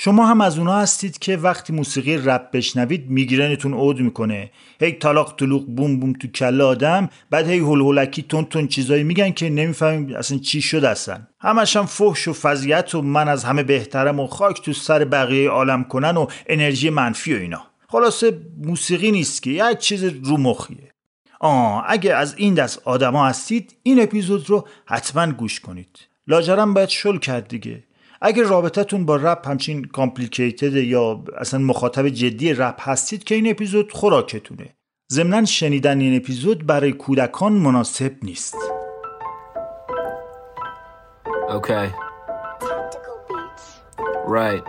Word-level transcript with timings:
شما 0.00 0.26
هم 0.26 0.40
از 0.40 0.58
اونها 0.58 0.80
هستید 0.80 1.18
که 1.18 1.36
وقتی 1.36 1.72
موسیقی 1.72 2.16
رپ 2.16 2.50
بشنوید 2.50 3.10
میگرنتون 3.10 3.74
عود 3.74 4.00
می‌کنه. 4.00 4.50
هی 4.80 4.92
طلاق 4.92 5.34
طلوق 5.36 5.66
بوم 5.66 6.00
بوم 6.00 6.12
تو 6.12 6.28
کله 6.28 6.64
آدم 6.64 7.08
بعد 7.30 7.48
هی 7.48 7.58
هول 7.58 7.80
هولکی 7.80 8.22
تون 8.22 8.44
تون 8.44 8.68
چیزایی 8.68 9.04
میگن 9.04 9.30
که 9.30 9.50
نمی‌فهمیم 9.50 10.16
اصلا 10.16 10.38
چی 10.38 10.62
شد 10.62 10.84
اصلا. 10.84 11.20
همش 11.40 11.76
هم 11.76 11.86
فحش 11.86 12.28
و 12.28 12.32
فضیت 12.32 12.94
و 12.94 13.02
من 13.02 13.28
از 13.28 13.44
همه 13.44 13.62
بهترم 13.62 14.20
و 14.20 14.26
خاک 14.26 14.62
تو 14.62 14.72
سر 14.72 15.04
بقیه 15.04 15.50
عالم 15.50 15.84
کنن 15.84 16.16
و 16.16 16.26
انرژی 16.46 16.90
منفی 16.90 17.34
و 17.34 17.38
اینا. 17.38 17.62
خلاصه 17.88 18.40
موسیقی 18.62 19.10
نیست 19.10 19.42
که 19.42 19.50
یک 19.50 19.78
چیز 19.78 20.04
رو 20.04 20.36
مخیه. 20.36 20.92
آه 21.40 21.84
اگه 21.86 22.14
از 22.14 22.34
این 22.36 22.54
دست 22.54 22.82
آدما 22.84 23.26
هستید 23.26 23.76
این 23.82 24.02
اپیزود 24.02 24.50
رو 24.50 24.68
حتما 24.86 25.32
گوش 25.32 25.60
کنید. 25.60 25.98
لاجرم 26.26 26.74
باید 26.74 26.88
شل 26.88 27.18
کرد 27.18 27.48
دیگه. 27.48 27.84
اگه 28.20 28.42
رابطتون 28.42 29.06
با 29.06 29.16
رپ 29.16 29.48
همچین 29.48 29.84
کامپلیکیتد 29.84 30.74
یا 30.74 31.24
اصلا 31.38 31.60
مخاطب 31.60 32.08
جدی 32.08 32.52
رپ 32.52 32.88
هستید 32.88 33.24
که 33.24 33.34
این 33.34 33.50
اپیزود 33.50 33.92
خوراکتونه 33.92 34.74
ضمنا 35.12 35.44
شنیدن 35.44 36.00
این 36.00 36.16
اپیزود 36.16 36.66
برای 36.66 36.92
کودکان 36.92 37.52
مناسب 37.52 38.12
نیست 38.22 38.56
Okay. 41.48 41.90
Right. 44.26 44.64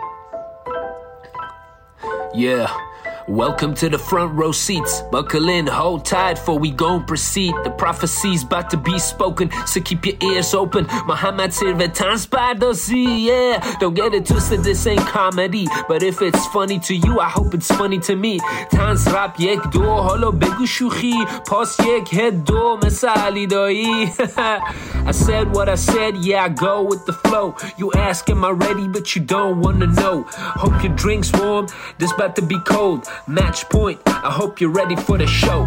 Yeah. 2.34 2.89
Welcome 3.30 3.74
to 3.76 3.88
the 3.88 3.96
front 3.96 4.34
row 4.34 4.50
seats. 4.50 5.02
Buckle 5.12 5.50
in, 5.50 5.68
hold 5.68 6.04
tight 6.04 6.36
for 6.36 6.58
we 6.58 6.72
gon' 6.72 7.04
proceed. 7.04 7.54
The 7.62 7.70
prophecy's 7.70 8.42
about 8.42 8.70
to 8.70 8.76
be 8.76 8.98
spoken, 8.98 9.52
so 9.68 9.80
keep 9.80 10.04
your 10.04 10.16
ears 10.20 10.52
open. 10.52 10.86
Muhammad 11.06 11.52
Sirvetans 11.52 12.26
Pardosi, 12.26 13.22
yeah. 13.26 13.76
Don't 13.78 13.94
get 13.94 14.14
it 14.14 14.26
twisted, 14.26 14.64
this 14.64 14.84
ain't 14.84 15.06
comedy. 15.06 15.68
But 15.86 16.02
if 16.02 16.20
it's 16.22 16.44
funny 16.48 16.80
to 16.80 16.96
you, 16.96 17.20
I 17.20 17.28
hope 17.28 17.54
it's 17.54 17.68
funny 17.68 18.00
to 18.00 18.16
me. 18.16 18.40
Tans 18.72 19.06
rap 19.06 19.38
yek 19.38 19.70
do, 19.70 19.84
holo 19.84 20.32
begu 20.32 20.66
shuchi. 20.66 21.14
Pas 21.46 21.78
yek 21.86 22.08
head 22.08 22.44
do, 22.44 22.78
mesali 22.82 23.48
doi. 23.48 24.10
I 25.06 25.12
said 25.12 25.54
what 25.54 25.68
I 25.68 25.76
said, 25.76 26.16
yeah, 26.16 26.46
I 26.46 26.48
go 26.48 26.82
with 26.82 27.06
the 27.06 27.12
flow. 27.12 27.54
You 27.78 27.92
ask, 27.92 28.28
am 28.28 28.44
I 28.44 28.50
ready? 28.50 28.88
But 28.88 29.14
you 29.14 29.22
don't 29.22 29.60
wanna 29.60 29.86
know. 29.86 30.24
Hope 30.32 30.82
your 30.82 30.96
drink's 30.96 31.32
warm, 31.32 31.68
this 31.98 32.12
about 32.12 32.34
to 32.34 32.42
be 32.42 32.58
cold. 32.66 33.06
Match 33.28 33.68
point, 33.68 33.98
I 34.06 34.30
hope 34.30 34.60
you're 34.60 34.70
ready 34.70 34.96
for 34.96 35.18
the 35.18 35.26
show. 35.26 35.66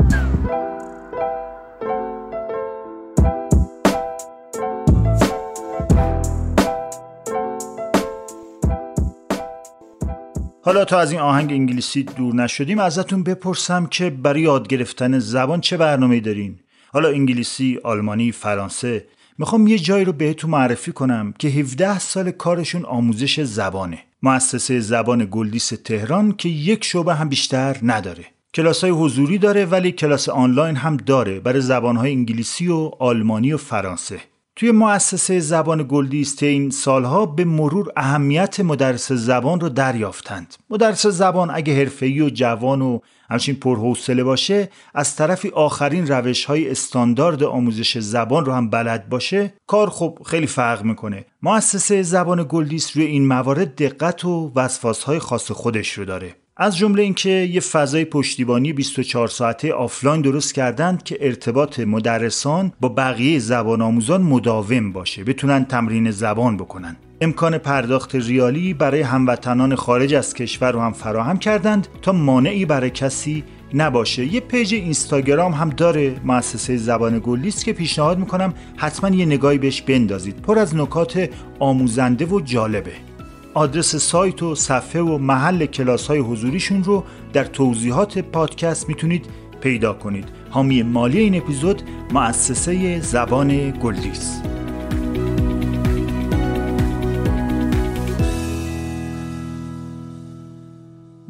حالا 10.65 10.85
تا 10.85 10.99
از 10.99 11.11
این 11.11 11.21
آهنگ 11.21 11.51
انگلیسی 11.51 12.03
دور 12.03 12.35
نشدیم 12.35 12.79
ازتون 12.79 13.23
بپرسم 13.23 13.85
که 13.85 14.09
برای 14.09 14.41
یاد 14.41 14.67
گرفتن 14.67 15.19
زبان 15.19 15.61
چه 15.61 15.77
برنامه 15.77 16.19
دارین؟ 16.19 16.59
حالا 16.93 17.09
انگلیسی، 17.09 17.79
آلمانی، 17.83 18.31
فرانسه. 18.31 19.07
می‌خوام 19.37 19.67
یه 19.67 19.79
جایی 19.79 20.05
رو 20.05 20.13
بهتون 20.13 20.49
معرفی 20.49 20.91
کنم 20.91 21.33
که 21.39 21.47
17 21.47 21.99
سال 21.99 22.31
کارشون 22.31 22.85
آموزش 22.85 23.39
زبانه. 23.39 23.99
مؤسسه 24.23 24.79
زبان 24.79 25.27
گلدیس 25.31 25.67
تهران 25.67 26.31
که 26.31 26.49
یک 26.49 26.83
شعبه 26.83 27.15
هم 27.15 27.29
بیشتر 27.29 27.77
نداره 27.83 28.25
کلاس 28.53 28.83
های 28.83 28.91
حضوری 28.91 29.37
داره 29.37 29.65
ولی 29.65 29.91
کلاس 29.91 30.29
آنلاین 30.29 30.75
هم 30.75 30.97
داره 30.97 31.39
برای 31.39 31.61
زبان 31.61 31.95
های 31.95 32.11
انگلیسی 32.11 32.67
و 32.67 32.91
آلمانی 32.99 33.53
و 33.53 33.57
فرانسه 33.57 34.19
توی 34.55 34.71
مؤسسه 34.71 35.39
زبان 35.39 35.85
گلدیس 35.89 36.43
این 36.43 36.69
سالها 36.69 37.25
به 37.25 37.45
مرور 37.45 37.91
اهمیت 37.97 38.59
مدرس 38.59 39.11
زبان 39.11 39.59
رو 39.59 39.69
دریافتند. 39.69 40.55
مدرس 40.69 41.07
زبان 41.07 41.51
اگه 41.53 41.75
حرفه‌ای 41.75 42.21
و 42.21 42.29
جوان 42.29 42.81
و 42.81 42.99
همچین 43.29 43.55
پرحوصله 43.55 44.23
باشه 44.23 44.69
از 44.93 45.15
طرفی 45.15 45.49
آخرین 45.49 46.07
روش 46.07 46.45
های 46.45 46.71
استاندارد 46.71 47.43
آموزش 47.43 47.97
زبان 47.97 48.45
رو 48.45 48.53
هم 48.53 48.69
بلد 48.69 49.09
باشه 49.09 49.53
کار 49.67 49.89
خب 49.89 50.19
خیلی 50.25 50.47
فرق 50.47 50.83
می‌کنه. 50.83 51.25
مؤسسه 51.41 52.03
زبان 52.03 52.45
گلدیس 52.49 52.97
روی 52.97 53.05
این 53.05 53.27
موارد 53.27 53.75
دقت 53.75 54.25
و 54.25 54.51
وسواس 54.55 55.03
های 55.03 55.19
خاص 55.19 55.51
خودش 55.51 55.91
رو 55.91 56.05
داره. 56.05 56.35
از 56.57 56.77
جمله 56.77 57.03
اینکه 57.03 57.29
یه 57.29 57.59
فضای 57.59 58.05
پشتیبانی 58.05 58.73
24 58.73 59.27
ساعته 59.27 59.73
آفلاین 59.73 60.21
درست 60.21 60.53
کردند 60.53 61.03
که 61.03 61.17
ارتباط 61.21 61.79
مدرسان 61.79 62.73
با 62.81 62.89
بقیه 62.89 63.39
زبان 63.39 63.81
آموزان 63.81 64.21
مداوم 64.21 64.91
باشه 64.91 65.23
بتونن 65.23 65.65
تمرین 65.65 66.11
زبان 66.11 66.57
بکنن. 66.57 66.95
امکان 67.21 67.57
پرداخت 67.57 68.15
ریالی 68.15 68.73
برای 68.73 69.01
هموطنان 69.01 69.75
خارج 69.75 70.13
از 70.13 70.33
کشور 70.33 70.71
رو 70.71 70.79
هم 70.79 70.93
فراهم 70.93 71.37
کردند 71.37 71.87
تا 72.01 72.11
مانعی 72.11 72.65
برای 72.65 72.89
کسی 72.89 73.43
نباشه. 73.73 74.33
یه 74.33 74.39
پیج 74.39 74.73
اینستاگرام 74.73 75.51
هم 75.51 75.69
داره 75.69 76.15
مؤسسه 76.23 76.77
زبان 76.77 77.21
گلدیس 77.23 77.65
که 77.65 77.73
پیشنهاد 77.73 78.19
می‌کنم 78.19 78.53
حتما 78.77 79.15
یه 79.15 79.25
نگاهی 79.25 79.57
بهش 79.57 79.81
بندازید. 79.81 80.41
پر 80.41 80.59
از 80.59 80.75
نکات 80.75 81.29
آموزنده 81.59 82.25
و 82.25 82.39
جالبه. 82.39 83.12
آدرس 83.53 83.95
سایت 83.95 84.43
و 84.43 84.55
صفحه 84.55 85.01
و 85.01 85.17
محل 85.17 85.65
کلاس 85.65 86.07
های 86.07 86.19
حضوریشون 86.19 86.83
رو 86.83 87.03
در 87.33 87.43
توضیحات 87.43 88.19
پادکست 88.19 88.89
می‌تونید 88.89 89.25
پیدا 89.61 89.93
کنید. 89.93 90.29
حامی 90.49 90.83
مالی 90.83 91.19
این 91.19 91.35
اپیزود 91.35 91.81
مؤسسه 92.11 92.99
زبان 92.99 93.71
گلدیس 93.71 94.41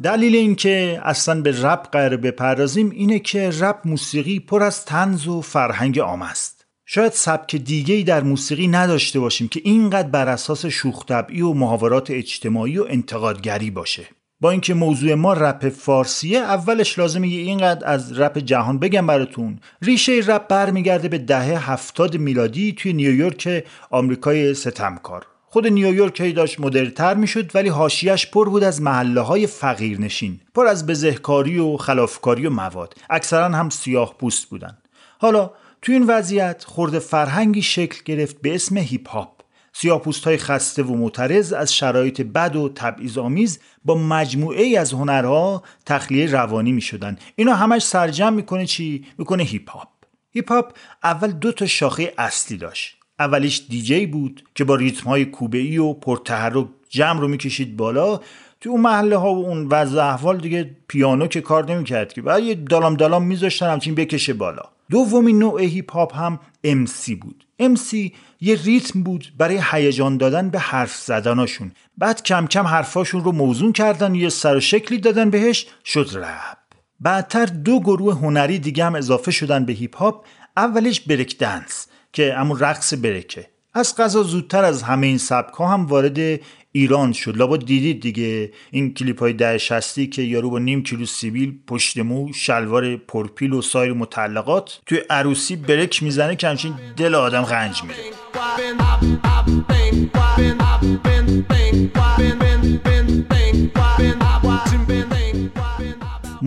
دلیل 0.02 0.36
اینکه 0.36 1.00
اصلا 1.02 1.42
به 1.42 1.62
رپ 1.62 1.90
قرار 1.92 2.16
بپردازیم 2.16 2.90
اینه 2.90 3.18
که 3.18 3.50
رپ 3.60 3.78
موسیقی 3.84 4.40
پر 4.40 4.62
از 4.62 4.84
تنز 4.84 5.28
و 5.28 5.40
فرهنگ 5.40 5.98
عام 5.98 6.22
است. 6.22 6.53
شاید 6.86 7.12
سبک 7.12 7.56
دیگه 7.56 8.02
در 8.02 8.22
موسیقی 8.22 8.68
نداشته 8.68 9.20
باشیم 9.20 9.48
که 9.48 9.60
اینقدر 9.64 10.08
بر 10.08 10.28
اساس 10.28 10.66
شوخ 10.66 11.04
طبعی 11.04 11.40
و 11.40 11.52
محاورات 11.52 12.10
اجتماعی 12.10 12.78
و 12.78 12.86
انتقادگری 12.88 13.70
باشه. 13.70 14.06
با 14.40 14.50
اینکه 14.50 14.74
موضوع 14.74 15.14
ما 15.14 15.32
رپ 15.32 15.68
فارسیه 15.68 16.38
اولش 16.38 16.98
لازمه 16.98 17.26
اینقدر 17.26 17.88
از 17.88 18.18
رپ 18.18 18.38
جهان 18.38 18.78
بگم 18.78 19.06
براتون. 19.06 19.58
ریشه 19.82 20.20
رپ 20.26 20.48
برمیگرده 20.48 21.08
به 21.08 21.18
دهه 21.18 21.70
هفتاد 21.70 22.16
میلادی 22.16 22.72
توی 22.72 22.92
نیویورک 22.92 23.64
آمریکای 23.90 24.54
ستمکار. 24.54 25.26
خود 25.46 25.66
نیویورک 25.66 26.20
هی 26.20 26.32
داشت 26.32 26.60
مدرتر 26.60 27.14
می‌شد 27.14 27.50
ولی 27.54 27.68
حاشیش 27.68 28.26
پر 28.26 28.48
بود 28.48 28.64
از 28.64 28.82
محله 28.82 29.20
های 29.20 29.46
فقیر 29.46 30.00
نشین 30.00 30.40
پر 30.54 30.66
از 30.66 30.86
بزهکاری 30.86 31.58
و 31.58 31.76
خلافکاری 31.76 32.46
و 32.46 32.50
مواد. 32.50 32.94
اکثرا 33.10 33.48
هم 33.48 33.70
سیاه 33.70 34.14
پوست 34.18 34.46
بودن. 34.46 34.78
حالا 35.18 35.50
تو 35.84 35.92
این 35.92 36.06
وضعیت 36.06 36.64
خرده 36.64 36.98
فرهنگی 36.98 37.62
شکل 37.62 38.02
گرفت 38.04 38.40
به 38.40 38.54
اسم 38.54 38.76
هیپ 38.76 39.08
هاپ 39.08 39.40
سیاه‌پوست 39.72 40.24
های 40.24 40.36
خسته 40.36 40.82
و 40.82 40.96
معترض 40.96 41.52
از 41.52 41.74
شرایط 41.74 42.20
بد 42.20 42.56
و 42.56 42.68
تبعیض 42.74 43.18
آمیز 43.18 43.60
با 43.84 43.94
مجموعه 43.94 44.78
از 44.78 44.92
هنرها 44.92 45.62
تخلیه 45.86 46.26
روانی 46.26 46.72
می 46.72 46.80
شدن 46.80 47.18
اینا 47.36 47.54
همش 47.54 47.82
سرجمع 47.82 48.32
می‌کنه 48.32 48.66
چی؟ 48.66 49.04
می‌کنه 49.18 49.42
هیپ 49.42 49.70
هاپ 49.70 49.88
هیپ 50.30 50.52
هاپ 50.52 50.72
اول 51.02 51.30
دو 51.30 51.52
تا 51.52 51.66
شاخه 51.66 52.14
اصلی 52.18 52.56
داشت. 52.56 52.96
اولیش 53.18 53.62
دیجی 53.68 54.06
بود 54.06 54.44
که 54.54 54.64
با 54.64 54.74
ریتم 54.74 55.08
های 55.10 55.24
کوبه 55.24 55.58
ای 55.58 55.78
و 55.78 55.92
پرتحرک 55.92 56.66
جمع 56.88 57.20
رو 57.20 57.28
می‌کشید 57.28 57.76
بالا. 57.76 58.20
تو 58.60 58.70
اون 58.70 58.80
محله 58.80 59.16
ها 59.16 59.34
و 59.34 59.46
اون 59.46 59.66
وضع 59.66 60.04
احوال 60.04 60.38
دیگه 60.38 60.76
پیانو 60.88 61.26
که 61.26 61.40
کار 61.40 61.72
نمی‌کرد 61.72 62.12
که. 62.12 62.22
بعد 62.22 62.42
یه 62.42 62.54
دالام 62.54 62.94
دالام 62.94 63.26
میذاشتن 63.26 63.70
همچین 63.70 63.94
بکشه 63.94 64.32
بالا. 64.32 64.73
دومین 64.90 65.38
نوع 65.38 65.62
هیپ 65.62 65.92
هاپ 65.92 66.16
هم 66.16 66.40
MC 66.66 67.14
بود. 67.20 67.46
MC 67.62 68.12
یه 68.40 68.62
ریتم 68.64 69.02
بود 69.02 69.32
برای 69.38 69.60
هیجان 69.70 70.16
دادن 70.16 70.50
به 70.50 70.58
حرف 70.58 70.94
زدناشون. 70.96 71.72
بعد 71.98 72.22
کم 72.22 72.46
کم 72.46 72.66
حرفاشون 72.66 73.24
رو 73.24 73.32
موزون 73.32 73.72
کردن 73.72 74.14
یه 74.14 74.28
سر 74.28 74.56
و 74.56 74.60
شکلی 74.60 74.98
دادن 74.98 75.30
بهش 75.30 75.66
شد 75.84 76.10
رپ. 76.14 76.58
بعدتر 77.00 77.46
دو 77.46 77.80
گروه 77.80 78.14
هنری 78.14 78.58
دیگه 78.58 78.84
هم 78.84 78.94
اضافه 78.94 79.30
شدن 79.30 79.64
به 79.64 79.72
هیپ 79.72 79.96
هاپ 79.96 80.26
اولش 80.56 81.00
break 81.00 81.38
dance 81.38 81.86
که 82.12 82.34
همون 82.34 82.58
رقص 82.58 82.94
برکه. 82.94 83.50
از 83.74 83.96
قضا 83.96 84.22
زودتر 84.22 84.64
از 84.64 84.82
همه 84.82 85.06
این 85.06 85.18
سبک 85.18 85.60
هم 85.60 85.86
وارد 85.86 86.40
ایران 86.76 87.12
شد 87.12 87.36
لابد 87.36 87.64
دیدید 87.64 88.00
دیگه 88.00 88.52
این 88.70 88.94
کلیپ 88.94 89.20
های 89.20 89.32
دهه 89.32 89.58
شصتی 89.58 90.06
که 90.06 90.22
یارو 90.22 90.50
با 90.50 90.58
نیم 90.58 90.82
کیلو 90.82 91.06
سیبیل 91.06 91.58
پشت 91.66 91.98
مو 91.98 92.32
شلوار 92.32 92.96
پرپیلی 92.96 93.52
و 93.52 93.62
سایر 93.62 93.92
متعلقات 93.92 94.80
توی 94.86 94.98
عروسی 95.10 95.56
برک 95.56 96.02
می‌زنه 96.02 96.36
که 96.36 96.48
همچین 96.48 96.74
دل 96.96 97.14
آدم 97.14 97.42
غنج 97.42 97.82
میره 97.82 98.04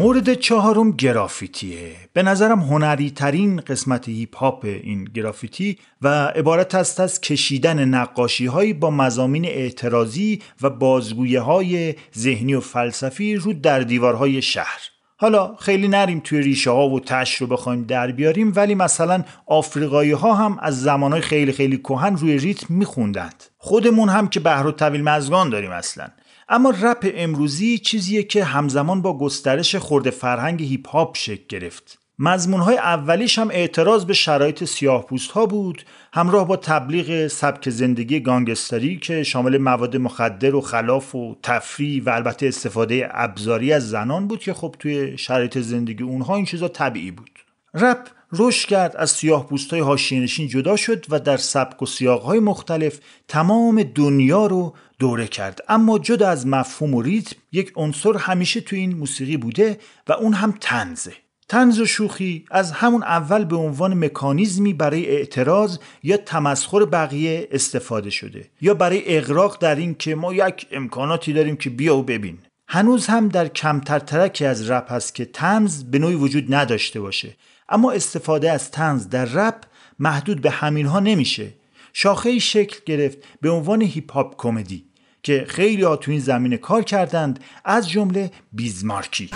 مورد 0.08 0.34
چهارم 0.34 0.92
گرافیتیه. 0.92 1.96
به 2.14 2.24
نظرم 2.24 2.60
هنری 2.60 3.12
ترین 3.12 3.60
قسمت 3.60 4.10
هیپ 4.10 4.38
هاپ 4.38 4.66
این 4.66 5.04
گرافیتی 5.04 5.78
و 6.02 6.08
عبارت 6.28 6.76
است 6.76 7.00
از 7.00 7.22
کشیدن 7.22 7.86
نقاشی 7.86 8.46
هایی 8.46 8.74
با 8.74 8.90
مزامین 8.92 9.46
اعتراضی 9.46 10.42
و 10.62 10.70
بازگویه 10.70 11.42
های 11.42 11.96
ذهنی 12.18 12.54
و 12.54 12.60
فلسفی 12.60 13.36
رو 13.36 13.54
در 13.54 13.80
دیوارهای 13.80 14.42
شهر. 14.42 14.80
حالا 15.18 15.56
خیلی 15.56 15.88
نریم 15.88 16.22
توی 16.24 16.42
ریشه 16.42 16.72
ها 16.72 16.90
و 16.90 17.00
تش 17.00 17.36
رو 17.36 17.48
بخوایم 17.48 17.84
در 17.84 18.12
بیاریم 18.12 18.54
ولی 18.56 18.76
مثلا 18.76 19.24
آفریقایی 19.46 20.12
ها 20.12 20.34
هم 20.34 20.58
از 20.62 20.82
زمانهای 20.82 21.22
خیلی 21.22 21.52
خیلی 21.52 21.78
کهن 21.78 22.18
روی 22.18 22.38
ریتم 22.38 22.74
میخوندند. 22.74 23.44
خودمون 23.58 24.10
هم 24.10 24.28
که 24.28 24.40
بهر 24.40 24.68
و 24.68 24.72
طویل 24.72 25.04
مزگان 25.04 25.50
داریم 25.50 25.72
اصلا. 25.72 26.08
اما 26.50 26.74
رپ 26.82 27.12
امروزی 27.16 27.78
چیزیه 27.78 28.24
که 28.24 28.44
همزمان 28.44 29.02
با 29.02 29.18
گسترش 29.18 29.76
خورده 29.76 30.10
فرهنگ 30.10 30.64
هیپ 30.64 30.90
هاپ 30.90 31.18
شکل 31.18 31.44
گرفت. 31.50 32.00
های 32.20 32.78
اولیش 32.78 33.40
هم 33.40 33.50
اعتراض 33.52 34.06
به 34.06 34.14
شرایط 34.14 34.64
سیاه 34.64 35.06
پوست 35.06 35.32
ها 35.32 35.46
بود 35.46 35.86
همراه 36.14 36.48
با 36.48 36.56
تبلیغ 36.56 37.28
سبک 37.28 37.70
زندگی 37.70 38.20
گانگستری 38.20 38.98
که 38.98 39.24
شامل 39.24 39.58
مواد 39.58 39.98
مخدر 39.98 40.56
و 40.56 40.62
خلاف 40.62 41.16
و 41.16 41.36
تفریح 41.44 42.04
و 42.04 42.10
البته 42.10 42.48
استفاده 42.48 43.10
ابزاری 43.12 43.74
از 43.74 43.90
زنان 43.90 44.28
بود 44.28 44.40
که 44.40 44.54
خب 44.54 44.76
توی 44.80 45.18
شرایط 45.18 45.58
زندگی 45.58 46.04
اونها 46.04 46.36
این 46.36 46.46
چیزا 46.46 46.68
طبیعی 46.68 47.12
بود. 47.12 47.32
رپ 47.74 48.08
رشد 48.34 48.68
کرد 48.68 48.96
از 48.96 49.10
سیاه 49.10 49.48
پوست 49.48 49.74
های 49.74 50.28
جدا 50.28 50.76
شد 50.76 51.06
و 51.10 51.20
در 51.20 51.38
سبک 51.38 51.82
و 51.82 51.86
سیاق 51.86 52.22
های 52.22 52.40
مختلف 52.40 53.00
تمام 53.28 53.84
دنیا 53.84 54.46
رو 54.46 54.74
دوره 55.00 55.28
کرد. 55.28 55.60
اما 55.70 56.00
جدا 56.00 56.30
از 56.30 56.48
مفهوم 56.48 56.94
و 56.94 57.02
ریتم 57.02 57.36
یک 57.52 57.72
عنصر 57.76 58.18
همیشه 58.18 58.62
تو 58.62 58.76
این 58.76 58.96
موسیقی 58.96 59.38
بوده 59.38 59.80
و 60.08 60.14
اون 60.14 60.34
هم 60.34 60.58
تنزه 60.62 61.14
تنز 61.50 61.80
و 61.80 61.86
شوخی 61.86 62.46
از 62.52 62.72
همون 62.72 63.04
اول 63.04 63.46
به 63.46 63.56
عنوان 63.56 64.06
مکانیزمی 64.06 64.74
برای 64.74 65.06
اعتراض 65.06 65.78
یا 66.04 66.18
تمسخر 66.18 66.86
بقیه 66.86 67.48
استفاده 67.52 68.10
شده 68.10 68.50
یا 68.62 68.74
برای 68.74 69.18
اغراق 69.18 69.58
در 69.62 69.76
این 69.76 69.96
که 69.96 70.16
ما 70.16 70.34
یک 70.34 70.68
امکاناتی 70.72 71.34
داریم 71.34 71.56
که 71.56 71.70
بیا 71.70 71.98
و 71.98 72.04
ببین. 72.04 72.38
هنوز 72.68 73.08
هم 73.08 73.28
در 73.28 73.48
کمتر 73.48 74.00
ترکی 74.00 74.46
از 74.46 74.70
رپ 74.70 74.92
هست 74.92 75.16
که 75.16 75.26
تنز 75.26 75.84
به 75.84 76.00
نوعی 76.00 76.16
وجود 76.16 76.54
نداشته 76.54 77.00
باشه. 77.00 77.36
اما 77.70 77.92
استفاده 77.92 78.52
از 78.52 78.72
تنز 78.72 79.10
در 79.10 79.26
رپ 79.26 79.64
محدود 80.00 80.42
به 80.42 80.50
همین 80.50 80.86
ها 80.86 81.00
نمیشه. 81.00 81.54
شاخه 81.94 82.40
شکل 82.40 82.80
گرفت 82.86 83.18
به 83.42 83.50
عنوان 83.50 83.82
هیپ 83.82 84.12
هاپ 84.12 84.36
کمدی 84.38 84.88
که 85.28 85.46
خیلی 85.50 85.84
ها 85.84 85.96
تو 85.96 86.12
این 86.12 86.20
زمینه 86.20 86.58
کار 86.58 86.84
کردند 86.84 87.40
از 87.66 87.90
جمله 87.90 88.32
Biz 88.54 88.77
Markie. 88.77 89.30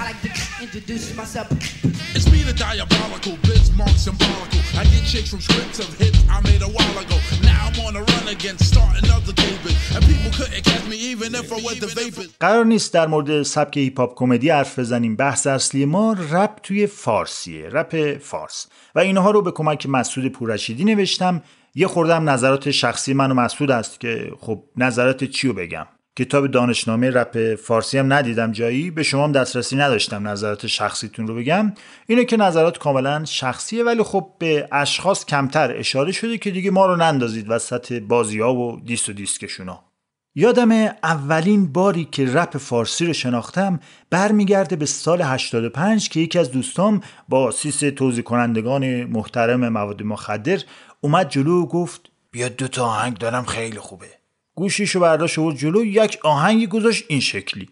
قرار 12.40 12.66
نیست 12.66 12.94
در 12.94 13.08
مورد 13.08 13.44
سبک 13.44 13.78
هیپ 13.78 14.00
هاپ 14.00 14.16
کمدی 14.16 14.50
حرف 14.50 14.80
بزنیم. 14.80 15.16
بحث 15.16 15.48
اصلی 15.48 15.86
ما 15.86 16.16
رپ 16.32 16.60
توی 16.64 16.88
فارسیه 16.88 17.70
رپ 17.70 18.18
فارس. 18.18 18.68
و 18.96 19.00
اینها 19.00 19.32
رو 19.32 19.42
به 19.42 19.52
کمک 19.52 19.86
مسعود 19.86 20.28
پورشیدی 20.28 20.84
نوشتم. 20.84 21.42
یه 21.76 21.88
خوردم 21.88 22.30
نظرات 22.30 22.72
شخصی 22.72 23.14
من 23.14 23.32
و 23.32 23.34
مسعود 23.34 23.72
است 23.72 24.00
که 24.00 24.32
خب 24.40 24.64
نظرات 24.78 25.24
چی 25.24 25.48
رو 25.48 25.54
بگم. 25.54 25.88
کتاب 26.16 26.48
دانشنامه 26.48 27.10
رپ 27.10 27.56
فارسی 27.56 27.98
هم 27.98 28.14
ندیدم 28.14 28.52
جایی 28.52 28.92
به 28.92 29.04
شما 29.04 29.24
هم 29.24 29.32
دسترسی 29.32 29.76
نداشتم 29.76 30.28
نظرات 30.28 30.68
شخصیتون 30.68 31.28
رو 31.28 31.36
بگم. 31.36 31.74
اینه 32.08 32.26
که 32.26 32.38
نظرات 32.38 32.78
کاملا 32.78 33.26
شخصیه 33.26 33.84
ولی 33.84 34.04
خب 34.04 34.32
به 34.40 34.68
اشخاص 34.72 35.26
کمتر 35.26 35.78
اشاره 35.78 36.12
شده 36.12 36.38
که 36.38 36.52
دیگه 36.52 36.72
ما 36.72 36.86
رو 36.86 36.96
نندازید 36.96 37.46
وسط 37.50 37.94
بازی 37.94 38.40
ها 38.40 38.56
و 38.56 38.80
دیست 38.86 39.10
و 39.10 39.14
دیسکشونا 39.14 39.92
یادم 40.36 40.72
اولین 41.04 41.72
باری 41.72 42.08
که 42.12 42.34
رپ 42.34 42.58
فارسی 42.58 43.06
رو 43.06 43.14
شناختم 43.14 43.80
برمیگرده 44.10 44.76
به 44.76 44.86
سال 44.86 45.22
85 45.22 46.10
که 46.10 46.20
یکی 46.20 46.40
از 46.40 46.52
دوستام 46.52 47.02
با 47.30 47.52
سیس 47.52 47.80
توضیح 47.80 48.24
کنندگان 48.24 49.04
محترم 49.04 49.70
مواد 49.70 50.04
مخدر 50.04 50.60
اومد 51.04 51.30
جلو 51.30 51.64
و 51.64 51.66
گفت 51.66 52.12
بیا 52.32 52.50
دو 52.50 52.68
تا 52.68 52.86
آهنگ 52.86 53.18
دارم 53.18 53.46
خیلی 53.46 53.80
خوبه. 53.80 54.08
گوشیشو 54.56 55.00
برداشت 55.00 55.38
و 55.38 55.52
جلو 55.52 55.86
یک 55.86 56.20
آهنگی 56.24 56.68
گذاشت 56.68 57.06
این 57.08 57.20
شکلی. 57.20 57.70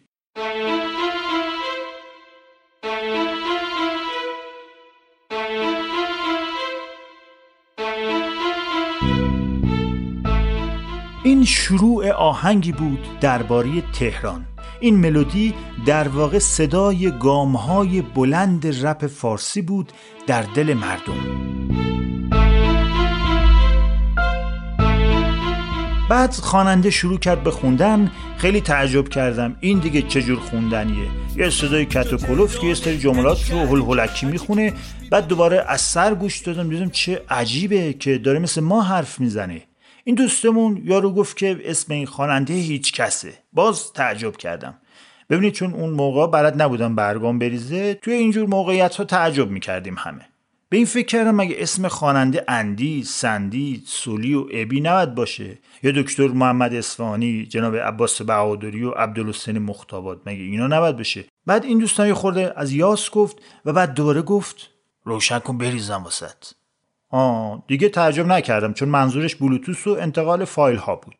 این 11.24 11.46
شروع 11.46 12.12
آهنگی 12.12 12.72
بود 12.72 13.20
درباره 13.22 13.82
تهران. 13.82 14.46
این 14.80 14.96
ملودی 14.96 15.54
در 15.86 16.08
واقع 16.08 16.40
صدای 16.40 17.12
گامهای 17.20 18.02
بلند 18.02 18.86
رپ 18.86 19.08
فارسی 19.08 19.62
بود 19.62 19.92
در 20.28 20.42
دل 20.42 20.74
مردم. 20.74 21.50
بعد 26.10 26.34
خواننده 26.34 26.90
شروع 26.90 27.20
کرد 27.20 27.44
به 27.44 27.52
خوندن 27.52 28.12
خیلی 28.38 28.62
تعجب 28.62 29.10
کردم. 29.10 29.56
این 29.60 29.80
دیگه 29.80 30.02
چجور 30.02 30.40
خوندنیه؟ 30.40 31.08
یه 31.36 31.50
صدای 31.50 31.86
کت 31.86 32.14
و 32.14 32.18
کلوف 32.18 32.60
که 32.60 32.68
یه 32.68 32.74
سری 32.74 32.98
جملات 32.98 33.52
رو 33.52 33.58
هل 33.60 33.82
هلکی 33.82 34.26
می‌خونه. 34.26 34.74
بعد 35.12 35.28
دوباره 35.28 35.66
از 35.68 35.82
سر 35.82 36.16
گوش 36.16 36.40
دادم 36.40 36.70
دیدم 36.70 36.90
چه 36.90 37.22
عجیبه 37.30 37.94
که 37.94 38.18
داره 38.18 38.40
مثل 38.40 38.62
ما 38.62 38.82
حرف 38.82 39.20
می‌زنه. 39.20 39.62
این 40.04 40.16
دوستمون 40.16 40.82
یارو 40.86 41.14
گفت 41.14 41.38
که 41.38 41.60
اسم 41.66 41.94
این 41.94 42.06
خواننده 42.06 42.54
هیچ 42.54 42.94
کسه. 42.94 43.34
باز 43.54 43.94
تعجب 43.94 44.38
کردم. 44.38 44.78
ببینید 45.30 45.54
چون 45.54 45.74
اون 45.74 45.90
موقع 45.90 46.28
برد 46.28 46.62
نبودم 46.62 46.96
برگام 46.96 47.40
بریزه 47.40 47.94
توی 47.94 48.14
اینجور 48.14 48.48
موقعیت 48.48 48.96
ها 48.96 49.04
تعجب 49.04 49.50
می‌کردیم 49.50 49.96
همه. 49.98 50.29
به 50.70 50.78
این 50.78 50.86
فکر 50.86 51.06
کردم 51.06 51.36
مگه 51.36 51.56
اسم 51.60 51.88
خواننده 51.88 52.46
اندی، 52.48 53.04
سندی، 53.04 53.84
سولی 53.86 54.34
و 54.34 54.46
ابی 54.52 54.82
نباید 54.82 55.16
باشه؟ 55.16 55.58
یا 55.84 55.92
دکتر 55.92 56.28
محمد 56.28 56.74
اصفهانی، 56.74 57.46
جناب 57.46 57.76
عباس 57.76 58.22
بهادری 58.22 58.84
و 58.84 58.90
عبدالحسین 58.90 59.60
مختابات 59.60 60.22
مگه 60.26 60.44
اینا 60.44 60.68
نباید 60.68 60.98
بشه؟ 60.98 61.26
بعد 61.46 61.66
این 61.66 61.78
دوستان 61.80 62.08
یه 62.08 62.14
خورده 62.14 62.54
از 62.56 62.72
یاس 62.72 63.10
گفت 63.10 63.38
و 63.66 63.74
بعد 63.74 63.94
دوباره 63.94 64.22
گفت 64.22 64.70
روشن 65.04 65.40
کن 65.40 65.58
بریزم 65.58 66.04
واسط 66.04 66.46
آه 67.10 67.64
دیگه 67.68 67.90
تعجب 67.90 68.28
نکردم 68.28 68.74
چون 68.74 68.90
منظورش 68.90 69.36
بلوتوس 69.36 69.88
و 69.88 69.98
انتقال 70.00 70.46
فایل 70.46 70.78
ها 70.78 70.96
بود. 70.96 71.16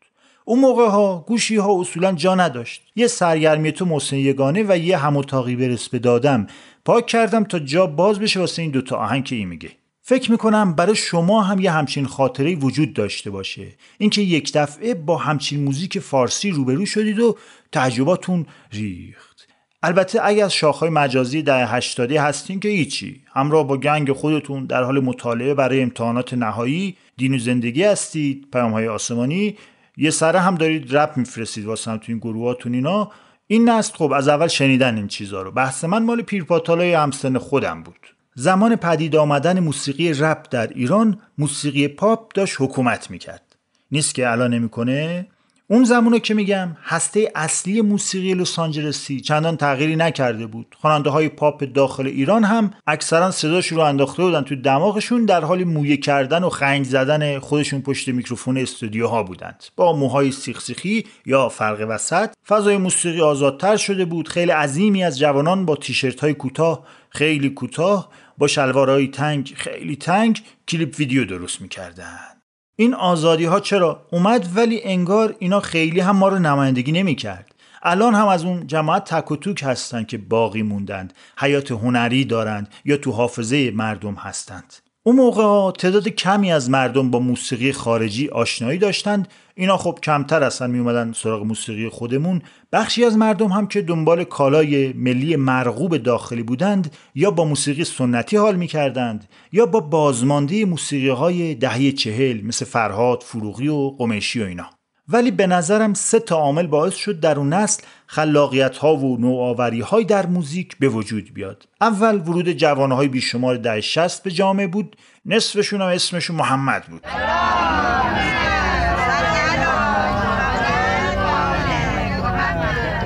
اون 0.50 0.60
موقع 0.60 0.86
ها 0.86 1.24
گوشی 1.28 1.56
ها 1.56 1.80
اصولا 1.80 2.12
جا 2.12 2.34
نداشت. 2.34 2.82
یه 2.96 3.06
سرگرمی 3.06 3.72
تو 3.72 3.84
محسن 3.84 4.16
یگانه 4.16 4.64
و 4.68 4.78
یه 4.78 4.96
هموتاقی 4.96 5.56
برس 5.56 5.88
به 5.88 5.98
دادم. 5.98 6.46
پاک 6.84 7.06
کردم 7.06 7.44
تا 7.44 7.58
جا 7.58 7.86
باز 7.86 8.18
بشه 8.18 8.40
واسه 8.40 8.62
این 8.62 8.70
دوتا 8.70 8.96
آهنگ 8.96 9.24
که 9.24 9.36
این 9.36 9.48
میگه. 9.48 9.70
فکر 10.02 10.30
می‌کنم 10.30 10.74
برای 10.74 10.94
شما 10.94 11.42
هم 11.42 11.60
یه 11.60 11.70
همچین 11.70 12.06
خاطره 12.06 12.54
وجود 12.54 12.92
داشته 12.92 13.30
باشه. 13.30 13.66
اینکه 13.98 14.22
یک 14.22 14.52
دفعه 14.52 14.94
با 14.94 15.16
همچین 15.16 15.64
موزیک 15.64 15.98
فارسی 15.98 16.50
روبرو 16.50 16.86
شدید 16.86 17.20
و 17.20 17.36
تجرباتون 17.72 18.46
ریخت. 18.72 19.48
البته 19.82 20.20
اگر 20.22 20.44
از 20.44 20.52
شاخهای 20.52 20.90
مجازی 20.90 21.42
ده 21.42 21.66
هشتادی 21.66 22.16
هستین 22.16 22.60
که 22.60 22.68
هیچی. 22.68 23.20
همراه 23.34 23.66
با 23.66 23.76
گنگ 23.76 24.12
خودتون 24.12 24.66
در 24.66 24.82
حال 24.82 25.00
مطالعه 25.00 25.54
برای 25.54 25.82
امتحانات 25.82 26.34
نهایی 26.34 26.96
دین 27.16 27.34
و 27.34 27.38
زندگی 27.38 27.84
هستید 27.84 28.46
پیام 28.52 28.72
های 28.72 28.88
آسمانی 28.88 29.56
یه 30.02 30.10
سره 30.10 30.40
هم 30.40 30.54
دارید 30.54 30.96
رپ 30.96 31.16
میفرستید 31.16 31.64
واسه 31.64 31.90
هم 31.90 31.96
تو 31.96 32.04
این 32.08 32.18
گروهاتون 32.18 32.74
اینا. 32.74 33.10
این 33.46 33.68
نسل 33.68 33.96
خب 33.96 34.12
از 34.12 34.28
اول 34.28 34.46
شنیدن 34.46 34.96
این 34.96 35.08
چیزها 35.08 35.42
رو. 35.42 35.50
بحث 35.50 35.84
من 35.84 36.02
مال 36.02 36.22
پیرپاتالای 36.22 36.94
همسن 36.94 37.38
خودم 37.38 37.82
بود. 37.82 38.14
زمان 38.34 38.76
پدید 38.76 39.16
آمدن 39.16 39.60
موسیقی 39.60 40.12
رپ 40.12 40.46
در 40.50 40.66
ایران 40.66 41.20
موسیقی 41.38 41.88
پاپ 41.88 42.32
داشت 42.32 42.56
حکومت 42.60 43.10
می‌کرد. 43.10 43.56
نیست 43.92 44.14
که 44.14 44.30
الان 44.30 44.54
نمی‌کنه؟ 44.54 45.26
اون 45.72 45.84
زمانو 45.84 46.18
که 46.18 46.34
میگم 46.34 46.76
هسته 46.84 47.32
اصلی 47.34 47.80
موسیقی 47.80 48.34
لس 48.34 48.58
آنجلسی 48.58 49.20
چندان 49.20 49.56
تغییری 49.56 49.96
نکرده 49.96 50.46
بود. 50.46 50.76
خواننده 50.80 51.10
های 51.10 51.28
پاپ 51.28 51.64
داخل 51.64 52.06
ایران 52.06 52.44
هم 52.44 52.70
اکثرا 52.86 53.30
صداش 53.30 53.66
رو 53.66 53.80
انداخته 53.80 54.22
بودن 54.22 54.42
تو 54.42 54.56
دماغشون 54.56 55.24
در 55.24 55.44
حال 55.44 55.64
مویه 55.64 55.96
کردن 55.96 56.44
و 56.44 56.48
خنج 56.48 56.84
زدن 56.84 57.38
خودشون 57.38 57.82
پشت 57.82 58.08
میکروفون 58.08 58.58
استودیوها 58.58 59.22
بودند. 59.22 59.64
با 59.76 59.96
موهای 59.96 60.32
سیخسیخی 60.32 61.06
یا 61.26 61.48
فرق 61.48 61.86
وسط 61.88 62.30
فضای 62.48 62.76
موسیقی 62.76 63.20
آزادتر 63.20 63.76
شده 63.76 64.04
بود. 64.04 64.28
خیل 64.28 64.50
عظیمی 64.50 65.04
از 65.04 65.18
جوانان 65.18 65.66
با 65.66 65.76
تیشرت 65.76 66.20
های 66.20 66.34
کوتاه 66.34 66.86
خیلی 67.10 67.50
کوتاه 67.50 68.08
با 68.38 68.46
شلوارهای 68.46 69.08
تنگ 69.08 69.52
خیلی 69.56 69.96
تنگ 69.96 70.42
کلیپ 70.68 70.94
ویدیو 70.98 71.24
درست 71.24 71.60
می‌کردن. 71.60 72.39
این 72.80 72.94
آزادی 72.94 73.44
ها 73.44 73.60
چرا 73.60 74.06
اومد؟ 74.10 74.48
ولی 74.54 74.80
انگار 74.84 75.36
اینا 75.38 75.60
خیلی 75.60 76.00
هم 76.00 76.16
ما 76.16 76.28
رو 76.28 76.38
نمایندگی 76.38 76.92
نمی‌کرد. 76.92 77.54
الان 77.82 78.14
هم 78.14 78.28
از 78.28 78.44
اون 78.44 78.66
جماعت 78.66 79.04
تک 79.04 79.30
و 79.30 79.36
توک 79.36 79.62
هستند 79.62 80.06
که 80.06 80.18
باقی 80.18 80.62
موندند 80.62 81.12
حیات 81.38 81.70
هنری 81.70 82.24
دارند 82.24 82.68
یا 82.84 82.96
تو 82.96 83.12
حافظه 83.12 83.70
مردم 83.70 84.14
هستند. 84.14 84.74
اون 85.02 85.16
موقع 85.16 85.72
تعداد 85.78 86.08
کمی 86.08 86.52
از 86.52 86.70
مردم 86.70 87.10
با 87.10 87.18
موسیقی 87.18 87.72
خارجی 87.72 88.28
آشنایی 88.28 88.78
داشتند. 88.78 89.28
اینا 89.54 89.76
خب 89.76 89.98
کمتر 90.02 90.42
اصلا 90.42 90.66
می 90.66 90.78
اومدن 90.78 91.12
سراغ 91.12 91.42
موسیقی 91.42 91.88
خودمون. 91.88 92.42
بخشی 92.72 93.04
از 93.04 93.16
مردم 93.16 93.48
هم 93.48 93.66
که 93.66 93.82
دنبال 93.82 94.24
کالای 94.24 94.92
ملی 94.92 95.36
مرغوب 95.36 95.96
داخلی 95.96 96.42
بودند 96.42 96.96
یا 97.14 97.30
با 97.30 97.44
موسیقی 97.44 97.84
سنتی 97.84 98.36
حال 98.36 98.56
می 98.56 98.66
کردند 98.66 99.28
یا 99.52 99.66
با 99.66 99.80
بازمانده 99.80 100.64
موسیقی 100.64 101.08
های 101.08 101.54
دهه 101.54 101.92
چهل 101.92 102.40
مثل 102.40 102.64
فرهاد، 102.64 103.22
فروغی 103.22 103.68
و 103.68 103.90
قمیشی 103.98 104.42
و 104.42 104.46
اینا. 104.46 104.79
ولی 105.12 105.30
به 105.30 105.46
نظرم 105.46 105.94
سه 105.94 106.20
تا 106.20 106.36
عامل 106.36 106.66
باعث 106.66 106.94
شد 106.94 107.20
در 107.20 107.38
اون 107.38 107.52
نسل 107.52 107.82
خلاقیت 108.06 108.76
ها 108.76 108.96
و 108.96 109.20
نوآوری 109.20 109.80
های 109.80 110.04
در 110.04 110.26
موزیک 110.26 110.76
به 110.78 110.88
وجود 110.88 111.34
بیاد. 111.34 111.64
اول 111.80 112.16
ورود 112.16 112.52
جوانه 112.52 112.94
های 112.94 113.08
بیشمار 113.08 113.56
ده 113.56 113.80
شست 113.80 114.22
به 114.22 114.30
جامعه 114.30 114.66
بود. 114.66 114.96
نصفشون 115.26 115.80
هم 115.82 115.88
اسمشون 115.88 116.36
محمد 116.36 116.84
بود. 116.84 117.02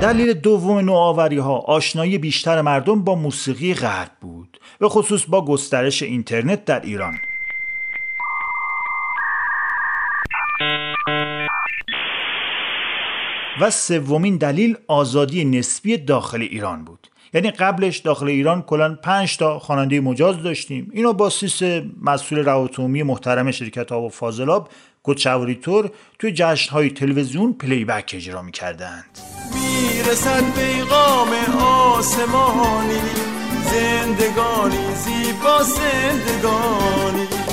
دلیل 0.00 0.32
دوم 0.32 0.78
نوآوری 0.78 1.38
ها 1.38 1.58
آشنایی 1.58 2.18
بیشتر 2.18 2.61
مردم 2.61 3.04
با 3.04 3.14
موسیقی 3.14 3.75
غرب 3.75 4.11
بود. 4.20 4.61
به 4.78 4.88
خصوص 4.88 5.25
با 5.28 5.44
گسترش 5.44 6.02
اینترنت 6.02 6.64
در 6.64 6.80
ایران. 6.80 7.14
و 13.61 13.70
سومین 13.70 14.37
دلیل 14.37 14.76
آزادی 14.88 15.44
نسبی 15.44 15.96
داخل 15.96 16.42
ایران 16.42 16.84
بود. 16.84 17.08
یعنی 17.34 17.50
قبلش 17.50 17.99
داخل 17.99 18.26
ایران 18.26 18.62
کلا 18.62 18.94
5 18.94 19.37
تا 19.37 19.58
خواننده 19.58 20.00
مجاز 20.00 20.42
داشتیم. 20.42 20.90
اینا 20.92 21.12
با 21.12 21.30
سیس 21.30 21.62
مسئول 22.02 22.38
روابط 22.38 22.80
محترم 22.80 23.50
شرکت 23.50 23.92
آب 23.92 24.02
و 24.02 24.08
فاضلاب 24.08 24.68
گوچوری 25.02 25.54
تور 25.54 25.90
توی 26.18 26.32
جشن 26.32 26.73
های 26.73 26.90
تلویزیون 26.90 27.52
playback 27.52 28.12
اجرا 28.16 28.42
می‌کردند. 28.42 29.18
می‌رسد 29.54 30.54
پیغام 30.54 31.28
آسمانی 31.61 33.00
زندگانی 33.73 34.94
زیبا 34.94 35.62
زندگانی. 35.62 37.43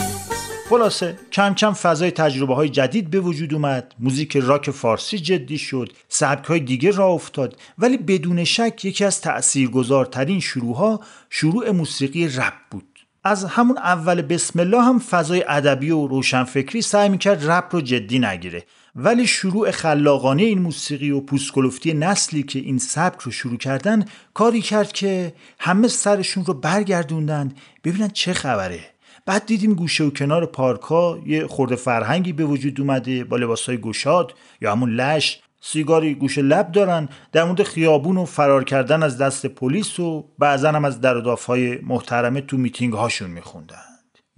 خلاصه 0.71 1.17
کم 1.31 1.53
کم 1.53 1.73
فضای 1.73 2.11
تجربه 2.11 2.55
های 2.55 2.69
جدید 2.69 3.09
به 3.09 3.19
وجود 3.19 3.53
اومد. 3.53 3.93
موزیک 3.99 4.37
راک 4.37 4.71
فارسی 4.71 5.19
جدی 5.19 5.57
شد. 5.57 5.93
سبک 6.09 6.45
های 6.45 6.59
دیگه 6.59 6.91
راه 6.91 7.07
افتاد. 7.07 7.59
ولی 7.77 7.97
بدون 7.97 8.43
شک 8.43 8.85
یکی 8.85 9.05
از 9.05 9.21
تأثیرگذارترین 9.21 10.39
شروع 10.39 11.03
شروع 11.29 11.71
موسیقی 11.71 12.27
رپ 12.27 12.53
بود. 12.71 12.99
از 13.23 13.45
همون 13.45 13.77
اول 13.77 14.21
بسم 14.21 14.59
الله 14.59 14.83
هم 14.83 14.99
فضای 14.99 15.43
ادبی 15.47 15.91
و 15.91 16.07
روشنفکری 16.07 16.81
سعی 16.81 17.09
می‌کرد 17.09 17.51
رپ 17.51 17.75
رو 17.75 17.81
جدی 17.81 18.19
نگیره. 18.19 18.63
ولی 18.95 19.27
شروع 19.27 19.71
خلاقانه 19.71 20.43
این 20.43 20.59
موسیقی 20.59 21.11
و 21.11 21.21
پوست‌کلفتی 21.21 21.93
نسلی 21.93 22.43
که 22.43 22.59
این 22.59 22.77
سبک 22.77 23.21
رو 23.21 23.31
شروع 23.31 23.57
کردن 23.57 24.05
کاری 24.33 24.61
کرد 24.61 24.91
که 24.91 25.33
همه 25.59 25.87
سرشون 25.87 26.45
رو 26.45 26.53
برگردوندن. 26.53 27.51
ببینن 27.83 28.07
چه 28.07 28.33
خبره. 28.33 28.90
بعد 29.31 29.45
دیدیم 29.45 29.73
گوشه 29.73 30.03
و 30.03 30.09
کنار 30.09 30.45
پارکا 30.45 31.19
یه 31.25 31.47
خرده 31.48 31.75
فرهنگی 31.75 32.33
به 32.33 32.45
وجود 32.45 32.81
اومده 32.81 33.23
با 33.23 33.38
لباسای 33.38 33.77
گشاد 33.77 34.33
یا 34.61 34.71
همون 34.71 34.95
لش. 34.95 35.41
سیگاری 35.61 36.15
گوشه 36.15 36.38
لب 36.38 36.71
دارن 36.71 37.09
در 37.31 37.43
مورد 37.43 37.63
خیابون 37.63 38.17
و 38.17 38.25
فرار 38.25 38.63
کردن 38.63 39.03
از 39.03 39.17
دست 39.17 39.45
پلیس 39.45 40.00
و 40.00 40.25
بعضا 40.39 40.71
هم 40.71 40.85
از 40.85 41.01
داف 41.01 41.36
های 41.47 41.77
محترمه 41.77 42.41
تو 42.41 42.57
میتینگ 42.57 42.93
هاشون 42.93 43.29
میخوندند 43.29 43.90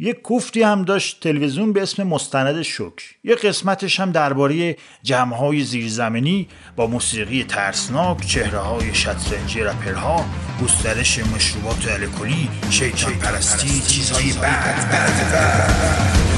یک 0.03 0.21
کوفتی 0.21 0.61
هم 0.63 0.83
داشت 0.83 1.19
تلویزیون 1.19 1.73
به 1.73 1.81
اسم 1.81 2.03
مستند 2.03 2.61
شکر. 2.61 3.03
یه 3.23 3.35
قسمتش 3.35 3.99
هم 3.99 4.11
درباره 4.11 4.77
جمع 5.03 5.35
های 5.35 5.63
زیرزمینی 5.63 6.47
با 6.75 6.87
موسیقی 6.87 7.43
ترسناک 7.43 8.25
چهره 8.25 8.59
های 8.59 8.93
شطرنجی 8.93 9.59
رپرها 9.59 10.25
گسترش 10.63 11.19
مشروبات 11.19 11.91
الکلی 11.91 12.49
شیطان 12.69 13.13
پرستی 13.13 13.81
چیزهای 13.81 14.33
بد. 14.33 14.89
بد 14.91 15.31
بد 15.31 16.33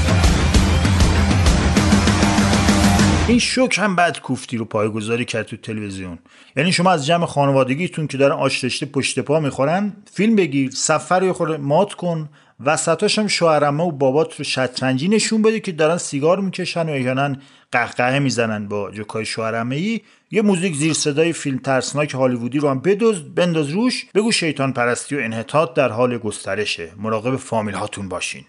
این 3.28 3.38
شوک 3.38 3.78
هم 3.78 3.96
بعد 3.96 4.20
کوفتی 4.20 4.56
رو 4.56 4.64
پایگذاری 4.64 5.24
کرد 5.24 5.46
تو 5.46 5.56
تلویزیون. 5.56 6.18
یعنی 6.56 6.72
شما 6.72 6.90
از 6.90 7.06
جمع 7.06 7.26
خانوادگیتون 7.26 8.06
که 8.06 8.18
دارن 8.18 8.36
آش 8.36 8.64
رشته 8.64 8.86
پشت 8.86 9.20
پا 9.20 9.40
می‌خورن 9.40 9.92
فیلم 10.12 10.36
بگیر 10.36 10.70
سفر 10.70 11.20
رو 11.20 11.32
خورده 11.32 11.56
مات 11.56 11.94
کن 11.94 12.28
وسطاش 12.64 13.18
هم 13.18 13.26
شوهرمه 13.26 13.84
و 13.84 13.90
بابات 13.90 14.36
رو 14.36 14.44
شطرنجی 14.44 15.08
نشون 15.08 15.42
بده 15.42 15.60
که 15.60 15.72
دارن 15.72 15.96
سیگار 15.96 16.40
می‌کشن 16.40 16.88
و 16.88 16.92
احیانا 16.92 17.36
قهقهه 17.72 18.18
می‌زنن 18.18 18.68
با 18.68 18.90
جوکای 18.90 19.24
شوهرمه 19.24 19.76
ای 19.76 20.00
یه 20.30 20.42
موزیک 20.42 20.74
زیر 20.74 20.92
صدای 20.92 21.32
فیلم 21.32 21.58
ترسناک 21.58 22.14
هالیوودی 22.14 22.58
رو 22.58 22.68
هم 22.68 22.80
بدوز 22.80 23.34
بنداز 23.34 23.68
روش 23.68 24.06
بگو 24.14 24.32
شیطان 24.32 24.72
پرستی 24.72 25.16
و 25.16 25.18
انحطاط 25.18 25.74
در 25.74 25.88
حال 25.88 26.18
گسترشه. 26.18 26.92
مراقب 26.96 27.36
فامیل 27.36 27.74
هاتون 27.74 28.08
باشین. 28.08 28.44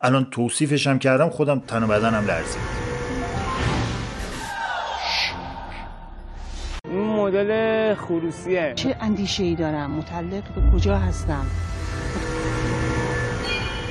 الان 0.00 0.24
توصیفش 0.30 0.86
هم 0.86 0.98
کردم 0.98 1.28
خودم 1.28 1.60
تن 1.60 1.82
و 1.82 1.86
بدنم 1.86 2.26
لرزید. 2.26 2.94
مدل 6.94 7.94
خروسیه. 7.94 8.72
چه 8.76 8.96
اندیشه 9.00 9.44
ای 9.44 9.54
دارم؟ 9.54 9.90
متعلق 9.90 10.42
به 10.54 10.70
کجا 10.74 10.98
هستم؟ 10.98 11.46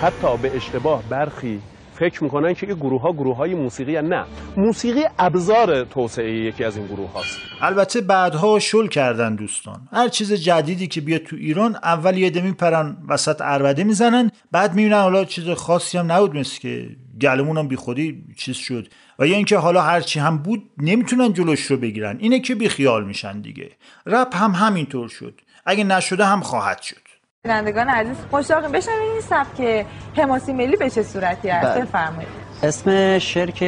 حتی 0.04 0.38
به 0.38 0.56
اشتباه 0.56 1.04
برخی 1.10 1.60
فکر 1.96 2.24
می‌کنن 2.24 2.54
که 2.54 2.68
این 2.68 2.76
گروه 2.76 3.02
ها 3.02 3.14
گروه 3.14 3.38
های 3.38 3.56
موسیقی 3.56 4.02
نه. 4.02 4.26
موسیقی 4.58 5.04
ابزار 5.20 5.84
توسعه 5.84 6.32
یکی 6.32 6.64
از 6.64 6.78
این 6.78 6.88
گروه 6.88 7.12
هاست. 7.12 7.38
البته 7.62 8.02
بعدها 8.02 8.60
شل 8.60 8.88
کردن 8.88 9.36
دوستان. 9.36 9.88
هر 9.92 10.08
چیز 10.08 10.34
جدیدی 10.34 10.88
که 10.88 11.02
بیاد 11.02 11.22
تو 11.22 11.36
ایران 11.36 11.76
اول 11.76 12.18
یه 12.18 12.30
دمی 12.30 12.52
پرن 12.52 12.98
وسط 13.08 13.42
اربده 13.42 13.84
می‌زنن 13.84 14.32
بعد 14.52 14.76
می‌بینن 14.76 15.02
حالا 15.02 15.26
چیز 15.26 15.50
خاصی 15.50 15.98
هم 15.98 16.12
نبود 16.12 16.38
مثل 16.38 16.60
که 16.60 16.90
گلمون 17.22 17.58
هم 17.58 17.68
بی 17.68 17.76
خودی 17.76 18.24
چیز 18.38 18.56
شد. 18.56 18.88
و 19.20 19.28
یا 19.28 19.36
اینکه 19.36 19.58
حالا 19.58 19.82
هرچی 19.82 20.20
هم 20.20 20.38
بود 20.38 20.64
نمی‌تونن 20.78 21.34
جلوش 21.34 21.66
رو 21.66 21.78
بگیرن. 21.78 22.18
اینه 22.20 22.40
که 22.40 22.56
بی 22.56 22.70
خیال 22.70 23.06
میشن 23.06 23.42
دیگه. 23.42 23.70
رپ 24.06 24.36
هم 24.36 24.52
همینطور 24.52 25.08
شد. 25.10 25.42
اگه 25.66 25.84
نشده 25.84 26.26
هم 26.26 26.42
خواهد 26.42 26.82
شد. 26.82 27.03
بینندگان 27.48 27.90
عزیز 27.90 28.18
مشتاقیم 28.32 28.72
بشنویم 28.72 29.12
این 29.12 29.22
سبک 29.22 29.86
حماسی 30.18 30.54
ملی 30.54 30.76
به 30.76 30.90
چه 30.90 31.04
صورتی 31.04 31.50
است؟ 31.50 31.68
بله. 31.68 31.86
بفرمایید. 31.86 32.30
اسم 32.64 33.20
شرک 33.20 33.64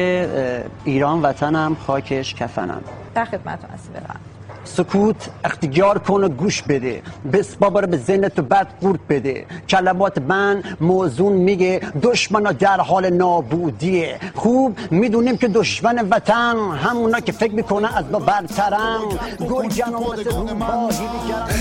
ایران 0.84 1.22
وطنم 1.22 1.76
خاکش 1.86 2.34
کفنم. 2.34 2.82
در 3.14 3.24
خدمتتون 3.24 3.70
هستیم. 3.70 3.92
بفرمایید. 3.92 4.35
سکوت 4.66 5.16
اختیار 5.44 5.98
کن 5.98 6.24
و 6.24 6.28
گوش 6.28 6.62
بده. 6.62 7.02
بس 7.32 7.54
بابا 7.54 7.80
به 7.80 7.96
ذهن 7.96 8.28
تو 8.28 8.42
بد 8.42 8.66
قورت 8.80 9.00
بده. 9.08 9.46
کلمات 9.68 10.18
من 10.18 10.62
موزون 10.80 11.32
میگه 11.32 11.80
دشمنا 12.02 12.52
در 12.52 12.80
حال 12.80 13.10
نابودیه. 13.10 14.20
خوب 14.34 14.78
می‌دونیم 14.90 15.36
که 15.36 15.48
دشمن 15.48 16.08
وطن 16.10 16.56
همونا 16.84 17.20
که 17.20 17.32
فکر 17.32 17.52
می‌کنن 17.52 17.88
از 17.94 18.04
ما 18.12 18.18
برترن. 18.18 19.00
گرگن 19.40 19.94
و 19.94 20.00
مثل 20.00 20.32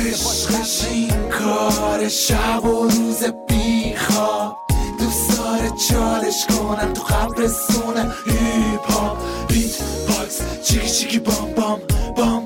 عشقش 0.07 0.87
این 0.91 1.29
کار 1.29 2.07
شب 2.09 2.65
و 2.65 2.83
روز 2.83 3.23
بیخواب. 3.47 4.57
دوست 4.99 5.37
داره 5.37 5.69
چالش 5.89 6.45
کنم 6.45 6.93
تو 6.93 7.01
قبرستون 7.03 7.97
هیپ 8.25 8.91
هاپ 8.91 9.17
بیت 9.47 9.75
باکس 10.07 10.41
چیکی 10.63 10.89
چیکی 10.89 11.19
بام 11.19 11.53
بام 11.55 11.79
بام. 12.17 12.44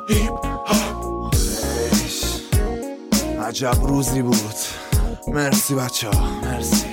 عجب 3.42 3.76
روزی 3.82 4.22
بود. 4.22 4.54
مرسی 5.28 5.74
بچه 5.74 6.08
ها 6.10 6.40
مرسی. 6.40 6.86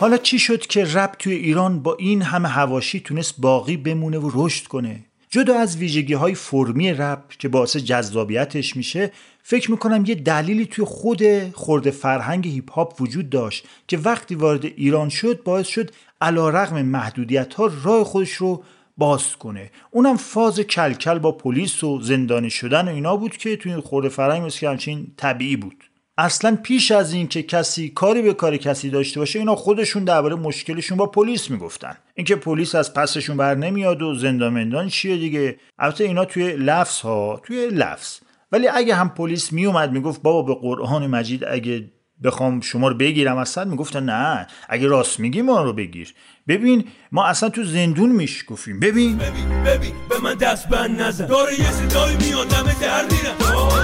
حالا 0.00 0.16
چی 0.16 0.38
شد 0.38 0.66
که 0.66 0.84
رپ 0.84 1.14
توی 1.18 1.32
ایران 1.34 1.82
با 1.82 1.96
این 1.98 2.22
همه 2.22 2.48
هواشی 2.48 3.00
تونست 3.00 3.34
باقی 3.38 3.76
بمونه 3.76 4.18
و 4.18 4.30
رشد 4.34 4.66
کنه؟ 4.66 5.07
جدا 5.30 5.58
از 5.58 5.76
ویژگی 5.76 6.14
های 6.14 6.34
فرمی 6.34 6.92
رپ 6.92 7.28
که 7.38 7.48
باعث 7.48 7.76
جذابیتش 7.76 8.76
میشه 8.76 9.12
فکر 9.42 9.70
می‌کنم 9.70 10.04
یه 10.06 10.14
دلیلی 10.14 10.66
توی 10.66 10.84
خود 10.84 11.22
خورده 11.52 11.90
فرهنگ 11.90 12.48
هیپ 12.48 12.72
هاپ 12.72 13.00
وجود 13.00 13.30
داشت 13.30 13.66
که 13.88 13.98
وقتی 13.98 14.34
وارد 14.34 14.64
ایران 14.64 15.08
شد 15.08 15.42
باعث 15.42 15.66
شد 15.66 15.90
علا 16.20 16.48
رغم 16.48 16.82
محدودیت 16.82 17.54
ها 17.54 17.70
راه 17.84 18.04
خودش 18.04 18.32
رو 18.32 18.64
باز 18.98 19.36
کنه. 19.36 19.70
اونم 19.90 20.16
فاز 20.16 20.60
کلکل 20.60 21.18
با 21.18 21.32
پلیس 21.32 21.84
و 21.84 22.00
زندانی 22.00 22.50
شدن 22.50 22.88
و 22.88 22.90
اینا 22.90 23.16
بود 23.16 23.36
که 23.36 23.56
توی 23.56 23.72
این 23.72 23.80
خورده 23.80 24.08
فرهنگ 24.08 24.46
مثل 24.46 24.66
همچین 24.66 25.06
طبیعی 25.16 25.56
بود. 25.56 25.84
اصلا 26.20 26.58
پیش 26.62 26.90
از 26.90 27.12
این 27.12 27.28
که 27.28 27.42
کسی 27.42 27.88
کاری 27.88 28.22
به 28.22 28.34
کار 28.34 28.56
کسی 28.56 28.90
داشته 28.90 29.20
باشه 29.20 29.38
اینا 29.38 29.54
خودشون 29.54 30.04
درباره 30.04 30.36
مشکلشون 30.36 30.98
با 30.98 31.06
پلیس 31.06 31.50
می‌گفتن. 31.50 31.96
اینکه 32.14 32.36
پلیس 32.36 32.74
از 32.74 32.94
پسشون 32.94 33.36
بر 33.36 33.54
نمیاد 33.54 34.02
و 34.02 34.14
زندان 34.14 34.52
مندان 34.52 34.88
چیه 34.88 35.16
دیگه؟ 35.16 35.56
البته 35.78 36.04
اینا 36.04 36.24
توی 36.24 36.56
لفظ 36.56 37.00
ها 37.00 37.42
توی 37.46 37.66
لفظ. 37.66 38.18
ولی 38.52 38.68
اگه 38.68 38.94
هم 38.94 39.08
پلیس 39.08 39.52
میومد 39.52 39.92
می‌گفت 39.92 40.22
بابا 40.22 40.54
به 40.54 40.60
قرآن 40.60 41.06
مجید 41.06 41.44
اگه 41.44 41.84
بخوام 42.24 42.60
شما 42.60 42.88
رو 42.88 42.94
بگیرم 42.94 43.36
اصلا 43.36 43.64
می‌گفتن 43.64 44.04
نه. 44.04 44.46
اگه 44.68 44.86
راست 44.86 45.20
میگی 45.20 45.42
ما 45.42 45.62
رو 45.62 45.72
بگیر. 45.72 46.14
ببین 46.48 46.84
ما 47.12 47.26
اصلا 47.26 47.48
تو 47.48 47.64
زندون 47.64 48.12
میشکفیم 48.12 48.80
ببین. 48.80 49.18
ببین 49.18 49.64
ببین 49.64 49.92
به 50.08 50.18
من 50.22 50.34
دست 50.34 50.68
بند 50.68 51.00
نزن. 51.00 51.26
داره 51.26 51.60
یه 51.60 51.70
صدایی 51.70 52.16
میاد 52.16 52.52
همه 52.52 52.80
در 52.80 53.02
میرن 53.04 53.77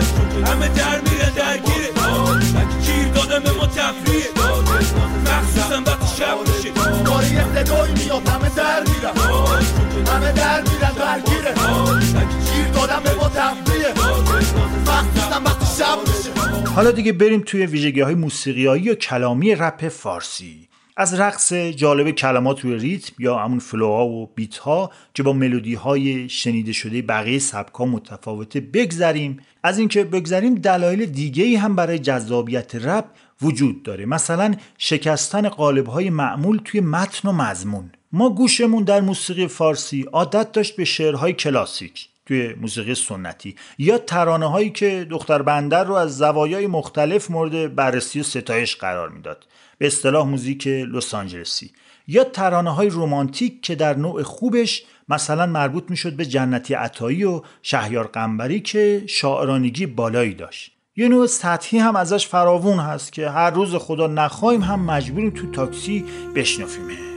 حالا 16.75 16.91
دیگه 16.91 17.13
بریم 17.13 17.43
توی 17.47 17.67
ویژگی 17.67 18.01
های 18.01 18.15
موسیقیایی 18.15 18.91
و 18.91 18.95
کلامی 18.95 19.55
رپ 19.55 19.89
فارسی. 19.89 20.69
از 20.97 21.15
رقص 21.21 21.53
جالب 21.53 22.11
کلمات 22.11 22.61
روی 22.61 22.79
ریتم 22.79 23.13
یا 23.19 23.39
همون 23.39 23.59
فلوها 23.59 24.07
و 24.07 24.27
بیت 24.35 24.57
ها 24.57 24.91
که 25.15 25.23
با 25.23 25.33
ملودی 25.33 25.75
های 25.75 26.29
شنیده 26.29 26.73
شده 26.73 27.03
بقیه 27.03 27.39
سبک 27.39 27.75
ها 27.75 27.85
متفاوته 27.85 28.61
بگذریم. 28.61 29.41
از 29.63 29.79
اینکه 29.79 30.05
بگذریم 30.05 30.55
دلایل 30.55 31.07
دیگه 31.07 31.45
ای 31.45 31.57
هم 31.57 31.77
برای 31.77 31.99
جذابیت 31.99 32.75
رپ 32.75 33.05
وجود 33.43 33.83
داره. 33.83 34.07
مثلا 34.07 34.55
شکستن 34.79 35.49
قالب 35.49 35.87
های 35.87 36.11
معمول 36.11 36.61
توی 36.65 36.81
متن 36.81 37.29
و 37.29 37.33
مضمون. 37.33 37.91
ما 38.13 38.31
گوشمون 38.31 38.85
در 38.85 39.01
موسیقی 39.01 39.47
فارسی 39.47 40.03
عادت 40.13 40.53
داشت 40.53 40.77
به 40.77 40.85
شعرهای 40.85 41.33
کلاسیک. 41.33 42.09
توی 42.27 42.55
موسیقی 42.55 42.95
سنتی. 42.95 43.57
یا 43.79 43.99
ترانه 43.99 44.51
هایی 44.51 44.71
که 44.71 45.07
دختر 45.11 45.43
بندر 45.43 45.85
رو 45.85 45.95
از 45.95 46.19
زوایای 46.19 46.67
مختلف 46.67 47.31
مورد 47.31 47.75
بررسی 47.75 48.21
و 48.21 48.23
ستایش 48.23 48.77
قرار 48.77 49.09
می‌داد. 49.09 49.47
به 49.79 49.87
اصطلاح 49.87 50.27
موزیک 50.27 50.67
لس 50.67 51.15
آنجلسی. 51.15 51.73
یا 52.09 52.25
ترانه 52.25 52.75
های 52.75 52.89
رومانتیک 52.89 53.63
که 53.63 53.75
در 53.75 53.97
نوع 53.97 54.23
خوبش 54.23 54.85
مثلا 55.09 55.47
مربوط 55.47 55.85
می‌شد 55.91 56.17
به 56.17 56.27
جنتی 56.27 56.75
عطایی 56.75 57.25
و 57.25 57.43
شهیار 57.63 58.07
قنبری 58.07 58.61
که 58.61 59.05
شاعرانگی 59.07 59.87
بالایی 59.87 60.35
داشت. 60.35 60.71
یه 60.97 61.09
نوع 61.09 61.27
سطحی 61.27 61.79
هم 61.79 61.97
ازش 61.97 62.27
فراوون 62.27 62.79
هست 62.79 63.13
که 63.13 63.31
هر 63.31 63.51
روز 63.51 63.75
خدا 63.75 64.07
نخواهیم 64.07 64.63
هم 64.63 64.85
مجبوریم 64.85 65.31
تو 65.31 65.51
تاکسی 65.51 66.05
بشنفیمش 66.35 67.14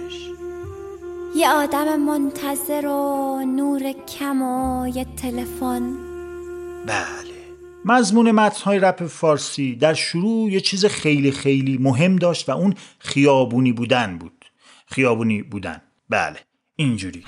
یه 1.38 1.50
آدم 1.50 2.00
منتظر 2.00 2.88
و 2.88 3.45
نور 3.45 3.91
کم 3.91 4.41
و 4.41 4.88
یه 4.88 5.06
تلفن. 5.06 5.97
بله. 6.86 7.38
مضمون 7.86 8.32
متنهای 8.32 8.80
رپ 8.80 9.06
فارسی 9.06 9.76
در 9.76 9.93
شروع 9.93 10.52
یه 10.52 10.60
چیز 10.60 10.86
خیلی 10.86 11.32
خیلی 11.32 11.78
مهم 11.78 12.15
داشت 12.15 12.50
و 12.50 12.52
اون 12.52 12.73
خیابونی 13.00 13.71
بودن 13.71 14.17
بود. 14.17 14.45
خیابونی 14.86 15.43
بودن. 15.43 15.82
بله 16.10 16.39
اینجوری. 16.76 17.23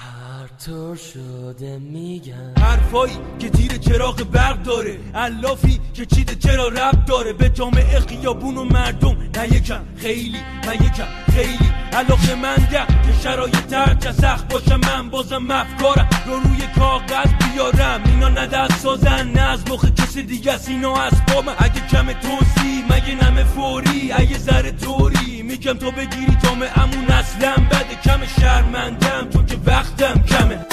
طور 0.65 0.95
شده 0.95 1.79
میگن 1.79 2.53
حرفایی 2.57 3.17
که 3.39 3.49
تیر 3.49 3.77
چراغ 3.77 4.23
برق 4.23 4.63
داره 4.63 4.99
علافی 5.15 5.79
که 5.93 6.05
چیده 6.05 6.35
چرا 6.35 6.67
رب 6.67 7.05
داره. 7.05 7.33
به 7.33 7.49
جامعه 7.49 7.99
خیابون 7.99 8.57
و 8.57 8.63
مردم 8.63 9.17
نه 9.35 9.55
یکم 9.55 9.85
خیلی 9.95 10.39
نه 10.67 10.75
یکم 10.75 11.07
خیلی. 11.31 11.78
علاقه 11.93 12.36
مندم 12.36 12.86
که 12.86 13.23
شرایط 13.23 13.65
ترچه 13.65 14.12
سخت 14.12 14.54
باشه 14.54 14.78
من 14.78 15.10
بازم 15.10 15.38
مفکارم 15.38 16.10
رو 16.25 16.39
روی 16.39 16.62
کاغذ 16.80 17.30
بیارم 17.34 18.02
اینا 18.06 18.30
نه 18.30 18.47
دست 18.47 18.78
سازن 18.78 19.28
نه 19.28 19.41
از 19.41 19.71
مخ 19.71 19.86
کسی 19.86 20.23
دیگه 20.23 20.54
است 20.54 20.69
اینا 20.69 21.02
از 21.02 21.13
بامه 21.28 21.52
اگه 21.58 21.88
کم 21.91 22.06
توسی 22.13 22.84
مگه 22.89 23.30
نمه 23.30 23.43
فوری؟ 23.43 24.12
اگه 24.12 24.38
ذره 24.38 24.71
توری 24.71 25.41
میگم 25.41 25.73
تو 25.73 25.91
بگیری 25.91 26.38
جامعهمون 26.43 27.08
اصلا 27.08 27.54
بده 27.54 27.95
کم 28.04 28.19
شرمندم 28.41 29.30
چون 29.34 29.45
که 29.45 29.58
وقتم 29.65 30.23
کمه. 30.30 30.65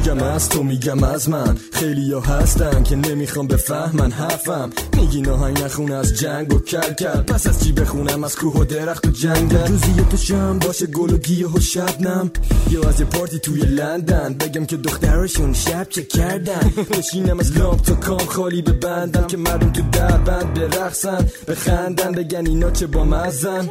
نمیگم 0.00 0.22
از 0.22 0.48
تو 0.48 0.62
میگم 0.62 1.04
از 1.04 1.28
من. 1.28 1.56
خیلی 1.72 2.12
ها 2.12 2.20
هستن 2.20 2.82
که 2.82 2.96
نمی‌خوام 2.96 3.46
بفهمن 3.46 4.10
حرفم. 4.10 4.70
میگی 4.96 5.20
نهایی 5.20 5.54
نخون 5.54 5.92
از 5.92 6.18
جنگ 6.18 6.54
و 6.54 6.58
کل 6.58 6.92
کل. 6.92 7.22
پس 7.22 7.46
از 7.46 7.64
چی 7.64 7.72
بخونم؟ 7.72 8.24
از 8.24 8.36
کوه 8.36 8.56
و 8.56 8.64
درخت 8.64 9.06
و 9.06 9.10
جنگل. 9.10 9.66
روزی 9.66 10.04
تو 10.10 10.16
شم 10.16 10.58
باشه 10.58 10.86
گل 10.86 11.14
و 11.14 11.16
گیاه 11.16 11.54
و 11.54 11.60
شبنم. 11.60 12.30
یا 12.70 12.82
از 12.88 13.00
یه 13.00 13.06
پارتی 13.06 13.38
توی 13.38 13.60
لندن. 13.60 14.34
بگم 14.34 14.66
که 14.66 14.76
دخترشون 14.76 15.52
شب 15.52 15.86
چه 15.88 16.02
کردن. 16.02 16.72
بشینم 16.98 17.40
از 17.40 17.56
لامپ 17.56 17.82
تا 17.82 17.94
کام 17.94 18.18
خالی 18.18 18.62
ببندم. 18.62 19.26
که 19.26 19.36
مردم 19.36 19.72
تو 19.72 19.82
در 19.92 20.18
بند 20.18 20.54
برقصن. 20.54 21.26
بخندن 21.48 22.12
بگن 22.12 22.46
اینا 22.46 22.70
چه 22.70 22.86
با 22.86 23.04
مزن 23.04 23.68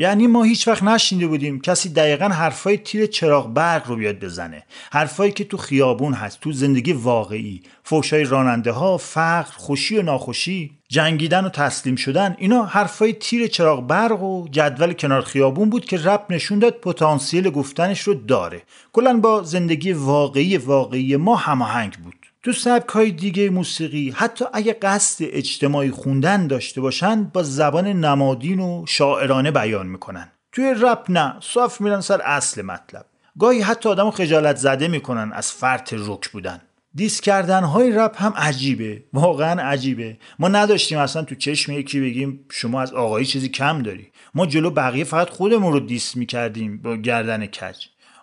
یعنی 0.00 0.26
ما 0.26 0.42
هیچ 0.42 0.68
وقت 0.68 0.82
نشنیده 0.82 1.26
بودیم 1.26 1.60
کسی 1.60 1.88
دقیقا 1.88 2.28
حرفای 2.28 2.76
تیر 2.76 3.06
چراغ 3.06 3.54
برق 3.54 3.88
رو 3.88 3.96
بیاد 3.96 4.18
بزنه. 4.18 4.64
حرفایی 4.92 5.32
که 5.32 5.44
تو 5.44 5.56
خیابون 5.56 6.14
هست 6.14 6.40
تو 6.40 6.52
زندگی 6.52 6.92
واقعی. 6.92 7.62
فوشای 7.84 8.24
راننده 8.24 8.72
ها 8.72 8.96
فقر 8.96 9.52
خوشی 9.56 9.98
و 9.98 10.02
ناخوشی 10.02 10.70
جنگیدن 10.88 11.44
و 11.44 11.48
تسلیم 11.48 11.96
شدن 11.96 12.36
اینا 12.38 12.64
حرفای 12.64 13.12
تیر 13.12 13.46
چراغ 13.46 13.86
برق 13.86 14.22
و 14.22 14.48
جدول 14.50 14.92
کنار 14.92 15.22
خیابون 15.22 15.70
بود 15.70 15.84
که 15.84 15.96
رپ 16.04 16.24
نشون 16.30 16.58
داد 16.58 16.74
پتانسیل 16.74 17.50
گفتنش 17.50 18.00
رو 18.00 18.14
داره. 18.14 18.62
کلا 18.92 19.16
با 19.20 19.42
زندگی 19.42 19.92
واقعی 19.92 20.56
واقعی 20.56 21.16
ما 21.16 21.36
هماهنگ 21.36 21.92
بود. 21.92 22.17
تو 22.42 22.52
سبک 22.52 22.88
های 22.88 23.10
دیگه 23.10 23.50
موسیقی 23.50 24.10
حتی 24.16 24.44
اگه 24.52 24.72
قصد 24.72 25.24
اجتماعی 25.28 25.90
خوندن 25.90 26.46
داشته 26.46 26.80
باشن 26.80 27.24
با 27.24 27.42
زبان 27.42 27.86
نمادین 27.86 28.60
و 28.60 28.84
شاعرانه 28.88 29.50
بیان 29.50 29.86
می‌کنن. 29.86 30.32
توی 30.52 30.74
رپ 30.80 31.06
نه 31.08 31.36
صاف 31.40 31.80
میرن 31.80 32.00
سر 32.00 32.20
اصل 32.20 32.62
مطلب. 32.62 33.06
گاهی 33.38 33.60
حتی 33.60 33.88
آدمو 33.88 34.10
خجالت 34.10 34.56
زده 34.56 34.88
می‌کنن 34.88 35.32
از 35.32 35.52
فرط 35.52 35.94
رک 35.98 36.28
بودن. 36.28 36.60
دیس 36.94 37.20
کردن 37.20 37.64
های 37.64 37.92
رپ 37.92 38.22
هم 38.22 38.32
عجیبه 38.36 39.04
واقعا 39.12 39.62
عجیبه. 39.62 40.18
ما 40.38 40.48
نداشتیم 40.48 40.98
اصلا 40.98 41.22
تو 41.22 41.34
چشم 41.34 41.72
یکی 41.72 42.00
بگیم 42.00 42.44
شما 42.50 42.80
از 42.80 42.92
آقایی 42.92 43.26
چیزی 43.26 43.48
کم 43.48 43.82
داری. 43.82 44.12
ما 44.34 44.46
جلو 44.46 44.70
بقیه 44.70 45.04
فقط 45.04 45.30
خودمون 45.30 45.72
رو 45.72 45.80
دیس 45.80 46.16
می‌کردیم 46.16 46.82
با 46.82 46.96
گردن 46.96 47.46
کج. 47.46 47.76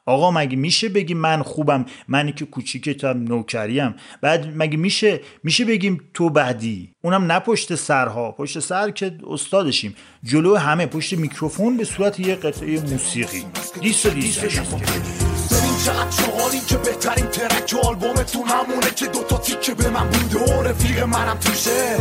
آقا 0.05 0.31
مگه 0.31 0.55
میشه 0.57 0.89
بگی 0.89 1.13
من 1.13 1.41
خوبم؟ 1.41 1.85
منی 2.07 2.31
که 2.31 2.45
کوچیک 2.45 2.89
تا 2.89 3.13
نوکریم. 3.13 3.95
بعد 4.21 4.53
مگه 4.55 4.77
میشه 4.77 5.21
میشه 5.43 5.65
بگیم 5.65 6.01
تو 6.13 6.29
بعدی 6.29 6.89
اونم 7.01 7.31
نه 7.31 7.39
پشت 7.39 7.75
سرها 7.75 8.31
پشت 8.31 8.59
سر 8.59 8.91
که 8.91 9.17
استادشیم. 9.27 9.95
جلو 10.23 10.55
همه 10.55 10.85
پشت 10.85 11.13
میکروفون 11.13 11.77
به 11.77 11.83
صورت 11.83 12.19
یه 12.19 12.35
قطعه 12.35 12.79
موسیقی. 12.79 13.45
دیس 13.81 14.05
و 14.05 14.09
دیس 14.09 14.39
چقدر 15.85 16.09
چهاریم 16.09 16.65
که 16.65 16.77
بهترین 16.77 17.25
ترک 17.25 17.75
آلبومتون 17.85 18.47
همونه 18.47 18.89
که 18.95 19.05
دوتا 19.05 19.37
تیکه 19.37 19.73
به 19.73 19.89
من 19.89 20.09
بوده 20.09 20.53
و 20.53 20.63
رفیق 20.63 21.03
منم 21.03 21.37
توشه. 21.37 21.97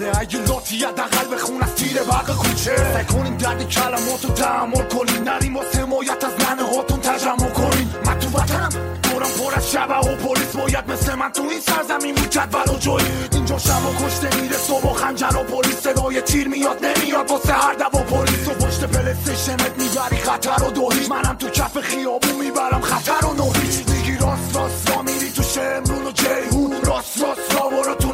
نه 0.00 0.20
اگه 0.20 0.38
لاتی 0.38 0.84
حداقل 0.84 1.34
بخون 1.34 1.62
از 1.62 1.74
تیر 1.74 2.02
برق 2.02 2.36
کوچه. 2.36 2.76
سعی 2.76 3.04
کنیم 3.04 3.36
درد 3.36 3.68
کلماتو 3.68 4.28
تحمل 4.28 4.82
کنیم. 4.82 5.22
نریم 5.22 5.56
واسه 5.56 5.78
حمایت 5.78 6.24
از 6.24 6.32
ننه 6.32 6.62
هاتون 6.76 7.00
تجمع 7.00 7.50
کنیم. 7.50 7.94
من 8.06 8.18
تو 8.18 8.28
وطنم 8.28 8.70
دورم 9.02 9.30
پر 9.30 9.54
از 9.54 9.70
شبه 9.70 9.94
و 9.94 10.16
پلیس 10.16 10.56
باید 10.56 10.90
مثل 10.92 11.14
من 11.14 11.32
تو 11.32 11.42
این 11.42 11.60
سرزمین 11.60 12.14
بود 12.14 12.30
جدول 12.30 12.74
و 12.74 12.78
جوید 12.78 13.34
اینجا 13.34 13.58
شما 13.58 13.94
کشته 14.06 14.40
میره 14.40 14.56
صبح 14.56 14.94
خنجر 14.94 15.36
و 15.36 15.42
پلیس 15.42 15.76
صدای 15.76 16.20
تیر 16.20 16.48
میاد 16.48 16.84
نمیاد 16.84 17.30
واسه 17.30 17.52
هر 17.52 17.74
دوا 17.74 18.02
پلیس 18.02 18.48
و 18.48 18.50
پشت 18.78 18.86
پلیستیشنت 18.86 19.78
می‌بری 19.78 20.16
خطر 20.16 20.64
و 20.64 20.70
دوهیج 20.70 21.10
منم 21.10 21.36
تو 21.38 21.48
کف 21.48 21.80
خیابون 21.80 22.36
می‌برم 22.40 22.80
خطر 22.80 23.26
و 23.26 23.34
نوهیج 23.34 23.88
میگی 23.88 24.16
راست 24.16 24.56
راست 24.56 24.90
را 24.90 25.02
میری 25.02 25.30
تو 25.30 25.42
شمرون 25.42 26.06
و 26.06 26.10
جیهون. 26.10 26.72
راست 26.82 27.22
راست 27.22 27.54
را 27.54 27.68
برو 27.68 27.94
تو 27.94 28.07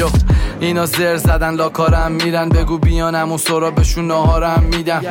یو. 0.00 0.08
اینا 0.60 0.86
زر 0.86 1.16
زدن 1.16 1.54
لاکارم 1.54 2.12
میرن. 2.12 2.48
بگو 2.48 2.78
بیانم 2.78 3.32
و 3.32 3.38
سرابشون 3.38 4.06
ناهارم 4.06 4.62
میدم. 4.62 5.02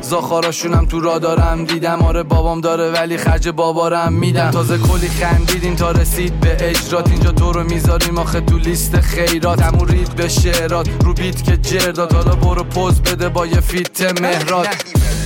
زاخاراشونم 0.00 0.86
تو 0.86 1.00
را 1.00 1.18
دارم 1.18 1.64
دیدم. 1.64 2.02
آره 2.02 2.22
بابام 2.22 2.60
داره 2.60 2.90
ولی 2.90 3.16
خرج 3.16 3.48
بابارم 3.48 4.12
میدم. 4.12 4.50
تازه 4.50 4.78
کلی 4.78 5.08
خندیدین 5.08 5.76
تا 5.76 5.90
رسید 5.90 6.40
به 6.40 6.56
اجرات. 6.60 7.10
اینجا 7.10 7.32
تو 7.32 7.52
رو 7.52 7.64
می‌ذاریم 7.64 8.18
آخه 8.18 8.40
تو 8.40 8.58
لیست 8.58 9.00
خیرات. 9.00 9.62
همون 9.62 9.88
رید 9.88 10.14
به 10.14 10.28
شعرات. 10.28 10.88
رو 11.04 11.14
بیت 11.14 11.44
که 11.44 11.56
جرداد 11.56 12.12
حالا 12.12 12.34
برو 12.34 12.64
پوز 12.64 13.00
بده 13.00 13.28
با 13.28 13.46
یه 13.46 13.60
فیت 13.60 14.20
مهرات. 14.20 14.68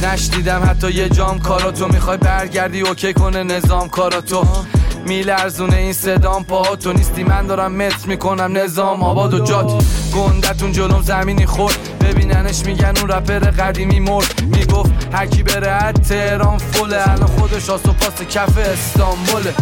نشدیدم 0.02 0.62
حتی 0.70 0.90
یه 0.90 1.08
جام 1.08 1.38
کاراتو. 1.38 1.88
می‌خوای 1.88 2.16
برگردی 2.16 2.80
اوکی 2.80 3.12
کنه 3.12 3.42
نظام 3.42 3.88
کاراتو. 3.88 4.44
میلرزونه 5.06 5.76
این 5.76 5.92
صدام 5.92 6.44
پا 6.44 6.76
تو 6.76 6.92
نیستی 6.92 7.24
من 7.24 7.46
دارم 7.46 7.72
متر 7.72 8.06
می‌کنم 8.06 8.56
نظام 8.56 9.02
آباد 9.02 9.34
و 9.34 9.44
جات. 9.44 9.84
گندتون 10.14 10.72
جلوم 10.72 11.02
زمینی 11.02 11.46
خورد. 11.46 11.78
ببیننش 12.00 12.66
میگن 12.66 12.92
اون 13.00 13.08
رپر 13.08 13.38
قدیمی 13.38 14.00
مرد. 14.00 14.42
می‌گفت 14.42 15.14
هرکی 15.14 15.42
بره 15.42 15.70
هر 15.70 15.92
تهران 15.92 16.58
فله. 16.58 17.10
الان 17.10 17.26
خودش 17.26 17.70
آس 17.70 17.86
و 17.86 17.92
پاس 17.92 18.22
کف 18.22 18.58
استانبوله 18.58 19.54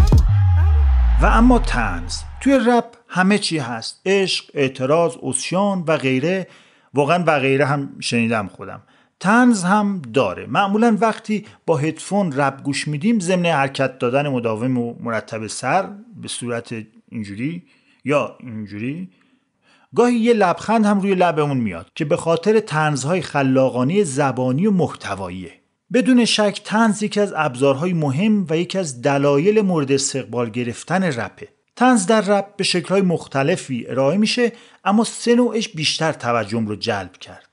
و 1.22 1.26
اما 1.26 1.58
تنز 1.58 2.16
توی 2.40 2.58
رپ 2.66 2.84
همه 3.08 3.38
چی 3.38 3.58
هست. 3.58 4.00
عشق 4.06 4.44
اعتراض 4.54 5.12
اسیان 5.22 5.84
و 5.86 5.96
غیره. 5.96 6.48
واقعا 6.94 7.24
و 7.26 7.38
غیره 7.38 7.66
هم 7.66 7.88
شنیدم 8.00 8.50
خودم. 8.56 8.82
تنز 9.20 9.64
هم 9.64 10.02
داره. 10.12 10.46
معمولا 10.46 10.96
وقتی 11.00 11.46
با 11.66 11.76
هدفون 11.76 12.32
رپ 12.32 12.62
گوش 12.62 12.88
میدیم 12.88 13.20
ضمن 13.20 13.46
حرکت 13.46 13.98
دادن 13.98 14.28
مداوم 14.28 14.78
و 14.78 14.94
مرتب 15.00 15.46
سر 15.46 15.88
به 16.22 16.28
صورت 16.28 16.74
اینجوری 17.08 17.62
یا 18.04 18.36
اینجوری 18.40 19.08
گاهی 19.94 20.16
یه 20.16 20.32
لبخند 20.32 20.86
هم 20.86 21.00
روی 21.00 21.14
لبمون 21.14 21.56
میاد 21.56 21.90
که 21.94 22.04
به 22.04 22.16
خاطر 22.16 22.60
تنزهای 22.60 23.22
خلاقانه 23.22 24.04
زبانی 24.04 24.66
و 24.66 24.70
محتواییه. 24.70 25.52
بدون 25.92 26.24
شک 26.24 26.60
تنز 26.64 27.02
یکی 27.02 27.20
از 27.20 27.32
ابزارهای 27.36 27.92
مهم 27.92 28.46
و 28.50 28.56
یکی 28.56 28.78
از 28.78 29.02
دلایل 29.02 29.60
مورد 29.60 29.92
استقبال 29.92 30.50
گرفتن 30.50 31.02
رپه 31.02 31.48
تنز 31.76 32.06
در 32.06 32.20
رپ 32.20 32.56
به 32.56 32.64
شکلهای 32.64 33.02
مختلفی 33.02 33.86
ارائه 33.88 34.16
میشه 34.16 34.52
اما 34.84 35.04
سه 35.04 35.34
نوعش 35.34 35.68
بیشتر 35.68 36.12
توجهم 36.12 36.66
رو 36.66 36.76
جلب 36.76 37.12
کرد. 37.12 37.45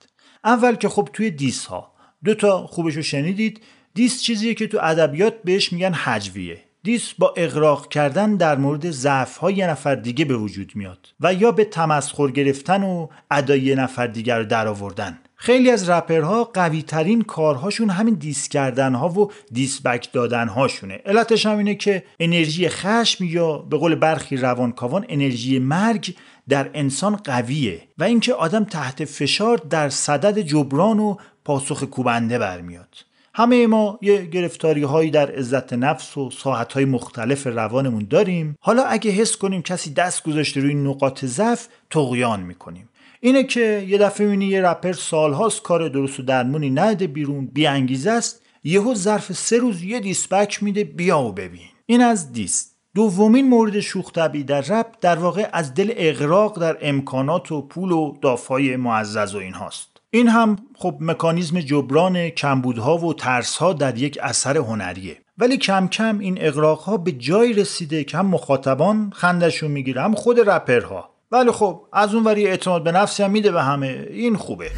اول 0.43 0.75
که 0.75 0.89
خب 0.89 1.09
توی 1.13 1.31
دیس 1.31 1.65
ها 1.65 1.93
دو 2.23 2.35
تا 2.35 2.67
خوبش 2.67 2.95
رو 2.95 3.01
شنیدید. 3.01 3.61
دیس 3.93 4.21
چیزیه 4.21 4.53
که 4.53 4.67
تو 4.67 4.79
ادبیات 4.81 5.33
بهش 5.43 5.73
میگن 5.73 5.93
حجویه. 5.93 6.59
دیس 6.83 7.13
با 7.13 7.33
اغراق 7.37 7.87
کردن 7.89 8.35
در 8.35 8.57
مورد 8.57 8.91
ضعف 8.91 9.37
های 9.37 9.53
یه 9.53 9.67
نفر 9.67 9.95
دیگه 9.95 10.25
به 10.25 10.37
وجود 10.37 10.71
میاد 10.75 11.07
و 11.19 11.33
یا 11.33 11.51
به 11.51 11.65
تمسخر 11.65 12.31
گرفتن 12.31 12.83
و 12.83 13.07
ادای 13.31 13.61
یه 13.61 13.75
نفر 13.75 14.07
دیگر 14.07 14.39
رو 14.39 14.45
در 14.45 14.67
آوردن 14.67 15.19
خیلی 15.35 15.71
از 15.71 15.89
رپرها 15.89 16.43
قوی 16.43 16.81
ترین 16.81 17.21
کارهاشون 17.21 17.89
همین 17.89 18.13
دیس 18.13 18.47
کردن 18.47 18.95
ها 18.95 19.09
و 19.09 19.31
دیس 19.51 19.81
بک 19.81 20.11
دادن 20.11 20.47
هاشونه 20.47 21.01
علتش 21.05 21.45
هم 21.45 21.57
اینه 21.57 21.75
که 21.75 22.03
انرژی 22.19 22.69
خشم 22.69 23.23
یا 23.23 23.57
به 23.57 23.77
قول 23.77 23.95
برخی 23.95 24.37
روانکاوان 24.37 25.05
انرژی 25.09 25.59
مرگ 25.59 26.15
در 26.49 26.69
انسان 26.73 27.15
قویه 27.15 27.81
و 27.97 28.03
اینکه 28.03 28.33
آدم 28.33 28.63
تحت 28.63 29.05
فشار 29.05 29.57
در 29.57 29.89
صدد 29.89 30.39
جبران 30.39 30.99
و 30.99 31.15
پاسخ 31.45 31.83
کوبنده 31.83 32.39
برمیاد. 32.39 32.95
همه 33.35 33.67
ما 33.67 33.99
یه 34.01 34.25
گرفتاری 34.25 34.83
هایی 34.83 35.11
در 35.11 35.31
عزت 35.31 35.73
نفس 35.73 36.17
و 36.17 36.29
ساحت 36.31 36.73
های 36.73 36.85
مختلف 36.85 37.47
روانمون 37.47 38.07
داریم. 38.09 38.55
حالا 38.61 38.83
اگه 38.83 39.11
حس 39.11 39.37
کنیم 39.37 39.61
کسی 39.61 39.93
دست 39.93 40.23
گذاشته 40.23 40.61
روی 40.61 40.73
نقاط 40.73 41.25
ضعف 41.25 41.67
تقیان 41.89 42.39
می‌کنیم. 42.39 42.89
اینه 43.19 43.43
که 43.43 43.85
یه 43.87 43.97
دفعه 43.97 44.27
می‌بینی 44.27 44.45
یه 44.45 44.61
رپر 44.61 44.93
سالهاست 44.93 45.61
کار 45.61 45.89
درست 45.89 46.19
و 46.19 46.23
درمونی 46.23 46.69
نده 46.69 47.07
بیرون 47.07 47.45
بی 47.45 47.67
انگیزه 47.67 48.11
است. 48.11 48.41
یهو 48.63 48.95
ظرف 48.95 49.31
سه 49.31 49.57
روز 49.57 49.83
یه 49.83 49.99
دیسپک 49.99 50.63
میده 50.63 50.83
بیا 50.83 51.19
و 51.19 51.31
ببین. 51.31 51.69
این 51.85 52.01
از 52.01 52.33
دیست. 52.33 52.72
دومین 52.95 53.49
مورد 53.49 53.79
شوخ 53.79 54.11
طبعی 54.11 54.43
در 54.43 54.61
رپ 54.61 54.85
در 55.01 55.15
واقع 55.15 55.49
از 55.53 55.73
دل 55.73 55.93
اغراق 55.97 56.59
در 56.59 56.77
امکانات 56.81 57.51
و 57.51 57.61
پول 57.61 57.91
و 57.91 58.13
دافای 58.21 58.75
معزز 58.75 59.35
و 59.35 59.37
این 59.37 59.53
هاست. 59.53 59.89
این 60.09 60.27
هم 60.27 60.57
خب 60.77 60.95
مکانیزم 60.99 61.59
جبران 61.59 62.29
کمبودها 62.29 62.97
و 62.97 63.13
ترسها 63.13 63.73
در 63.73 63.97
یک 63.97 64.19
اثر 64.21 64.57
هنریه. 64.57 65.17
ولی 65.37 65.57
کم 65.57 65.87
کم 65.87 66.19
این 66.19 66.37
اغراقها 66.41 66.97
به 66.97 67.11
جایی 67.11 67.53
رسیده 67.53 68.03
که 68.03 68.17
هم 68.17 68.25
مخاطبان 68.25 69.11
خندشون 69.15 69.71
می‌گیره 69.71 70.01
هم 70.01 70.15
خود 70.15 70.49
رپرها. 70.49 71.09
ولی 71.31 71.51
خب 71.51 71.81
از 71.93 72.15
اون 72.15 72.23
وری 72.23 72.47
اعتماد 72.47 72.83
به 72.83 72.91
نفسی 72.91 73.23
هم 73.23 73.31
میده 73.31 73.51
به 73.51 73.63
همه. 73.63 74.07
این 74.09 74.35
خوبه. 74.35 74.71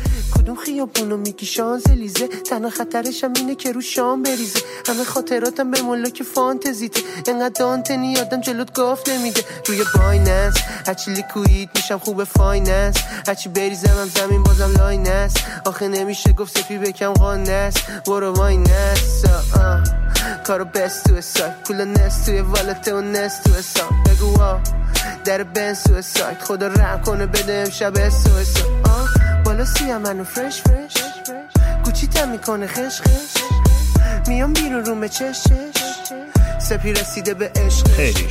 کدوم 0.46 0.56
خیابونو 0.56 1.18
میگی 1.18 1.46
شانزلیزه. 1.46 2.28
تنها 2.28 2.70
خطرش 2.70 3.24
هم 3.24 3.34
اینه 3.36 3.56
که 3.56 3.72
رو 3.72 3.82
شام 3.82 4.24
بریزه. 4.24 4.60
همه 4.88 5.04
خاطراتم 5.04 5.72
به 5.72 5.82
ملاک 5.82 6.24
فانتزیته. 6.24 7.02
انقدر 7.28 7.54
دانتنی 7.60 8.18
آدم 8.18 8.42
جلوت 8.42 8.74
گاف 8.74 9.10
نمیده. 9.10 9.42
روی 9.68 9.84
بایننس 9.96 10.54
هرچی 10.88 11.12
لیکوید 11.12 11.70
میشم 11.76 11.98
خوب 11.98 12.24
فایننس. 12.24 12.96
هرچی 13.28 13.50
بریزم 13.50 13.88
هم 13.88 14.08
زمین 14.08 14.44
بازم 14.44 14.74
لاینس 14.78 15.34
آخه 15.66 15.88
نمیشه 15.88 16.34
گفت 16.34 16.58
سپی 16.58 16.78
بکم 16.78 17.14
قانس. 17.14 17.74
برو 18.08 18.34
واینس 18.34 19.24
کارو 20.48 20.66
بست 20.66 21.08
تو 21.08 21.22
سایت 21.22 21.64
پول 21.68 21.86
نست 21.86 22.26
توی 22.26 22.42
والته 22.42 22.96
و 22.96 23.02
نست 23.02 23.44
تو 23.44 23.50
حساب. 23.50 23.92
بگو 24.06 24.38
در 25.26 25.44
بن 25.44 25.74
سویساید 25.74 26.40
خدا 26.42 26.68
رحم 26.68 27.02
کنه 27.02 27.26
بده 27.26 27.54
امشب 27.54 28.10
سویساید 28.10 29.25
بالا 29.56 29.66
سیه 29.66 29.98
منو 29.98 30.24
فرش 30.24 30.62
فرش 30.62 30.94
گوچی 31.86 32.08
تم 32.08 32.32
می‌کنه 32.32 32.68
خش 32.68 33.02
خش 33.02 33.44
میام 34.28 34.54
بیرون 34.54 34.86
رومه 34.86 35.10
چش 35.10 35.44
چش 35.44 36.14
سپی 36.62 36.92
رسیده 36.94 37.34
به 37.34 37.52
عشق. 37.56 37.88
خیلی 37.88 38.28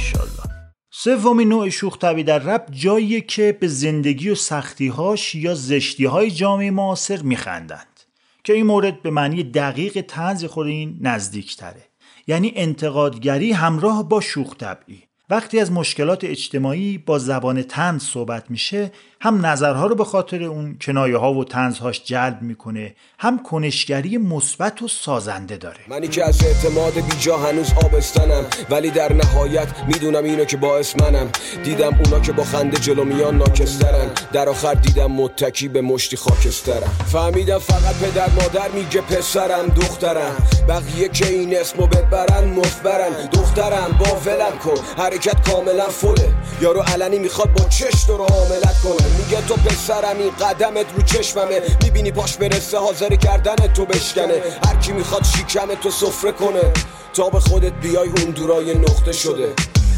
سومین 0.91 1.49
نوع 1.49 1.69
شوخ 1.69 1.99
طبی 1.99 2.25
در 2.25 2.39
رپ 2.39 2.71
جاییه 2.71 3.21
که 3.21 3.59
به 3.61 3.69
زندگی 3.69 4.31
و 4.31 4.35
سختیهاش 4.35 5.35
یا 5.35 5.55
زشتیهای 5.55 6.31
جامعه 6.31 6.71
معاصر 6.71 7.23
میخندند. 7.23 8.01
که 8.45 8.53
این 8.53 8.67
مورد 8.67 9.03
به 9.03 9.11
معنی 9.11 9.43
دقیق 9.43 10.01
تنز 10.01 10.45
خود 10.45 10.67
این 10.67 10.99
نزدیک 11.01 11.57
یعنی 12.27 12.53
انتقادگری 12.57 13.53
همراه 13.53 14.09
با 14.09 14.21
شوخ 14.21 14.57
طبعی 14.57 15.03
وقتی 15.35 15.61
از 15.61 15.73
مشکلات 15.73 16.25
اجتماعی 16.25 16.99
با 16.99 17.19
زبان 17.19 17.63
تنز 17.63 18.03
صحبت 18.03 18.45
میشه 18.49 18.91
هم 19.21 19.47
نظرها 19.47 19.87
رو 19.87 19.95
به 19.95 20.05
خاطر 20.05 20.43
اون 20.43 20.77
کنایه 20.81 21.17
ها 21.17 21.35
و 21.35 21.45
تنزهاش 21.45 22.05
جلب 22.05 22.43
می‌کنه 22.43 22.95
هم 23.19 23.43
کنشگری 23.43 24.19
مثبت 24.19 24.83
و 24.83 24.89
سازنده 24.89 25.57
داره. 25.57 25.81
منی 25.89 26.09
که 26.09 26.25
از 26.25 26.43
اعتماد 26.45 26.93
بیجا 26.93 27.37
هنوز 27.37 27.73
آبستنم 27.85 28.45
ولی 28.71 28.91
در 28.91 29.13
نهایت 29.13 29.69
می‌دونم 29.87 30.25
اینو 30.25 30.45
که 30.45 30.57
باعث 30.57 30.97
منم. 31.01 31.29
دیدم 31.65 32.01
اونا 32.05 32.21
که 32.21 32.33
با 32.33 32.45
خنده 32.45 32.77
جلو 32.77 33.05
میان 33.05 33.39
ناکسترن. 33.39 34.11
در 34.33 34.49
آخر 34.49 34.75
دیدم 34.75 35.13
متکی 35.13 35.69
به 35.69 35.81
مشتی 35.81 36.17
خاکسترم 36.17 36.91
فهمیدم 37.13 37.59
فقط 37.59 37.95
پدر 37.95 38.31
مادر 38.31 38.69
میگه 38.69 39.01
پسرم 39.01 39.67
دخترم. 39.67 40.49
بقیه 40.69 41.09
که 41.09 41.29
این 41.29 41.57
اسمو 41.57 41.87
ببرن 41.87 42.45
مفبرن. 42.45 43.27
دخترم 43.33 43.99
با 43.99 44.21
ولم 44.27 44.59
کن. 44.59 45.03
حرکت 45.25 45.51
کاملا 45.51 45.89
فله. 45.89 46.35
یارو 46.61 46.81
علنی 46.81 47.19
می‌خواد 47.19 47.53
با 47.53 47.69
چش 47.69 48.09
رو 48.09 48.17
حاملت 48.17 48.81
کنه. 48.83 49.07
میگه 49.19 49.47
تو 49.49 49.55
پسرم 49.55 50.19
این 50.19 50.31
قدمت 50.31 50.87
رو 50.97 51.03
چشممه. 51.03 51.61
می‌بینی 51.83 52.13
پاش 52.13 52.37
برسه 52.37 52.79
حاضر 52.79 53.17
کردن 53.17 53.55
تو 53.55 53.87
بشکنه. 53.87 54.43
هر 54.67 54.77
کی 54.77 54.93
می‌خواد 54.93 55.25
شیکم 55.25 55.75
تو 55.75 55.91
سفره 55.91 56.33
کنه. 56.33 56.73
تا 57.15 57.31
به 57.31 57.41
خودت 57.41 57.73
بیای 57.73 58.09
اون 58.09 58.31
دورای 58.31 58.75
نقطه 58.75 59.13
شده. 59.13 59.53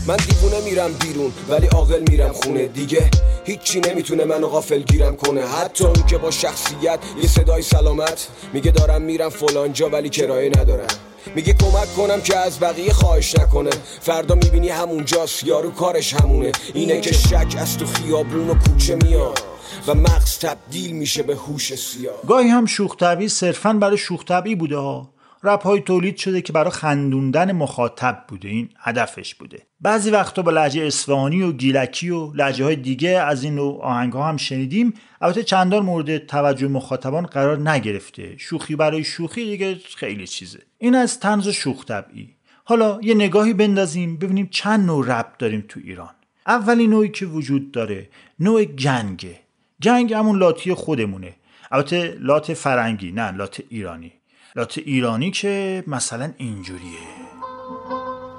من 0.07 0.17
دیوونه 0.17 0.61
میرم 0.61 0.93
بیرون 0.93 1.33
ولی 1.49 1.67
عاقل 1.67 2.03
میرم 2.11 2.33
خونه. 2.33 2.67
دیگه 2.67 3.11
هیچی 3.45 3.81
نمی‌تونه 3.81 4.25
منو 4.25 4.47
غافل 4.47 4.83
گیرم 4.83 5.17
کنه. 5.17 5.47
حتی 5.47 5.85
اون 5.85 6.07
که 6.07 6.19
با 6.19 6.31
شخصیت 6.31 6.99
یه 7.23 7.29
صدای 7.29 7.63
سلامت 7.63 8.29
میگه 8.53 8.71
دارم 8.71 9.03
میرم 9.03 9.29
فلانجا 9.29 9.89
ولی 9.89 10.09
کرایه 10.09 10.51
ندارم. 10.59 10.87
میگه 11.35 11.53
کمک 11.53 11.95
کنم 11.97 12.21
که 12.21 12.37
از 12.37 12.61
بقیه 12.61 12.93
خواهش 12.93 13.39
نکنه. 13.39 13.71
فردا 14.01 14.35
می‌بینی 14.35 14.69
همونجاست 14.69 15.45
یارو 15.45 15.71
کارش 15.71 16.15
همونه. 16.15 16.53
اینه 16.75 17.01
که 17.01 17.13
شک 17.13 17.55
از 17.59 17.79
تو 17.79 17.87
خیابون 17.87 18.51
و 18.51 18.55
کوچه 18.55 18.99
میاد 19.05 19.43
و 19.87 19.95
مغز 19.95 20.39
تبدیل 20.39 20.93
میشه 20.93 21.23
به 21.23 21.35
هوش 21.35 21.75
سیاه. 21.75 22.15
گاهی 22.29 22.49
هم 22.49 22.67
شوخ 22.67 22.97
طبعی 22.97 23.29
صرفا 23.29 23.73
برای 23.73 23.99
شوخ 23.99 24.25
طبعی 24.25 24.55
بوده 24.55 24.77
ها. 24.77 25.11
رپ 25.43 25.63
های 25.63 25.81
تولید 25.81 26.17
شده 26.17 26.43
که 26.43 26.53
برای 26.53 26.71
خندوندن 26.71 27.53
مخاطب 27.53 28.25
بوده. 28.29 28.49
این 28.49 28.69
هدفش 28.79 29.35
بوده. 29.35 29.63
بعضی 29.81 30.11
وقتا 30.11 30.43
با 30.43 30.51
لحجه 30.51 30.83
اصفهانی 30.83 31.43
و 31.43 31.53
گیلکی 31.53 32.11
و 32.11 32.33
لحجه 32.33 32.65
های 32.65 32.77
دیگه 32.77 33.09
از 33.09 33.45
این 33.45 33.55
نوع 33.55 33.83
آهنگ 33.83 34.13
ها 34.13 34.29
هم 34.29 34.37
شنیدیم. 34.37 34.95
البته 35.21 35.43
چندان 35.43 35.85
مورد 35.85 36.19
توجه 36.19 36.69
مخاطبان 36.69 37.27
قرار 37.27 37.71
نگرفته. 37.71 38.35
شوخی 38.39 38.77
برای 38.77 39.05
شوخی 39.05 39.45
دیگه 39.45 39.75
خیلی 39.97 40.27
چیزه. 40.27 40.59
این 40.79 40.95
از 40.95 41.21
طنز 41.21 41.49
شوخ 41.49 41.85
طبعی. 41.85 42.37
حالا 42.65 42.99
یه 43.03 43.15
نگاهی 43.15 43.55
بندازیم 43.55 44.17
ببینیم 44.17 44.49
چند 44.51 44.87
نوع 44.87 45.07
رپ 45.09 45.37
داریم 45.39 45.65
تو 45.69 45.81
ایران. 45.85 46.11
اولی 46.47 46.87
نوعی 46.87 47.09
که 47.09 47.27
وجود 47.27 47.73
داره 47.73 48.09
نوع 48.41 48.65
گنگه 48.65 49.41
جنگ 49.81 50.13
همون 50.13 50.39
لاتی 50.39 50.75
خودمونه. 50.75 51.35
البته 51.71 52.17
لات 52.21 52.55
فرنگی 52.55 53.13
نه 53.13 53.31
لات 53.31 53.63
ایرانی. 53.69 54.13
لات 54.57 54.79
ایرانی 54.79 55.31
که 55.31 55.85
مثلا 55.87 56.33
اینجوریه. 56.39 57.26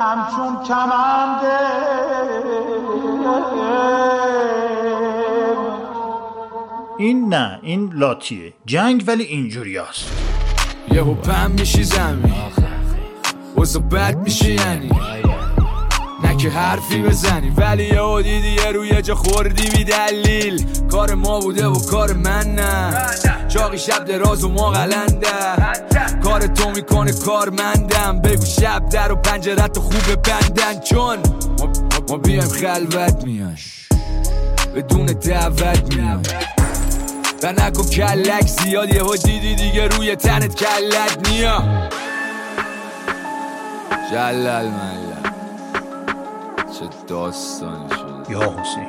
همچون 0.00 0.64
کمنده 0.64 1.58
این 6.98 7.28
نه 7.34 7.58
این 7.62 7.92
لاتیه. 7.94 8.52
جنگ 8.66 9.04
ولی 9.06 9.24
اینجوری 9.24 9.76
هست. 9.76 10.12
یهو 10.92 11.14
پم 11.14 11.50
میشی 11.50 11.84
زمین. 11.84 12.34
وزا 13.58 13.80
بد 13.80 14.16
میشی 14.16 14.52
یعنی. 14.54 14.90
که 16.42 16.50
حرفی 16.50 17.02
بزنی. 17.02 17.50
ولی 17.50 17.84
یه 17.84 18.22
دیدی 18.22 18.48
یه 18.48 18.72
روی 18.72 19.02
جا 19.02 19.14
خوردی 19.14 19.70
بی 19.70 19.84
دلیل. 19.84 20.66
کار 20.90 21.14
ما 21.14 21.40
بوده 21.40 21.66
و 21.66 21.78
کار 21.86 22.12
من 22.12 22.54
نه. 22.54 22.92
چاقی 23.48 23.78
شب 23.78 24.04
دراز 24.04 24.44
و 24.44 24.48
ما 24.48 24.70
غلنده 24.70 25.28
کار 26.24 26.46
تو 26.46 26.70
می‌کنه 26.70 27.12
کارمندم 27.12 28.20
بگو 28.20 28.44
شب 28.44 28.88
در 28.88 29.12
و 29.12 29.16
پنجرت 29.16 29.78
خوب 29.78 30.22
بندن 30.22 30.80
چون 30.80 31.18
ما, 31.58 31.72
ما 32.08 32.16
بیایم 32.16 32.48
خلوت 32.48 33.24
میاش 33.24 33.88
بدون 34.76 35.06
دعوت 35.06 35.94
میایم 35.94 36.22
و 37.42 37.52
نکن 37.52 37.82
کلک 37.82 38.46
زیاد 38.46 38.94
یه 38.94 39.02
دیدی 39.24 39.54
دیگه 39.54 39.88
روی 39.88 40.16
تنت 40.16 40.54
کلک 40.54 41.30
نیا 41.30 41.88
جلل 44.10 44.68
ملل 44.68 45.11
چه 46.88 46.88
داستانی 47.06 47.88
شد 47.88 48.26
یا 48.30 48.40
حسین 48.40 48.88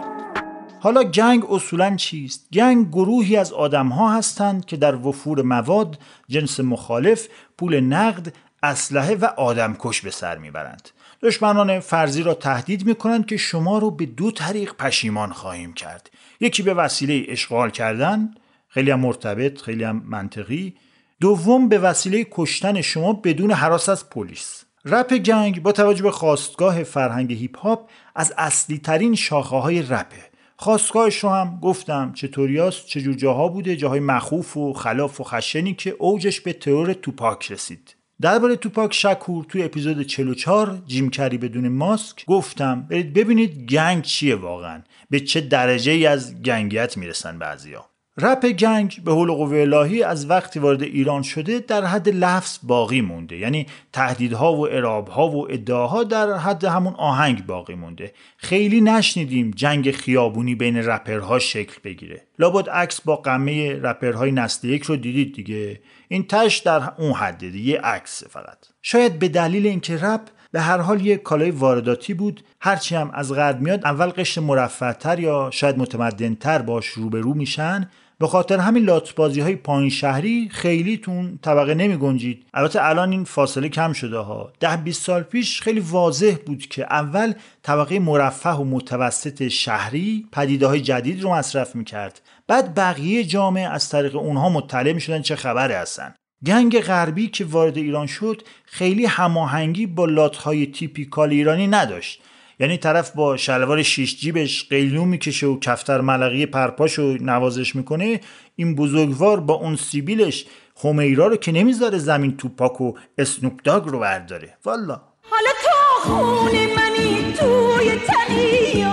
حالا 0.79 1.03
گنگ 1.03 1.51
اصولا 1.51 1.95
چیست؟ 1.95 2.47
گنگ 2.53 2.89
گروهی 2.89 3.36
از 3.38 3.53
آدم 3.53 3.88
ها 3.88 4.12
هستند 4.12 4.65
که 4.65 4.77
در 4.77 4.95
وفور 4.95 5.41
مواد، 5.41 5.99
جنس 6.27 6.60
مخالف، 6.60 7.27
پول 7.58 7.79
نقد، 7.79 8.34
اسلحه 8.63 9.15
و 9.15 9.25
آدمکش 9.25 10.01
به 10.01 10.12
سر 10.12 10.38
می‌برند. 10.38 10.89
دشمنان 11.21 11.79
فرضی 11.79 12.23
را 12.23 12.34
تهدید 12.34 12.86
می 12.86 12.95
کنند 12.95 13.25
که 13.25 13.38
شما 13.38 13.77
رو 13.77 13.91
به 13.91 14.06
دو 14.06 14.32
طریق 14.32 14.73
پشیمان 14.73 15.32
خواهیم 15.32 15.73
کرد. 15.73 16.10
یکی 16.39 16.63
به 16.63 16.73
وسیله 16.73 17.25
اشغال 17.27 17.69
کردن، 17.69 18.36
خیلی 18.69 18.91
هم 18.91 18.99
مرتبط، 18.99 19.62
خیلی 19.62 19.84
هم 19.84 20.03
منطقی. 20.06 20.75
دوم 21.21 21.69
به 21.69 21.79
وسیله 21.79 22.27
کشتن 22.32 22.82
شما 22.82 23.13
بدون 23.13 23.51
حراس 23.51 23.89
از 23.89 24.10
پلیس. 24.10 24.63
رپ 24.86 25.13
گنگ 25.13 25.62
با 25.62 25.72
توجه 25.72 26.04
به 26.04 26.12
خواستگاه 26.12 26.84
فرهنگ 26.84 27.34
هیپ 27.34 27.58
هاپ 27.58 27.89
از 28.15 28.34
اصلی 28.38 28.78
ترین 28.78 29.15
شاخه 29.15 29.56
های 29.56 29.82
رپه 29.82 30.34
خواستگاهش 30.58 31.17
رو 31.17 31.30
هم 31.30 31.60
گفتم 31.62 32.13
چطوریاست 32.13 32.86
چجور 32.86 33.13
جاها 33.13 33.48
بوده 33.48 33.76
جاهای 33.76 34.00
مخوف 34.00 34.58
و 34.58 34.74
خلاف 34.74 35.22
و 35.22 35.24
خشنی 35.24 35.74
که 35.74 35.96
اوجش 36.00 36.41
به 36.41 36.54
ترور 36.54 36.93
توپاک 36.93 37.52
رسید. 37.52 37.96
درباره 38.22 38.56
توپاک 38.56 38.93
شکور 38.93 39.46
توی 39.46 39.63
اپیزود 39.63 40.02
44 40.02 40.82
جیم 40.88 41.10
کری 41.10 41.38
بدون 41.38 41.67
ماسک 41.67 42.26
گفتم 42.26 42.82
برید 42.89 43.13
ببینید 43.13 43.69
گنگ 43.69 44.04
چیه 44.04 44.36
واقعا. 44.36 44.82
به 45.10 45.19
چه 45.19 45.41
درجه 45.41 45.91
ای 45.91 46.06
از 46.06 46.41
گنگیت 46.41 46.98
می‌رسن 46.98 47.39
بعضیا. 47.39 47.86
رپ 48.17 48.45
گنگ 48.45 49.02
به 49.06 49.12
حول 49.12 49.32
قوه 49.32 49.58
الهی 49.58 50.04
از 50.04 50.30
وقتی 50.30 50.60
وارد 50.60 50.82
ایران 50.82 51.21
شده 51.21 51.60
در 51.60 51.86
حد 51.86 52.10
لفظ 52.10 52.60
باقی 52.63 53.02
مونده. 53.02 53.38
یعنی 53.38 53.67
تهدیدها 53.93 54.54
و 54.54 54.67
ارابها 54.67 55.30
و 55.30 55.52
ادعاها 55.52 56.04
در 56.04 56.38
حد 56.38 56.63
همون 56.63 56.93
آهنگ 56.93 57.45
باقی 57.45 57.76
مونده. 57.76 58.13
خیلی 58.38 58.82
نشنیدیم 58.82 59.52
جنگ 59.52 59.91
خیابونی 59.91 60.56
بین 60.56 60.78
رپرها 60.78 61.39
شکل 61.39 61.80
بگیره. 61.84 62.21
لابد 62.39 62.69
عکس 62.69 63.02
با 63.02 63.15
قمه 63.15 63.73
رپرهای 63.73 64.32
نسل 64.32 64.67
یک 64.67 64.84
رو 64.84 64.95
دیدید 64.95 65.36
دیگه. 65.36 65.80
این 66.08 66.28
تش 66.28 66.58
در 66.58 66.91
اون 66.97 67.13
حده 67.13 67.49
دیگه 67.49 67.82
عکس 67.82 68.23
فقط. 68.30 68.58
شاید 68.82 69.19
به 69.19 69.28
دلیل 69.28 69.67
اینکه 69.67 69.97
رپ 69.97 70.21
به 70.52 70.62
هر 70.62 70.78
حال 70.78 71.06
یک 71.06 71.23
کالای 71.23 71.52
وارداتی 71.52 72.13
بود 72.13 72.43
هرچی 72.60 72.95
هم 72.95 73.12
از 73.13 73.34
غرب 73.34 73.62
میاد 73.62 73.86
اول 73.86 74.08
قشر 74.08 74.41
مرفعتر 74.41 75.19
یا 75.19 75.49
شاید 75.54 75.78
متمدنتر 75.78 76.62
باش 76.62 76.88
روبرو 76.88 77.34
میشن 77.34 77.89
به 78.19 78.28
خاطر 78.28 78.58
همین 78.58 78.84
لاتبازی 78.84 79.41
های 79.41 79.56
پایین 79.56 79.89
شهری 79.89 80.49
خیلی 80.52 80.97
تون 80.97 81.39
طبقه 81.41 81.73
نمی 81.73 81.97
گنجید 81.97 82.45
البته 82.54 82.86
الان 82.86 83.12
این 83.12 83.23
فاصله 83.23 83.69
کم 83.69 83.93
شده 83.93 84.17
ها. 84.17 84.52
ده 84.60 84.78
20 84.78 85.02
سال 85.04 85.23
پیش 85.23 85.62
خیلی 85.62 85.80
واضح 85.80 86.36
بود 86.45 86.65
که 86.65 86.84
اول 86.84 87.34
طبقه 87.63 87.99
مرفه 87.99 88.49
و 88.49 88.63
متوسط 88.63 89.47
شهری 89.47 90.28
پدیده 90.32 90.67
های 90.67 90.82
جدید 90.82 91.21
رو 91.21 91.34
مصرف 91.34 91.76
می 91.76 91.84
کرد 91.84 92.21
بعد 92.47 92.76
بقیه 92.76 93.23
جامعه 93.23 93.69
از 93.69 93.89
طریق 93.89 94.15
اونها 94.15 94.49
مطلع 94.49 94.93
می 94.93 95.02
شدن 95.02 95.21
چه 95.21 95.36
خبره 95.36 95.78
هستن. 95.78 96.13
گنگ 96.45 96.80
غربی 96.80 97.28
که 97.28 97.45
وارد 97.45 97.78
ایران 97.78 98.08
شد 98.08 98.41
خیلی 98.65 99.06
هماهنگی 99.06 99.86
با 99.86 100.06
لاتهای 100.06 100.65
تیپیکال 100.65 101.30
ایرانی 101.30 101.67
نداشت. 101.67 102.21
یعنی 102.59 102.77
طرف 102.77 103.11
با 103.11 103.37
شلوار 103.37 103.83
شیش 103.83 104.19
جیبش 104.19 104.69
قیلون 104.69 105.07
می‌کشه 105.07 105.47
و 105.47 105.59
کفتر 105.59 106.01
ملقی 106.01 106.45
پرپاشو 106.45 107.17
نوازش 107.21 107.75
می‌کنه 107.75 108.19
این 108.55 108.75
بزرگوار 108.75 109.39
با 109.39 109.53
اون 109.53 109.75
سیبیلش 109.75 110.45
همیرا 110.83 111.27
رو 111.27 111.35
که 111.35 111.51
نمی‌ذاره 111.51 111.97
زمین 111.97 112.37
توپاک 112.37 112.81
و 112.81 112.93
اسنوپ 113.17 113.61
داگ 113.63 113.83
رو 113.85 113.99
برداره. 113.99 114.57
والا. 114.65 115.01
حالا 115.29 115.49
تو 115.63 116.09
خونه 116.09 116.67
منی 116.75 117.33
توی 117.33 117.91
تنی 118.07 118.83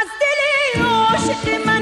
از 0.00 0.08
دل 0.20 0.82
عاشق 0.82 1.66
من 1.66 1.73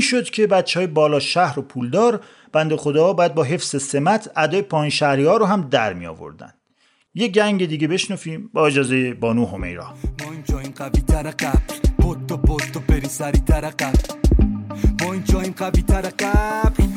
شد 0.00 0.30
که 0.30 0.46
بچه 0.46 0.80
های 0.80 0.86
بالا 0.86 1.20
شهر 1.20 1.58
و 1.58 1.62
پولدار 1.62 2.20
بند 2.52 2.76
خدا 2.76 3.12
باید 3.12 3.34
با 3.34 3.44
حفظ 3.44 3.82
سمت 3.82 4.30
ادای 4.36 4.62
پایین 4.62 4.90
شهری 4.90 5.24
ها 5.24 5.36
رو 5.36 5.46
هم 5.46 5.68
در 5.70 5.92
می 5.92 6.06
آوردن 6.06 6.52
یه 7.14 7.28
گنگ 7.28 7.66
دیگه 7.66 7.88
بشنفیم 7.88 8.50
با 8.52 8.66
اجازه 8.66 9.14
بانو 9.14 9.46
همیرا 9.46 9.94
ما 10.24 10.32
اینجا 10.32 10.58
این 10.58 10.72
قوی 10.76 11.00
تر 11.00 11.30
پتو 11.98 12.36
پتو 12.36 12.80
بری 12.80 13.08
سری 13.08 13.38
تر 13.38 13.72
ما 15.02 15.12
اینجا 15.12 15.40
این 15.40 15.52
قوی 15.52 15.82
تر 15.82 16.02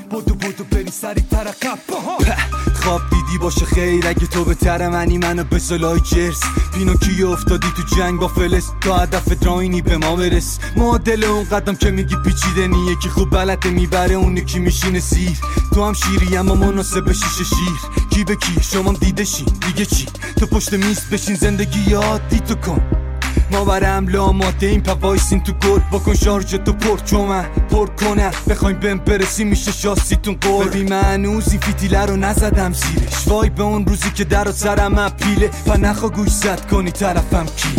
پتو 0.09 0.35
پتو 0.35 0.63
بری 0.63 0.91
سری 0.91 1.21
تر 1.21 1.43
قبل. 1.43 2.68
خواب 2.89 3.01
دیدی 3.09 3.37
باشه 3.37 3.65
خیر 3.65 4.07
اگه 4.07 4.27
تو 4.27 4.43
به 4.43 4.55
تر 4.55 4.89
منی 4.89 5.17
منو 5.17 5.43
به 5.43 5.59
سلای 5.59 5.99
جرس 5.99 6.39
پینوکی 6.73 7.23
افتادی 7.23 7.67
تو 7.77 7.95
جنگ؟ 7.95 8.19
با 8.19 8.27
فلس 8.27 8.71
تا 8.81 8.97
هدف 8.97 9.27
دراینی 9.27 9.81
به 9.81 9.97
ما 9.97 10.15
برس. 10.15 10.59
معادل 10.77 11.23
اون 11.23 11.43
قدم 11.43 11.75
که 11.75 11.91
میگی 11.91 12.15
پیچیده 12.25 12.67
نیه 12.67 12.95
که 13.03 13.09
خوب 13.09 13.29
بلده 13.29 13.69
می‌بره 13.69 14.15
اون 14.15 14.37
یکی 14.37 14.59
میشینه 14.59 14.99
سیر. 14.99 15.37
تو 15.73 15.85
هم 15.85 15.93
شیری 15.93 16.37
اما 16.37 16.55
مناسب 16.55 17.11
شیشه 17.11 17.43
شیر. 17.43 18.05
کی 18.09 18.23
به 18.23 18.35
کی؟ 18.35 18.63
شما 18.63 18.93
دیده 18.93 19.23
شین 19.23 19.47
دیگه 19.67 19.85
چی؟ 19.85 20.05
تو 20.39 20.45
پشت 20.45 20.73
میز 20.73 20.99
بشین 21.11 21.35
زندگی 21.35 21.79
یادی 21.89 22.39
تو 22.39 22.55
کن. 22.55 23.08
ما 23.51 23.65
برم 23.65 24.07
لا 24.07 24.31
ماده 24.31 24.67
این 24.67 24.81
پا 24.81 24.95
وایسین 24.95 25.43
تو 25.43 25.53
گل. 25.53 25.79
بکن 25.91 26.13
شارژ 26.13 26.55
تو 26.55 26.73
پر 26.73 26.97
چومن 26.97 27.45
پر 27.71 27.87
کنه. 27.87 28.31
بخوایم 28.49 28.79
بهم 28.79 28.97
برسی 28.97 29.43
میشه 29.43 29.71
شاستیتون 29.71 30.37
قول 30.41 30.67
ببین 30.67 30.89
من 30.89 31.25
این 31.25 31.39
فیتیله 31.39 32.05
رو 32.05 32.15
نزدم 32.15 32.73
زیرش. 32.73 33.27
وای 33.27 33.49
به 33.49 33.63
اون 33.63 33.85
روزی 33.85 34.11
که 34.11 34.23
در 34.23 34.47
و 34.47 34.51
سرم 34.51 35.09
پیله 35.09 35.51
پا 35.65 35.75
نخوا 35.75 36.09
گوش 36.09 36.29
زد 36.29 36.67
کنی 36.69 36.91
طرفم 36.91 37.45
کی. 37.45 37.69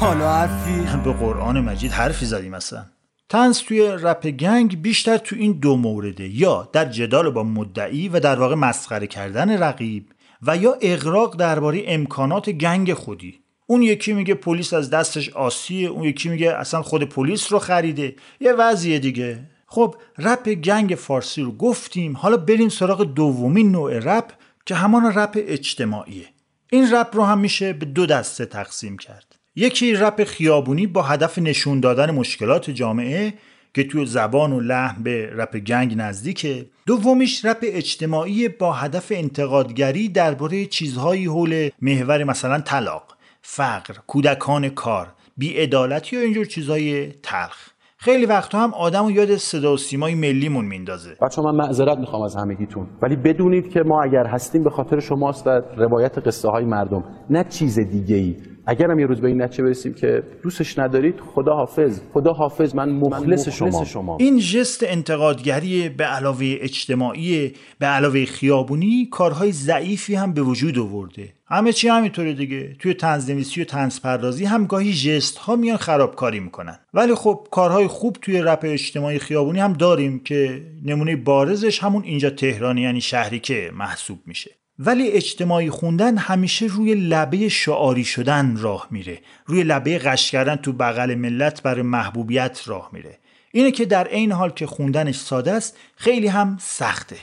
حالا 0.00 0.34
حرفی. 0.34 0.98
به 1.04 1.12
قرآن 1.12 1.60
مجید 1.60 1.92
حرفی 1.92 2.26
زدیم 2.26 2.54
اصلا. 2.54 2.84
تنز 3.28 3.58
توی 3.58 3.88
رپ 4.02 4.26
گنگ 4.26 4.82
بیشتر 4.82 5.16
تو 5.16 5.36
این 5.36 5.52
دو 5.52 5.76
مورده. 5.76 6.28
یا 6.28 6.68
در 6.72 6.84
جدال 6.84 7.30
با 7.30 7.42
مدعی 7.42 8.08
و 8.08 8.20
در 8.20 8.40
واقع 8.40 8.54
مسخره 8.54 9.06
کردن 9.06 9.62
رقیب 9.62 10.06
و 10.42 10.56
یا 10.56 10.76
اغراق 10.82 11.36
درباره 11.36 11.82
امکانات 11.86 12.50
gang 12.50 12.94
خودی. 12.94 13.40
اون 13.70 13.82
یکی 13.82 14.12
میگه 14.12 14.34
پلیس 14.34 14.72
از 14.72 14.90
دستش 14.90 15.28
عاصیه 15.28 15.88
اون 15.88 16.04
یکی 16.04 16.28
میگه 16.28 16.56
اصلا 16.56 16.82
خود 16.82 17.04
پلیس 17.04 17.52
رو 17.52 17.58
خریده. 17.58 18.14
یه 18.40 18.52
وضعیه 18.52 18.98
دیگه. 18.98 19.38
خب 19.66 19.94
رپ 20.18 20.48
gang 20.48 20.94
فارسی 20.94 21.42
رو 21.42 21.52
گفتیم. 21.52 22.16
حالا 22.16 22.36
بریم 22.36 22.68
سراغ 22.68 23.02
دومین 23.14 23.72
نوع 23.72 23.98
رپ 23.98 24.32
که 24.66 24.74
همان 24.74 25.14
رپ 25.14 25.38
اجتماعیه. 25.46 26.24
این 26.70 26.94
رپ 26.94 27.16
رو 27.16 27.24
هم 27.24 27.38
میشه 27.38 27.72
به 27.72 27.86
دو 27.86 28.06
دسته 28.06 28.46
تقسیم 28.46 28.98
کرد. 28.98 29.36
یکی 29.56 29.94
رپ 29.94 30.24
خیابونی 30.24 30.86
با 30.86 31.02
هدف 31.02 31.38
نشون 31.38 31.80
دادن 31.80 32.10
مشکلات 32.10 32.70
جامعه 32.70 33.34
که 33.74 33.84
توی 33.84 34.06
زبان 34.06 34.52
و 34.52 34.60
لحن 34.60 35.02
به 35.02 35.30
رپ 35.32 35.56
gang 35.56 35.94
نزدیکه. 35.96 36.66
دومیش 36.86 37.44
رپ 37.44 37.58
اجتماعی 37.62 38.48
با 38.48 38.72
هدف 38.72 39.12
انتقادگری 39.14 40.08
درباره 40.08 40.66
چیزهایی 40.66 41.26
حول 41.26 41.70
محور 41.82 42.24
مثلا 42.24 42.60
طلاق. 42.60 43.19
فقر 43.42 43.94
کودکان 44.06 44.68
کار 44.68 45.12
بیعدالتی 45.36 46.16
و 46.16 46.20
اینجور 46.20 46.44
چیزهای 46.44 47.12
تلخ. 47.12 47.70
خیلی 47.96 48.26
وقتا 48.26 48.58
هم 48.58 48.74
آدم 48.74 49.04
و 49.04 49.10
یاد 49.10 49.36
صدا 49.36 49.72
و 49.72 49.76
سیمای 49.76 50.14
ملیمون 50.14 50.64
میندازه. 50.64 51.16
بچه 51.22 51.42
من 51.42 51.56
معذرت 51.56 51.98
می‌خوام 51.98 52.22
از 52.22 52.36
همگیتون. 52.36 52.86
ولی 53.02 53.16
بدونید 53.16 53.72
که 53.72 53.80
ما 53.86 54.02
اگر 54.02 54.26
هستیم 54.26 54.64
به 54.64 54.70
خاطر 54.70 55.00
شماست 55.00 55.46
و 55.46 55.50
روایت 55.76 56.18
قصه 56.18 56.48
های 56.48 56.64
مردم 56.64 57.04
نه 57.30 57.44
چیز 57.44 57.78
دیگه 57.78 58.16
ای 58.16 58.36
اگر 58.66 58.90
هم 58.90 58.98
یه 58.98 59.06
روز 59.06 59.20
به 59.20 59.28
این 59.28 59.42
نتیجه 59.42 59.64
برسیم 59.64 59.94
که 59.94 60.22
دوستش 60.42 60.78
ندارید 60.78 61.20
خدا 61.20 61.54
حافظ. 61.54 62.00
خدا 62.12 62.32
حافظ 62.32 62.74
من 62.74 62.88
مخلص, 62.88 63.48
شما. 63.48 63.84
شما. 63.84 64.16
این 64.20 64.38
جست 64.38 64.82
انتقادگری 64.86 65.88
به 65.88 66.04
علاوه 66.04 66.56
اجتماعی 66.60 67.52
به 67.78 67.86
علاوه 67.86 68.24
خیابونی 68.24 69.08
کارهای 69.10 69.52
ضعیفی 69.52 70.14
هم 70.14 70.32
به 70.32 70.42
وجود 70.42 70.78
آورده. 70.78 71.32
همه 71.46 71.72
چی 71.72 71.88
همینطوره 71.88 72.32
دیگه. 72.32 72.76
توی 72.78 72.94
تنظنویسی 72.94 73.62
و 73.62 73.64
تنز 73.64 74.00
پردازی 74.00 74.44
هم 74.44 74.66
گاهی 74.66 74.92
جست 74.92 75.38
ها 75.38 75.56
میان 75.56 75.76
خرابکاری 75.76 76.40
می‌کنن. 76.40 76.78
ولی 76.94 77.14
خب 77.14 77.46
کارهای 77.50 77.86
خوب 77.86 78.16
توی 78.22 78.40
رپ 78.40 78.60
اجتماعی 78.62 79.18
خیابونی 79.18 79.60
هم 79.60 79.72
داریم 79.72 80.18
که 80.18 80.62
نمونه 80.84 81.16
بارزش 81.16 81.78
همون 81.78 82.02
اینجا 82.04 82.30
تهرانی 82.30 82.80
یعنی 82.80 83.00
شهری 83.00 83.38
که 83.38 83.70
محسوب 83.74 84.18
میشه. 84.26 84.50
ولی 84.82 85.08
اجتماعی 85.08 85.70
خوندن 85.70 86.16
همیشه 86.16 86.66
روی 86.66 86.94
لبه 86.94 87.48
شعاری 87.48 88.04
شدن 88.04 88.56
راه 88.56 88.86
میره. 88.90 89.18
روی 89.46 89.62
لبه 89.62 89.98
قش 89.98 90.30
کردن 90.30 90.56
تو 90.56 90.72
بغل 90.72 91.14
ملت 91.14 91.62
برای 91.62 91.82
محبوبیت 91.82 92.60
راه 92.66 92.90
میره. 92.92 93.18
اینه 93.52 93.70
که 93.70 93.84
در 93.84 94.06
عین 94.06 94.32
حال 94.32 94.50
که 94.50 94.66
خوندنش 94.66 95.16
ساده 95.16 95.52
است 95.52 95.76
خیلی 95.96 96.26
هم 96.26 96.58
سخته. 96.60 97.16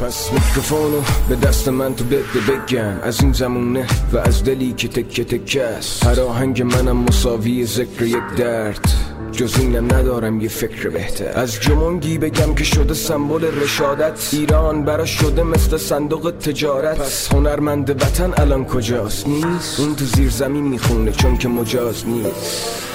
پس 0.00 0.32
میکروفونو 0.32 1.02
به 1.28 1.36
دست 1.36 1.68
من 1.68 1.94
تو 1.94 2.04
بده 2.04 2.22
بگم. 2.48 3.00
از 3.02 3.20
این 3.20 3.32
زمونه 3.32 3.86
و 4.12 4.18
از 4.18 4.44
دلی 4.44 4.72
که 4.72 4.88
تکه 4.88 5.24
تکه 5.24 5.62
است. 5.62 6.06
هر 6.06 6.20
آهنگ 6.20 6.62
منم 6.62 6.96
مساوی 6.96 7.64
ذکر 7.66 8.02
یک 8.02 8.36
درد. 8.38 9.11
جز 9.32 9.58
اینم 9.58 9.84
ندارم 9.84 10.40
یه 10.40 10.48
فکر 10.48 10.88
بهتر. 10.88 11.28
از 11.38 11.60
جمونگی 11.60 12.18
بگم 12.18 12.54
که 12.54 12.64
شده 12.64 12.94
سمبل 12.94 13.44
رشادت. 13.62 14.30
ایران 14.32 14.84
برا 14.84 15.06
شده 15.06 15.42
مثل 15.42 15.76
صندوق 15.76 16.30
تجارت. 16.30 16.98
پس 16.98 17.32
هنرمند 17.32 17.90
وطن 17.90 18.32
الان 18.36 18.64
کجاست؟ 18.64 19.28
نیست. 19.28 19.80
اون 19.80 19.96
تو 19.96 20.04
زیر 20.04 20.30
زمین 20.30 20.64
می‌خونه 20.64 21.12
چون 21.12 21.38
که 21.38 21.48
مجاز 21.48 22.08
نیست. 22.08 22.88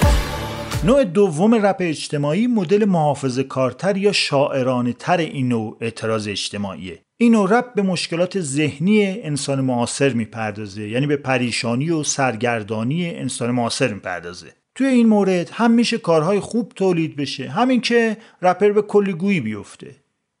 نوع 0.84 1.04
دوم 1.04 1.54
رپ 1.66 1.76
اجتماعی 1.80 2.46
مدل 2.46 2.84
محافظه 2.84 3.42
کارتر 3.42 3.96
یا 3.96 4.12
شاعرانه 4.12 4.92
تر 4.92 5.16
این 5.16 5.74
اعتراض 5.80 6.28
اجتماعیه. 6.28 6.98
این 7.16 7.32
نوع 7.32 7.58
رپ 7.58 7.74
به 7.74 7.82
مشکلات 7.82 8.40
ذهنی 8.40 9.20
انسان 9.22 9.60
معاصر 9.60 10.12
می‌پردازه 10.12 10.88
یعنی 10.88 11.06
به 11.06 11.16
پریشانی 11.16 11.90
و 11.90 12.02
سرگردانی 12.02 13.10
انسان 13.10 13.50
معاصر 13.50 13.92
می‌پردازه. 13.94 14.57
توی 14.78 14.86
این 14.86 15.06
مورد 15.06 15.50
هم 15.50 15.70
میشه 15.70 15.98
کارهای 15.98 16.40
خوب 16.40 16.72
تولید 16.76 17.16
بشه. 17.16 17.48
همین 17.48 17.80
که 17.80 18.16
رپر 18.42 18.72
به 18.72 18.82
کلی 18.82 19.12
گویی 19.12 19.40
بیفته. 19.40 19.96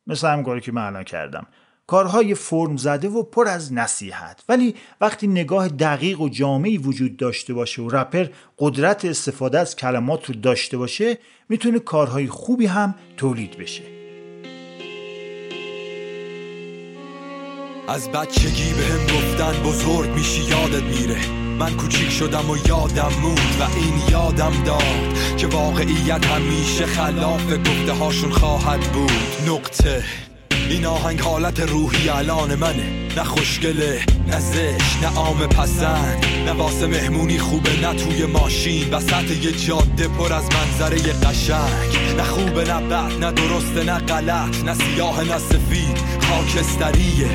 مثل 0.06 0.28
همین 0.28 0.44
کاری 0.44 0.60
که 0.60 0.72
من 0.72 0.82
الان 0.82 1.04
کردم. 1.04 1.46
کارهای 1.86 2.34
فرم 2.34 2.76
زده 2.76 3.08
و 3.08 3.22
پر 3.22 3.48
از 3.48 3.72
نصیحت. 3.72 4.44
ولی 4.48 4.74
وقتی 5.00 5.26
نگاه 5.26 5.68
دقیق 5.68 6.20
و 6.20 6.28
جامعی 6.28 6.78
وجود 6.78 7.16
داشته 7.16 7.54
باشه 7.54 7.82
و 7.82 7.88
رپر 7.88 8.26
قدرت 8.58 9.04
استفاده 9.04 9.58
از 9.58 9.76
کلمات 9.76 10.26
رو 10.26 10.34
داشته 10.34 10.76
باشه 10.76 11.18
می‌تونه 11.48 11.78
کارهای 11.78 12.26
خوبی 12.26 12.66
هم 12.66 12.94
تولید 13.16 13.56
بشه. 13.56 13.82
از 17.88 18.12
بچگی 18.12 18.72
به 18.72 18.84
هم 18.84 19.02
گفتن 19.02 19.62
بزرگ 19.62 20.10
میشی 20.10 20.42
یادت 20.42 20.82
میره. 20.82 21.47
من 21.58 21.76
کوچیک 21.76 22.10
شدم 22.10 22.50
و 22.50 22.56
یادم 22.56 23.12
موند 23.22 23.56
و 23.60 23.62
این 23.76 23.94
یادم 24.10 24.52
داد 24.64 25.36
که 25.36 25.46
واقعیت 25.46 26.26
همیشه 26.26 26.86
خلاف 26.86 27.52
گفته 27.52 27.92
هاشون 27.92 28.30
خواهد 28.30 28.80
بود. 28.80 29.12
نقطه. 29.48 30.04
این 30.70 30.86
آهنگ 30.86 31.20
حالت 31.20 31.60
روحی 31.60 32.08
الان 32.08 32.54
منه. 32.54 33.08
نه 33.16 33.24
خوشگله 33.24 34.04
نه 34.26 34.40
زش 34.40 34.96
نه 35.02 35.08
عام 35.16 35.46
پسند 35.46 36.26
نه 36.46 36.52
واسه 36.52 36.86
مهمونی 36.86 37.38
خوبه 37.38 37.80
نه 37.80 37.94
توی 37.94 38.26
ماشین. 38.26 38.94
وسط 38.94 39.30
یه 39.30 39.52
جاده 39.52 40.08
پر 40.08 40.32
از 40.32 40.44
منظره 40.44 41.12
قشنگ. 41.12 42.16
نه 42.16 42.22
خوبه 42.22 42.64
نه 42.64 42.80
بد 42.80 43.24
نه 43.24 43.32
درسته 43.32 43.84
نه 43.84 43.98
غلط 43.98 44.64
نه 44.64 44.74
سیاه 44.74 45.24
نه 45.24 45.38
سفید. 45.38 45.98
خاکستریه. 46.20 47.28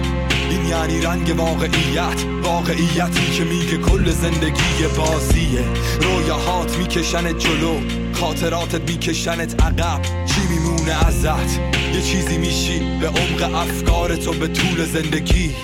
این 0.63 0.71
یعنی 0.71 1.01
رنگ 1.01 1.33
واقعیت. 1.37 2.25
واقعیتی 2.43 3.31
که 3.37 3.43
میگه 3.43 3.77
کل 3.77 4.09
زندگی 4.09 4.87
بازیه. 4.97 5.65
رویاهات 6.01 6.77
میکشنت 6.77 7.39
جلو. 7.39 7.79
خاطراتت 8.13 8.91
میکشنت 8.91 9.63
عقب. 9.63 10.01
چی 10.25 10.41
میمونه 10.49 11.07
ازت؟ 11.07 11.59
یه 11.93 12.01
چیزی 12.01 12.37
میشی 12.37 12.79
به 12.79 13.07
عمق 13.07 13.55
افکار 13.55 14.15
تو 14.15 14.33
به 14.33 14.47
طول 14.47 14.85
زندگی. 14.85 15.55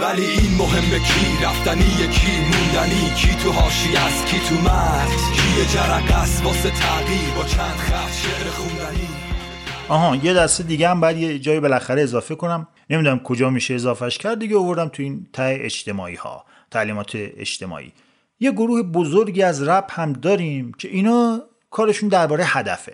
ولی 0.00 0.24
این 0.24 0.54
مهمه 0.58 0.98
کی؟ 0.98 1.44
رفتنی 1.44 2.08
کی 2.08 2.32
موندنی 2.40 3.10
کی؟ 3.16 3.34
تو 3.42 3.52
حاشیه 3.52 3.96
است 3.96 4.26
کی 4.26 4.38
تو 4.48 4.54
متن؟ 4.54 5.08
کی 5.34 5.74
جرقه 5.74 6.20
است 6.22 6.44
واسه 6.44 6.70
تغییر؟ 6.70 7.30
با 7.36 7.44
چند 7.44 7.76
خط 7.76 8.12
شعر 8.22 8.50
خوندنی. 8.50 9.17
آها 9.88 10.16
یه 10.16 10.34
دسته 10.34 10.62
دیگه 10.62 10.88
هم 10.88 11.00
باید 11.00 11.16
یه 11.16 11.38
جایی 11.38 11.60
بالاخره 11.60 12.02
اضافه 12.02 12.34
کنم. 12.34 12.68
نمی‌دونم 12.90 13.18
کجا 13.18 13.50
میشه 13.50 13.74
اضافهش 13.74 14.18
کرد 14.18 14.38
دیگه 14.38 14.56
آوردم 14.56 14.88
تو 14.88 15.02
این 15.02 15.26
ته 15.32 15.58
اجتماعی 15.60 16.14
ها 16.14 16.44
تعلیمات 16.70 17.10
اجتماعی. 17.14 17.92
یه 18.40 18.52
گروه 18.52 18.82
بزرگی 18.82 19.42
از 19.42 19.62
رپ 19.62 20.00
هم 20.00 20.12
داریم 20.12 20.72
که 20.72 20.88
اینا 20.88 21.42
کارشون 21.70 22.08
درباره 22.08 22.44
هدفه. 22.46 22.92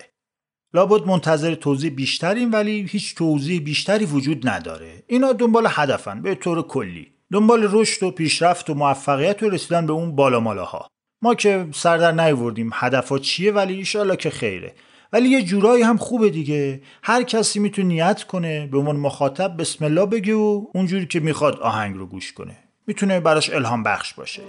لابد 0.74 1.06
منتظر 1.06 1.54
توضیح 1.54 1.90
بیشتریم 1.90 2.52
ولی 2.52 2.86
هیچ 2.90 3.14
توضیح 3.14 3.60
بیشتری 3.60 4.04
وجود 4.04 4.48
نداره. 4.48 5.02
اینا 5.06 5.32
دنبال 5.32 5.66
هدفن 5.70 6.22
به 6.22 6.34
طور 6.34 6.62
کلی. 6.62 7.12
دنبال 7.32 7.68
رشد 7.70 8.02
و 8.02 8.10
پیشرفت 8.10 8.70
و 8.70 8.74
موفقیت 8.74 9.42
و 9.42 9.50
رسیدن 9.50 9.86
به 9.86 9.92
اون 9.92 10.16
بالا 10.16 10.40
مالاها. 10.40 10.88
ما 11.22 11.34
که 11.34 11.66
سردر 11.72 12.12
نیوردیم 12.12 12.70
هدفها 12.74 13.18
چیه 13.18 13.52
ولی 13.52 13.74
ایشالا 13.74 14.16
که 14.16 14.30
خیره. 14.30 14.74
ولی 15.14 15.28
یه 15.28 15.42
جورایی 15.42 15.82
هم 15.82 15.96
خوبه 15.96 16.30
دیگه. 16.30 16.80
هر 17.02 17.22
کسی 17.22 17.58
می‌تونه 17.58 17.88
نیت 17.88 18.22
کنه 18.22 18.66
به 18.66 18.78
عنوان 18.78 18.96
مخاطب 18.96 19.56
بسم 19.58 19.84
الله 19.84 20.06
بگه 20.06 20.34
و 20.34 20.66
اونجوری 20.74 21.06
که 21.06 21.20
می‌خواد 21.20 21.60
آهنگ 21.60 21.96
رو 21.96 22.06
گوش 22.06 22.32
کنه. 22.32 22.56
می‌تونه 22.86 23.20
براش 23.20 23.50
الهام 23.50 23.82
بخش 23.82 24.14
باشه. 24.14 24.42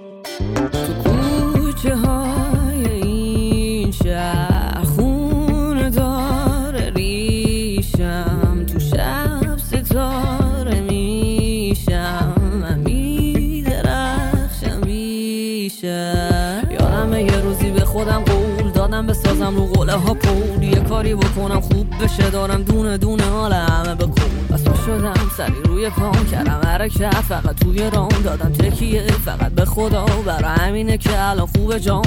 من 17.11 17.26
یه 17.26 17.39
روزی 17.39 17.72
به 17.72 17.86
خودم 17.86 18.24
قول 18.24 18.72
دادم 18.72 19.07
بسازم 19.07 19.55
رو 19.55 19.66
قله 19.66 19.93
ها 19.93 20.13
کاری 20.89 21.15
بکنم 21.15 21.61
خوب 21.61 21.88
بشه 22.03 22.29
دارم 22.29 22.63
دونه 22.63 22.97
دونه 22.97 23.23
حال 23.23 23.53
همه 23.53 23.95
به 23.95 24.05
پا 24.05 24.75
شدم 24.86 25.29
سری 25.38 25.61
روی 25.65 25.89
پام 25.89 26.25
کردم 26.31 26.61
حرکت 26.65 27.13
فقط 27.13 27.55
توی 27.55 27.89
رام 27.89 28.09
دادم 28.23 28.51
تکیه 28.53 29.07
فقط 29.07 29.51
به 29.51 29.65
خدا 29.65 30.05
برای 30.25 30.43
همینه 30.43 30.97
که 30.97 31.09
الان 31.29 31.47
خوبه 31.47 31.79
جام. 31.79 32.03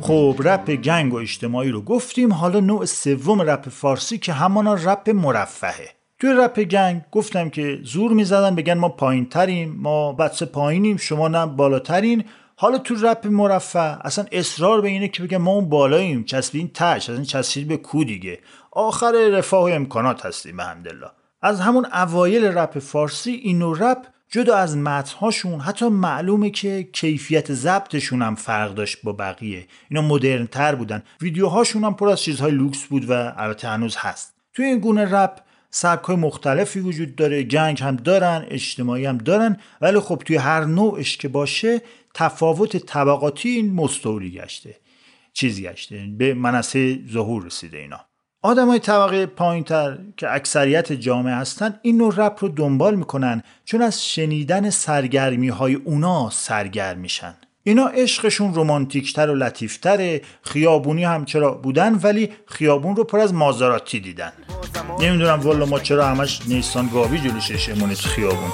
خب 0.00 0.36
رپ 0.44 0.70
گنگ 0.70 1.14
و 1.14 1.16
اجتماعی 1.16 1.70
رو 1.70 1.80
گفتیم. 1.82 2.32
حالا 2.32 2.60
نوع 2.60 2.84
سوم 2.84 3.42
رپ 3.42 3.68
فارسی 3.68 4.18
که 4.18 4.32
همانا 4.32 4.74
رپ 4.74 5.10
مرفهه. 5.10 5.88
توی 6.18 6.32
رپ 6.38 6.60
گنگ 6.60 7.02
گفتم 7.12 7.50
که 7.50 7.78
زور 7.82 8.12
می‌زدن 8.12 8.54
بگن 8.54 8.74
ما 8.74 8.88
پایین 8.88 9.28
تریم 9.28 9.76
ما 9.78 10.12
بچه 10.12 10.46
پایینیم 10.46 10.96
شما 10.96 11.28
نه 11.28 11.46
بالاترین. 11.46 12.24
حالا 12.58 12.78
تو 12.78 12.94
رپ 12.94 13.26
مرفه 13.26 13.78
اصلا 13.78 14.24
اصرار 14.32 14.80
به 14.80 14.88
اینه 14.88 15.08
که 15.08 15.22
بگن 15.22 15.36
ما 15.36 15.50
اون 15.50 15.68
بالاییم 15.68 16.24
چسبیدن 16.24 16.70
تش 16.74 17.10
اصلا 17.10 17.24
چسبید 17.24 17.68
به 17.68 17.76
کو 17.76 18.04
دیگه. 18.04 18.38
آخر 18.70 19.12
رفاه 19.32 19.62
و 19.62 19.74
امکانات 19.74 20.26
هستیم 20.26 20.56
به 20.56 20.64
حمدلله 20.64 21.06
از 21.42 21.60
همون 21.60 21.86
اوایل 21.92 22.44
رپ 22.44 22.78
فارسی 22.78 23.30
این 23.30 23.58
نوع 23.58 23.78
رپ 23.80 24.06
جدا 24.28 24.56
از 24.56 24.76
متنهاشون 24.76 25.60
حتی 25.60 25.88
معلومه 25.88 26.50
که 26.50 26.82
کیفیت 26.92 27.52
ضبطشون 27.52 28.22
هم 28.22 28.34
فرق 28.34 28.74
داشت 28.74 29.02
با 29.02 29.12
بقیه. 29.12 29.66
اینا 29.90 30.02
مدرن 30.02 30.46
تر 30.46 30.74
بودن. 30.74 31.02
ویدیوهاشون 31.20 31.84
هم 31.84 31.94
پر 31.94 32.08
از 32.08 32.20
چیزهای 32.20 32.52
لوکس 32.52 32.84
بود 32.84 33.10
و 33.10 33.32
البته 33.36 33.68
هنوز 33.68 33.96
هست. 33.96 34.34
توی 34.54 34.64
این 34.64 34.78
گونه 34.78 35.14
رپ 35.14 35.40
سبک 35.70 36.04
های 36.04 36.16
مختلفی 36.16 36.80
وجود 36.80 37.16
داره 37.16 37.42
gang 37.42 37.82
هم 37.82 37.96
دارن 37.96 38.46
اجتماعی 38.48 39.06
هم 39.06 39.18
دارن 39.18 39.56
ولی 39.80 40.00
خب 40.00 40.22
توی 40.24 40.36
هر 40.36 40.64
نوعش 40.64 41.16
که 41.16 41.28
باشه 41.28 41.82
تفاوت 42.14 42.76
طبقاتی 42.76 43.48
این 43.48 43.74
مستوری 43.74 44.30
گشته 44.30 44.76
چیزی 45.36 45.62
گشته. 45.62 46.06
به 46.18 46.34
منصه 46.34 46.98
ظهور 47.12 47.44
رسیده 47.44 47.78
اینا. 47.78 48.00
آدم 48.42 48.66
های 48.66 48.78
طبقه 48.78 49.26
پایینتر 49.26 49.98
که 50.16 50.34
اکثریت 50.34 50.92
جامعه 50.92 51.34
هستن 51.34 51.78
این 51.82 51.96
نوع 51.96 52.14
رپ 52.16 52.44
رو 52.44 52.48
دنبال 52.48 52.94
می‌کنن 52.94 53.42
چون 53.64 53.82
از 53.82 54.06
شنیدن 54.06 54.70
سرگرمی 54.70 55.48
های 55.48 55.74
اونا 55.74 56.30
سرگرم 56.30 56.98
میشن. 56.98 57.34
اینا 57.66 57.86
عشقشون 57.86 58.54
رومانتیکتر 58.54 59.30
و 59.30 59.34
لطیفتره 59.34 60.20
خیابونی 60.42 61.04
هم 61.04 61.24
چرا 61.24 61.50
بودن 61.52 61.94
ولی 61.94 62.30
خیابون 62.46 62.96
رو 62.96 63.04
پر 63.04 63.18
از 63.18 63.34
مازاراتی 63.34 64.00
دیدن. 64.00 64.32
نمی‌دونم 65.00 65.40
والا 65.40 65.66
ما 65.66 65.80
چرا 65.80 66.06
همش 66.06 66.40
نیسان 66.48 66.88
گاوی 66.92 67.18
جلوشش 67.18 67.68
امونت 67.68 68.00
خیابون. 68.00 68.50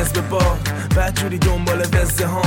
حزب 0.00 0.28
با. 0.28 0.63
بعد 0.96 1.20
جوری 1.20 1.38
دنبال 1.38 1.86
وزده 1.92 2.26
ها 2.26 2.42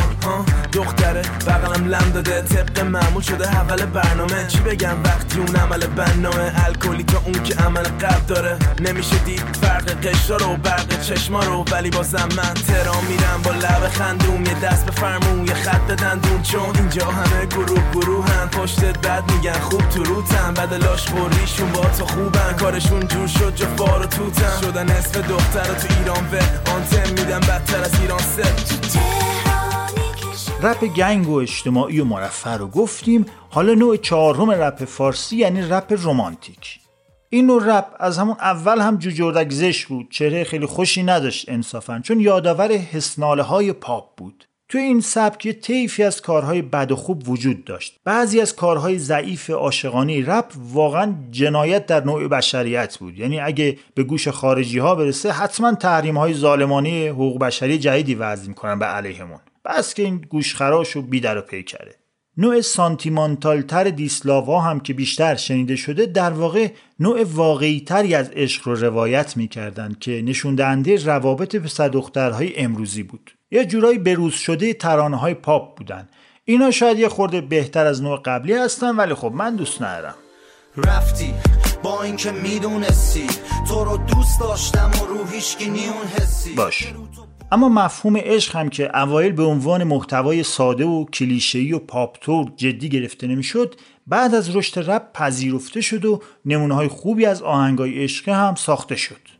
دختره 0.73 1.21
بغلم 1.47 1.87
لم 1.87 2.11
داده 2.13 2.41
طبق 2.41 2.79
معمول 2.79 3.21
شده 3.21 3.55
اول 3.55 3.85
برنامه. 3.85 4.47
چی 4.47 4.59
بگم؟ 4.59 5.03
وقتی 5.03 5.39
اون 5.39 5.55
عمل 5.55 5.87
بنامه 5.87 6.51
الکلی 6.65 7.03
تا 7.03 7.21
اون 7.25 7.43
که 7.43 7.55
عمل 7.55 7.83
قبل 7.83 8.25
داره. 8.27 8.57
نمیشه 8.79 9.17
دید 9.17 9.43
فرق 9.61 10.05
قشرا 10.05 10.37
رو 10.37 10.55
برق 10.55 11.01
چشما 11.01 11.39
رو. 11.39 11.65
ولی 11.71 11.89
بازم 11.89 12.29
من 12.37 12.53
ترام 12.53 13.05
میرم 13.05 13.41
با 13.43 13.51
لب 13.51 13.89
خندوم 13.89 14.45
یه 14.45 14.59
دست 14.59 14.85
به 14.85 14.91
فرمون 14.91 15.47
یه 15.47 15.53
خط 15.53 15.87
دندون. 15.87 16.41
چون 16.41 16.75
اینجا 16.75 17.05
همه 17.05 17.45
گروه 17.45 17.91
گروه 17.93 18.25
هم 18.29 18.49
پشتت 18.49 19.07
بد 19.07 19.31
میگن 19.31 19.59
خوب 19.59 19.89
تو 19.89 20.03
روتن. 20.03 20.53
بعد 20.53 20.73
لاش 20.73 21.07
خوریشون 21.07 21.71
با 21.71 21.85
تو 21.85 22.05
خوبن. 22.05 22.53
کارشون 22.59 23.07
جور 23.07 23.27
شد 23.27 23.55
جا 23.55 23.67
فار 23.77 24.01
و 24.01 24.05
توتن. 24.05 24.61
شدن 24.61 24.89
اسم 24.89 25.21
دختر 25.21 25.63
تو 25.63 25.87
ایران 25.99 26.25
و 26.31 26.35
آنتن 26.71 27.09
میدم 27.09 27.39
بدتر 27.39 27.83
از 27.83 28.01
ایران 28.01 28.19
رپ 30.61 30.85
گنگ 30.85 31.29
و 31.29 31.35
اجتماعی 31.35 31.99
و 31.99 32.05
مرفه 32.05 32.49
رو 32.49 32.67
گفتیم. 32.67 33.25
حالا 33.49 33.73
نوع 33.73 33.97
چهارم 33.97 34.51
رپ 34.51 34.85
فارسی 34.85 35.37
یعنی 35.37 35.61
رپ 35.61 35.93
رومانتیک 35.97 36.79
این 37.29 37.45
نوع 37.45 37.77
رپ 37.77 37.85
از 37.99 38.17
همون 38.17 38.35
اول 38.39 38.81
هم 38.81 38.97
جوجردک 38.97 39.51
زش 39.51 39.85
بود. 39.85 40.11
چهره 40.11 40.43
خیلی 40.43 40.65
خوشی 40.65 41.03
نداشت 41.03 41.49
انصافا 41.49 42.01
چون 42.03 42.19
یادآور 42.19 42.71
حسناله 42.71 43.43
های 43.43 43.73
پاپ 43.73 44.15
بود. 44.17 44.46
توی 44.69 44.81
این 44.81 45.01
سبک 45.01 45.45
یه 45.45 45.53
طیفی 45.53 46.03
از 46.03 46.21
کارهای 46.21 46.61
بد 46.61 46.91
و 46.91 46.95
خوب 46.95 47.29
وجود 47.29 47.65
داشت. 47.65 47.99
بعضی 48.03 48.41
از 48.41 48.55
کارهای 48.55 48.99
ضعیف 48.99 49.49
عاشقانه 49.49 50.25
رپ 50.25 50.51
واقعا 50.57 51.15
جنایت 51.31 51.85
در 51.85 52.03
نوع 52.03 52.27
بشریت 52.27 52.97
بود. 52.97 53.19
یعنی 53.19 53.39
اگه 53.39 53.77
به 53.93 54.03
گوش 54.03 54.27
خارجی 54.27 54.79
ها 54.79 54.95
برسه 54.95 55.31
حتما 55.31 55.75
تحریم 55.75 56.17
های 56.17 56.33
ظالمانه 56.33 57.09
حقوق 57.09 57.39
بشری 57.39 57.77
جدیدی 57.77 58.15
وضع 58.15 58.47
می‌کنن 58.47 58.79
به 58.79 58.85
علیهمون. 58.85 59.39
بس 59.65 59.93
که 59.93 60.03
این 60.03 60.17
گوشخراش 60.29 60.95
و 60.95 61.01
بیدر 61.01 61.37
و 61.37 61.41
پیکره. 61.41 61.95
نوع 62.37 62.61
سانتیمانتالتر 62.61 63.83
دیسلاوا 63.83 64.61
هم 64.61 64.79
که 64.79 64.93
بیشتر 64.93 65.35
شنیده 65.35 65.75
شده 65.75 66.05
در 66.05 66.31
واقع 66.31 66.67
نوع 66.99 67.23
واقعی 67.23 67.79
تری 67.79 68.15
از 68.15 68.29
عشق 68.29 68.67
رو 68.67 68.75
روایت 68.75 69.37
می‌کردند 69.37 69.99
که 69.99 70.21
نشون 70.25 70.55
دهنده 70.55 71.05
روابط 71.05 71.55
پسر 71.55 71.87
دخترهای 71.87 72.59
امروزی 72.59 73.03
بود. 73.03 73.36
یه 73.51 73.65
جورایی 73.65 73.97
بروز 73.97 74.33
شده 74.33 74.73
ترانه 74.73 75.17
های 75.17 75.33
پاپ 75.33 75.77
بودن. 75.77 76.09
اینا 76.45 76.71
شاید 76.71 76.99
یه 76.99 77.09
خورده 77.09 77.41
بهتر 77.41 77.85
از 77.85 78.03
نوع 78.03 78.21
قبلی 78.25 78.53
هستن 78.53 78.95
ولی 78.95 79.13
خب 79.13 79.31
من 79.35 79.55
دوست 79.55 79.81
ندارم. 79.81 80.15
رفتی 80.77 81.33
با 81.83 82.03
اینکه 82.03 82.31
می‌دونستی. 82.31 83.27
تو 83.67 83.83
رو 83.83 83.97
دوست 83.97 84.39
داشتم 84.39 84.91
و 85.01 85.05
رو 85.05 85.17
نیون 85.59 86.07
حسی. 86.15 86.55
باش. 86.55 86.93
اما 87.51 87.69
مفهوم 87.69 88.17
عشق 88.17 88.55
هم 88.55 88.69
که 88.69 88.97
اوایل 88.97 89.31
به 89.31 89.43
عنوان 89.43 89.83
محتوای 89.83 90.43
ساده 90.43 90.85
و 90.85 91.05
کلیشه‌ای 91.05 91.73
و 91.73 91.79
پاپتور 91.79 92.51
جدی 92.55 92.89
گرفته 92.89 93.27
نمی‌شد 93.27 93.75
بعد 94.07 94.35
از 94.35 94.55
رشد 94.55 94.91
رپ 94.91 95.13
پذیرفته 95.13 95.81
شد 95.81 96.05
و 96.05 96.21
نمونه 96.45 96.75
های 96.75 96.87
خوبی 96.87 97.25
از 97.25 97.41
آهنگای 97.41 98.03
عشقی 98.03 98.31
هم 98.31 98.55
ساخته 98.55 98.95
شد. 98.95 99.36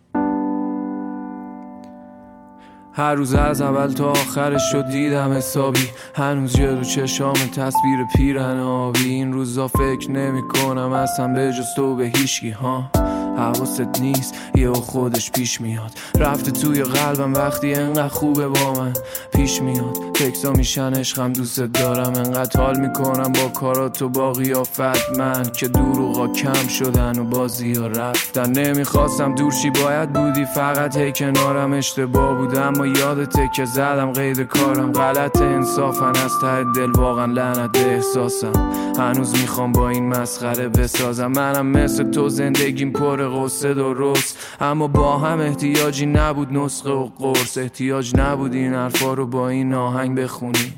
هر 2.98 3.16
روز 3.16 3.34
از 3.34 3.62
اول 3.62 3.94
تا 3.94 4.10
آخرش 4.10 4.62
شد 4.72 4.88
دیدم 4.88 5.32
حسابی. 5.32 5.90
هنوز 6.16 6.54
جلو 6.54 6.84
چشام 6.84 7.34
تصویر 7.34 8.06
پیرن 8.16 8.60
آبی. 8.60 9.10
این 9.10 9.34
روزا 9.34 9.68
فکر 9.68 10.12
نمی 10.12 10.42
کنم 10.48 10.92
اصلا 10.92 11.34
به 11.34 11.54
جز 11.54 11.66
تو 11.76 11.96
به 11.96 12.06
هیچکی 12.06 12.50
ها. 12.50 12.92
حواست 13.38 14.02
نیست 14.02 14.36
یه 14.56 14.72
خودش 14.74 15.32
پیش 15.32 15.62
میاد. 15.62 15.92
رفته 16.20 16.52
توی 16.52 16.84
قلبم 16.84 17.34
وقتی 17.34 17.74
انقدر 17.74 18.08
خوبه 18.08 18.48
با 18.48 18.74
من 18.74 18.94
پیش 19.34 19.62
میاد. 19.62 19.98
تکسا 20.14 20.52
میشن 20.52 20.94
عشقم 20.94 21.34
دوست 21.34 21.60
دارم. 21.60 22.14
انقدر 22.14 22.62
حال 22.62 22.80
می‌کنم 22.80 23.32
با 23.34 23.48
کارات 23.48 24.02
و 24.02 24.10
با 24.10 24.32
قیافت. 24.32 25.18
من 25.18 25.44
که 25.44 25.68
دروغا 25.68 26.28
کم 26.28 26.68
شدن 26.68 27.20
و 27.20 27.24
بازی 27.24 27.74
ها 27.74 27.88
رفتن. 27.88 28.52
نمی‌خواستم 28.52 29.36
دورشی 29.36 29.70
باید 29.70 30.14
بودی. 30.14 30.46
فقط 30.46 30.98
هی 30.98 31.12
کنارم 31.12 31.74
اشتباه 31.74 32.38
بودم 32.38 32.68
اما 32.68 32.88
یادته 32.88 33.50
که 33.56 33.66
زدم 33.66 34.12
قید 34.12 34.42
کارم 34.42 34.92
غلط. 34.92 35.42
انصافن 35.42 36.14
از 36.26 36.40
ته 36.42 36.64
دل 36.76 36.92
واقعا 36.92 37.26
لعنت 37.26 37.78
احساسم. 37.78 38.52
هنوز 39.00 39.42
می‌خوام 39.42 39.72
با 39.72 39.90
این 39.90 40.08
مسخره 40.08 40.70
بسازم. 40.70 41.28
منم 41.28 41.68
مثل 41.68 42.12
تو 42.12 42.30
زندگیم 42.30 42.92
پر 42.92 43.22
قصه 43.30 43.74
درست 43.74 44.56
اما 44.62 44.88
با 44.88 45.18
هم 45.18 45.40
احتیاجی 45.40 46.06
نبود 46.06 46.54
نسخه 46.54 46.90
و 46.90 47.06
قرص. 47.06 47.58
احتیاج 47.58 48.16
نبود 48.16 48.54
این 48.54 48.74
حرفا 48.74 49.14
رو 49.14 49.28
با 49.28 49.50
این 49.50 49.74
آهنگ 49.74 50.20
بخونی. 50.20 50.74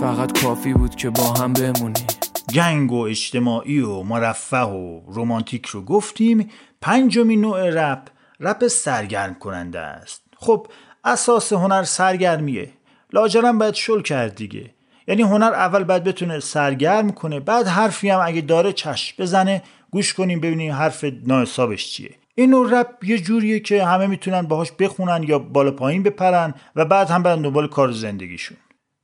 فقط 0.00 0.42
کافی 0.42 0.72
بود 0.72 0.96
که 0.96 1.10
با 1.10 1.32
هم 1.32 1.52
بمونی. 1.52 2.06
گنگ 2.54 2.92
و 2.92 3.00
اجتماعی 3.00 3.80
و 3.80 4.02
مرفه 4.02 4.56
و 4.56 5.00
رومانتیک 5.06 5.66
رو 5.66 5.82
گفتیم. 5.82 6.50
پنجمین 6.80 7.40
نوع 7.40 7.70
رپ 7.70 8.08
رپ 8.40 8.66
سرگرم 8.66 9.34
کننده 9.34 9.80
است. 9.80 10.22
خب 10.36 10.66
اساس 11.04 11.52
هنر 11.52 11.82
سرگرمیه. 11.82 12.72
لاجرم 13.12 13.58
باید 13.58 13.74
شل 13.74 14.02
کرد 14.02 14.34
دیگه. 14.34 14.70
یعنی 15.08 15.22
هنر 15.22 15.52
اول 15.54 15.84
باید 15.84 16.04
بتونه 16.04 16.40
سرگرم 16.40 17.10
کنه 17.10 17.40
بعد 17.40 17.66
حرفی 17.66 18.08
هم 18.08 18.20
اگه 18.24 18.40
داره 18.40 18.72
چشم 18.72 19.22
بزنه 19.22 19.62
گوش 19.90 20.14
کنیم 20.14 20.40
ببینیم 20.40 20.72
حرف 20.72 21.04
ناحسابش 21.26 21.90
چیه. 21.90 22.10
این 22.34 22.50
نوع 22.50 22.80
رپ 22.80 23.04
یه 23.04 23.18
جوریه 23.18 23.60
که 23.60 23.84
همه 23.84 24.06
می‌تونن 24.06 24.42
باهاش 24.42 24.72
بخونن 24.72 25.22
یا 25.22 25.38
بالا 25.38 25.70
پایین 25.70 26.02
بپرن 26.02 26.54
و 26.76 26.84
بعد 26.84 27.10
هم 27.10 27.22
برن 27.22 27.42
دنبال 27.42 27.68
کار 27.68 27.92
زندگیشون. 27.92 28.56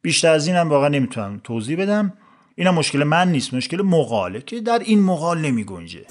بیشتر 0.03 0.33
از 0.33 0.47
این 0.47 0.57
هم 0.57 0.69
واقعا 0.69 0.89
نمی‌تونم 0.89 1.41
توضیح 1.45 1.77
بدم. 1.79 2.13
اینا 2.55 2.73
مشکل 2.73 3.05
من 3.05 3.33
نیست 3.33 3.55
مشکل 3.55 3.83
مقاله 3.83 4.41
که 4.41 4.61
در 4.61 4.79
این 4.79 5.03
مقال 5.03 5.41
نمی 5.41 5.65
گنجه 5.65 6.05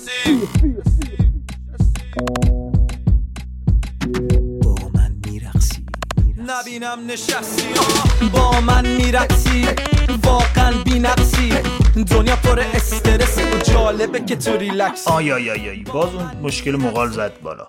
نبینم 6.47 6.99
نشستی. 7.07 7.63
با 8.33 8.61
من 8.61 8.87
میرقصی. 8.87 9.92
واقعا 10.25 10.83
بی 10.83 10.99
نقصی 10.99 11.49
دنیا 12.11 12.35
پر 12.35 12.59
استرس 12.59 13.37
و 13.37 13.71
جالبه 13.71 14.19
که 14.19 14.35
تو 14.35 14.57
ریلکس. 14.57 15.07
آی 15.07 15.31
آی 15.31 15.49
آی 15.49 15.69
آی. 15.69 15.83
باز 15.83 16.15
اون 16.15 16.31
مشکل 16.41 16.75
مقال 16.75 17.09
زد 17.09 17.41
بالا. 17.41 17.67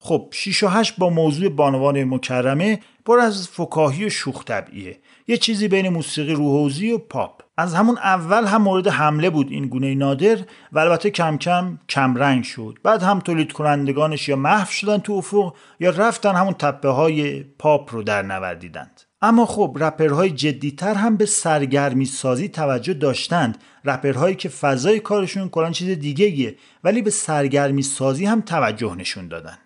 خب 0.00 0.28
6 0.30 0.62
و 0.62 0.68
8 0.68 0.96
با 0.98 1.10
موضوع 1.10 1.48
بانوان 1.48 2.04
مکرمه 2.04 2.80
پر 3.06 3.18
از 3.18 3.48
فکاهی 3.48 4.04
و 4.04 4.08
شوخ 4.08 4.44
طبعیه. 4.44 5.00
یه 5.28 5.36
چیزی 5.36 5.68
بین 5.68 5.88
موسیقی 5.88 6.32
روحوزی 6.32 6.92
و 6.92 6.98
پاپ. 6.98 7.42
از 7.56 7.74
همون 7.74 7.98
اول 7.98 8.44
هم 8.44 8.62
مورد 8.62 8.88
حمله 8.88 9.30
بود 9.30 9.50
این 9.50 9.66
گونه 9.66 9.94
نادر 9.94 10.38
و 10.72 10.78
البته 10.78 11.10
کم 11.10 11.36
کم 11.36 11.78
کمرنگ 11.88 12.44
شد. 12.44 12.78
بعد 12.82 13.02
هم 13.02 13.20
تولید 13.20 13.52
کنندگانش 13.52 14.28
یا 14.28 14.36
محو 14.36 14.70
شدن 14.70 14.98
تو 14.98 15.12
افق 15.12 15.54
یا 15.80 15.90
رفتن 15.90 16.34
همون 16.34 16.54
تپه 16.54 16.88
های 16.88 17.42
پاپ 17.42 17.94
رو 17.94 18.02
در 18.02 18.22
نوردیدند 18.22 19.00
اما 19.24 19.46
خب 19.46 19.76
رپرهای 19.80 20.30
جدیتر 20.30 20.94
هم 20.94 21.16
به 21.16 21.26
سرگرمی 21.26 22.04
سازی 22.04 22.48
توجه 22.48 22.94
داشتند. 22.94 23.58
رپرهایی 23.84 24.34
که 24.34 24.48
فضای 24.48 25.00
کارشون 25.00 25.48
کلان 25.48 25.72
چیز 25.72 25.98
دیگه 25.98 26.56
ولی 26.84 27.02
به 27.02 27.10
سرگرمی 27.10 27.82
سازی 27.82 28.26
هم 28.26 28.40
توجه 28.40 28.94
نشون 28.94 29.28
دادن. 29.28 29.58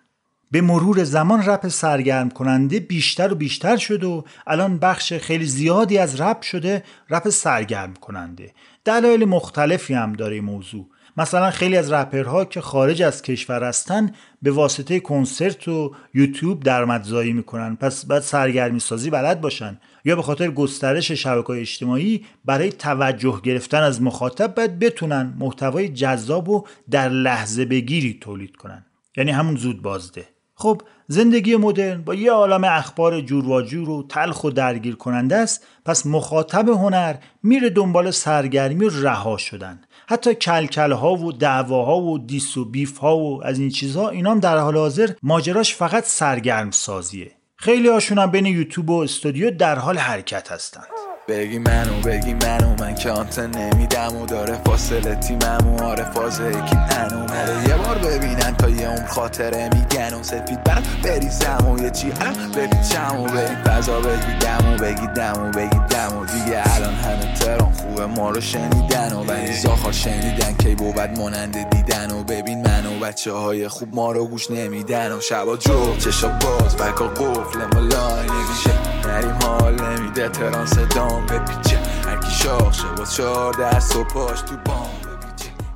به 0.51 0.61
مرور 0.61 1.03
زمان 1.03 1.45
رپ 1.45 1.67
سرگرم 1.67 2.29
کننده 2.29 2.79
بیشتر 2.79 3.33
و 3.33 3.35
بیشتر 3.35 3.77
شد 3.77 4.03
و 4.03 4.23
الان 4.47 4.77
بخش 4.77 5.13
خیلی 5.13 5.45
زیادی 5.45 5.97
از 5.97 6.21
رپ 6.21 6.41
شده 6.41 6.83
رپ 7.09 7.29
سرگرم 7.29 7.93
کننده 7.93 8.53
دلایل 8.85 9.25
مختلفی 9.25 9.93
هم 9.93 10.13
داره 10.13 10.41
موضوع. 10.41 10.87
مثلا 11.17 11.51
خیلی 11.51 11.77
از 11.77 11.91
رپرها 11.91 12.45
که 12.45 12.61
خارج 12.61 13.01
از 13.01 13.21
کشور 13.21 13.63
هستن 13.63 14.11
به 14.41 14.51
واسطه 14.51 14.99
کنسرت 14.99 15.67
و 15.67 15.95
یوتیوب 16.13 16.63
درآمدزایی 16.63 17.33
می‌کنن. 17.33 17.75
پس 17.75 18.05
باید 18.05 18.21
سرگرمی 18.21 18.79
سازی 18.79 19.09
بلد 19.09 19.41
باشن. 19.41 19.77
یا 20.05 20.15
به 20.15 20.21
خاطر 20.21 20.51
گسترش 20.51 21.11
شبکه 21.11 21.49
اجتماعی 21.49 22.25
برای 22.45 22.71
توجه 22.71 23.41
گرفتن 23.43 23.83
از 23.83 24.01
مخاطب 24.01 24.55
باید 24.55 24.79
بتونن 24.79 25.33
محتوای 25.39 25.89
جذاب 25.89 26.49
و 26.49 26.65
در 26.91 27.09
لحظه 27.09 27.65
بگیری 27.65 28.17
تولید 28.21 28.55
کنن. 28.55 28.85
یعنی 29.17 29.31
همون 29.31 29.55
زود 29.55 29.81
بازده. 29.81 30.25
خب 30.55 30.81
زندگی 31.11 31.55
مدرن 31.55 32.01
با 32.01 32.15
یه 32.15 32.31
عالم 32.31 32.63
اخبار 32.63 33.21
جور 33.21 33.49
و 33.49 33.61
جور 33.61 33.89
و 33.89 34.03
تلخ 34.09 34.43
و 34.43 34.49
درگیر 34.49 34.95
کننده 34.95 35.35
است 35.35 35.67
پس 35.85 36.05
مخاطب 36.05 36.69
هنر 36.69 37.15
میره 37.43 37.69
دنبال 37.69 38.11
سرگرمی 38.11 38.85
و 38.85 38.89
رها 38.89 39.37
شدن. 39.37 39.81
حتی 40.07 40.35
کلکل 40.35 40.91
ها 40.91 41.15
و 41.15 41.31
دعواها 41.31 41.97
و 42.01 42.17
دیس 42.19 42.57
و 42.57 42.65
بیف 42.65 42.97
ها 42.97 43.17
و 43.17 43.45
از 43.45 43.59
این 43.59 43.69
چیزها 43.69 44.09
اینام 44.09 44.39
در 44.39 44.57
حال 44.57 44.77
حاضر 44.77 45.09
ماجراش 45.23 45.75
فقط 45.75 46.05
سرگرم 46.05 46.71
سازیه 46.71 47.31
خیلی 47.55 47.87
هاشون 47.87 48.17
هم 48.17 48.31
بین 48.31 48.45
یوتیوب 48.45 48.89
و 48.89 48.99
استودیو 48.99 49.51
در 49.51 49.79
حال 49.79 49.97
حرکت 49.97 50.51
هستند. 50.51 50.87
بگی 51.29 51.59
منو 51.59 52.01
بگی 52.05 52.33
منو 52.33 52.75
من 52.79 52.95
که 52.95 53.11
آنتن 53.11 53.51
نمیدم 53.51 54.15
و 54.21 54.25
داره 54.25 54.57
فاصله 54.65 55.15
تیمم 55.15 55.75
و 55.77 55.83
آره 55.83 56.03
فازه 56.03 56.51
کی 56.51 56.75
منو. 56.75 57.23
مره 57.23 57.69
یه 57.69 57.75
بار 57.75 57.97
ببینن 57.97 58.55
تا 58.55 58.69
یه 58.69 58.87
عمر 58.87 59.07
خاطره 59.07 59.69
میگن 59.73 60.13
و 60.13 60.23
سفید 60.23 60.63
بعد 60.63 60.83
بریزم 61.03 61.67
و 61.71 61.83
یه 61.83 61.89
چی 61.89 62.11
هم 62.11 62.51
بپیچم 62.51 63.19
و 63.19 63.23
بریم 63.23 63.63
فضا. 63.63 63.99
بگی 63.99 64.37
دم 64.39 64.73
و 64.73 64.77
بگی 64.77 65.07
دم 65.07 65.43
و 65.43 65.51
بگی 65.51 65.79
دم 65.89 66.17
و 66.17 66.25
دیگه 66.25 66.75
الان 66.75 66.93
همه 66.93 67.33
تران 67.39 67.73
خوبه 67.73 68.05
ما 68.05 68.29
رو 68.29 68.41
شنیدن 68.41 69.13
و 69.13 69.23
ولی 69.23 69.53
زاخار 69.53 69.91
شنیدن 69.91 70.53
کی 70.53 70.75
بود 70.75 71.17
مانند 71.17 71.69
دیدن 71.69 72.11
و 72.11 72.23
ببین 72.23 72.67
منو 72.67 72.99
بچه 72.99 73.31
های 73.31 73.67
خوب 73.67 73.95
ما 73.95 74.11
رو 74.11 74.27
گوش 74.27 74.51
نمیدن 74.51 75.11
و 75.11 75.21
شبا 75.21 75.57
جو 75.57 75.95
چشا 75.97 76.27
باز 76.27 76.77
بکا 76.77 77.07
قفل 77.07 77.59
مالای 77.73 78.27
نمیشه 78.29 78.71
نریم 79.07 79.39
حال 79.43 79.81
نمیده 79.81 80.29
تران 80.29 80.65
صدام. 80.65 81.18
بپیچه 81.21 81.77
هرکی 82.05 82.31
شاخ 82.31 82.73
شه 82.73 82.87
با 82.97 83.05
چهار 83.05 83.53
دست 83.53 83.95
و 83.95 84.03
پاش 84.03 84.41
تو 84.41 84.55
بام 84.65 84.89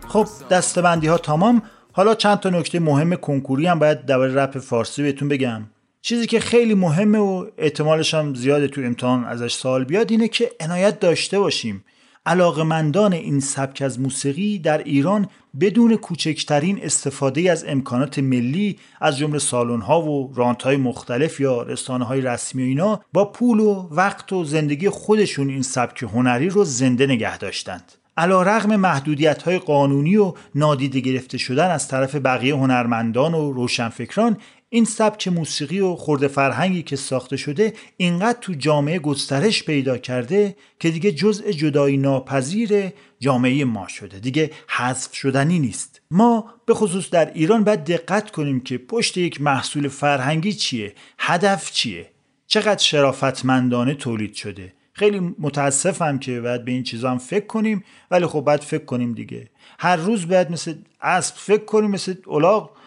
خب 0.07 0.27
دستبندی 0.49 1.07
ها 1.07 1.17
تمام. 1.17 1.61
حالا 1.91 2.15
چند 2.15 2.39
تا 2.39 2.49
نکته 2.49 2.79
مهم 2.79 3.15
کنکوری 3.15 3.67
هم 3.67 3.79
باید 3.79 4.05
درباره 4.05 4.35
رپ 4.35 4.59
فارسی 4.59 5.03
بهتون 5.03 5.29
بگم. 5.29 5.63
چیزی 6.01 6.27
که 6.27 6.39
خیلی 6.39 6.75
مهمه 6.75 7.17
و 7.17 7.45
احتمالش 7.57 8.13
هم 8.13 8.35
زیاده 8.35 8.67
تو 8.67 8.81
امتحان 8.81 9.25
ازش 9.25 9.53
سوال 9.53 9.83
بیاد 9.83 10.11
اینه 10.11 10.27
که 10.27 10.51
عنایت 10.59 10.99
داشته 10.99 11.39
باشیم. 11.39 11.85
علاقمندان 12.25 13.13
این 13.13 13.39
سبک 13.39 13.81
از 13.81 13.99
موسیقی 13.99 14.59
در 14.59 14.77
ایران 14.77 15.27
بدون 15.59 15.95
کوچکترین 15.95 16.79
استفاده 16.83 17.51
از 17.51 17.65
امکانات 17.67 18.19
ملی 18.19 18.79
از 19.01 19.17
جمله 19.17 19.39
سالن 19.39 19.81
ها 19.81 20.01
و 20.01 20.33
رانت 20.35 20.63
های 20.63 20.77
مختلف 20.77 21.39
یا 21.39 21.61
رسانه 21.61 22.05
های 22.05 22.21
رسمی 22.21 22.63
و 22.63 22.65
اینا 22.65 23.01
با 23.13 23.25
پول 23.25 23.59
و 23.59 23.87
وقت 23.91 24.33
و 24.33 24.43
زندگی 24.43 24.89
خودشون 24.89 25.49
این 25.49 25.61
سبک 25.61 26.03
هنری 26.03 26.49
رو 26.49 26.63
زنده 26.63 27.07
نگه 27.07 27.37
داشتند. 27.37 27.91
علا 28.17 28.41
رغم 28.41 28.75
محدودیت 28.75 29.43
های 29.43 29.59
قانونی 29.59 30.17
و 30.17 30.33
نادیده 30.55 30.99
گرفته 30.99 31.37
شدن 31.37 31.71
از 31.71 31.87
طرف 31.87 32.15
بقیه 32.15 32.55
هنرمندان 32.55 33.33
و 33.33 33.51
روشنفکران 33.51 34.37
این 34.73 34.85
سبک 34.85 35.27
موسیقی 35.27 35.79
و 35.79 35.95
خورده 35.95 36.27
فرهنگی 36.27 36.83
که 36.83 36.95
ساخته 36.95 37.37
شده 37.37 37.73
اینقدر 37.97 38.37
تو 38.41 38.53
جامعه 38.53 38.99
گسترش 38.99 39.63
پیدا 39.63 39.97
کرده 39.97 40.55
که 40.79 40.91
دیگه 40.91 41.11
جزء 41.11 41.51
جدایی 41.51 41.97
ناپذیر 41.97 42.91
جامعه 43.19 43.65
ما 43.65 43.87
شده. 43.87 44.19
دیگه 44.19 44.51
حذف 44.67 45.13
شدنی 45.15 45.59
نیست. 45.59 46.01
ما 46.11 46.53
به 46.65 46.73
خصوص 46.73 47.09
در 47.09 47.33
ایران 47.33 47.63
باید 47.63 47.83
دقت 47.83 48.31
کنیم 48.31 48.59
که 48.59 48.77
پشت 48.77 49.17
یک 49.17 49.41
محصول 49.41 49.87
فرهنگی 49.87 50.53
چیه؟ 50.53 50.93
هدف 51.19 51.71
چیه؟ 51.71 52.09
چقدر 52.47 52.83
شرافتمندانه 52.83 53.93
تولید 53.93 54.33
شده؟ 54.33 54.73
خیلی 54.93 55.35
متاسفم 55.39 56.19
که 56.19 56.41
باید 56.41 56.65
به 56.65 56.71
این 56.71 56.83
چیزا 56.83 57.11
هم 57.11 57.17
فکر 57.17 57.45
کنیم 57.45 57.83
ولی 58.11 58.25
خب 58.25 58.41
باید 58.41 58.63
فکر 58.63 58.85
کنیم 58.85 59.13
دیگه. 59.13 59.49
هر 59.79 59.95
روز 59.95 60.27
باید 60.27 60.51
مثل 60.51 60.75
اسب 61.01 61.35
فکر 61.35 61.65
کنیم 61.65 61.91
مثل 61.91 62.15
الاغ 62.27 62.82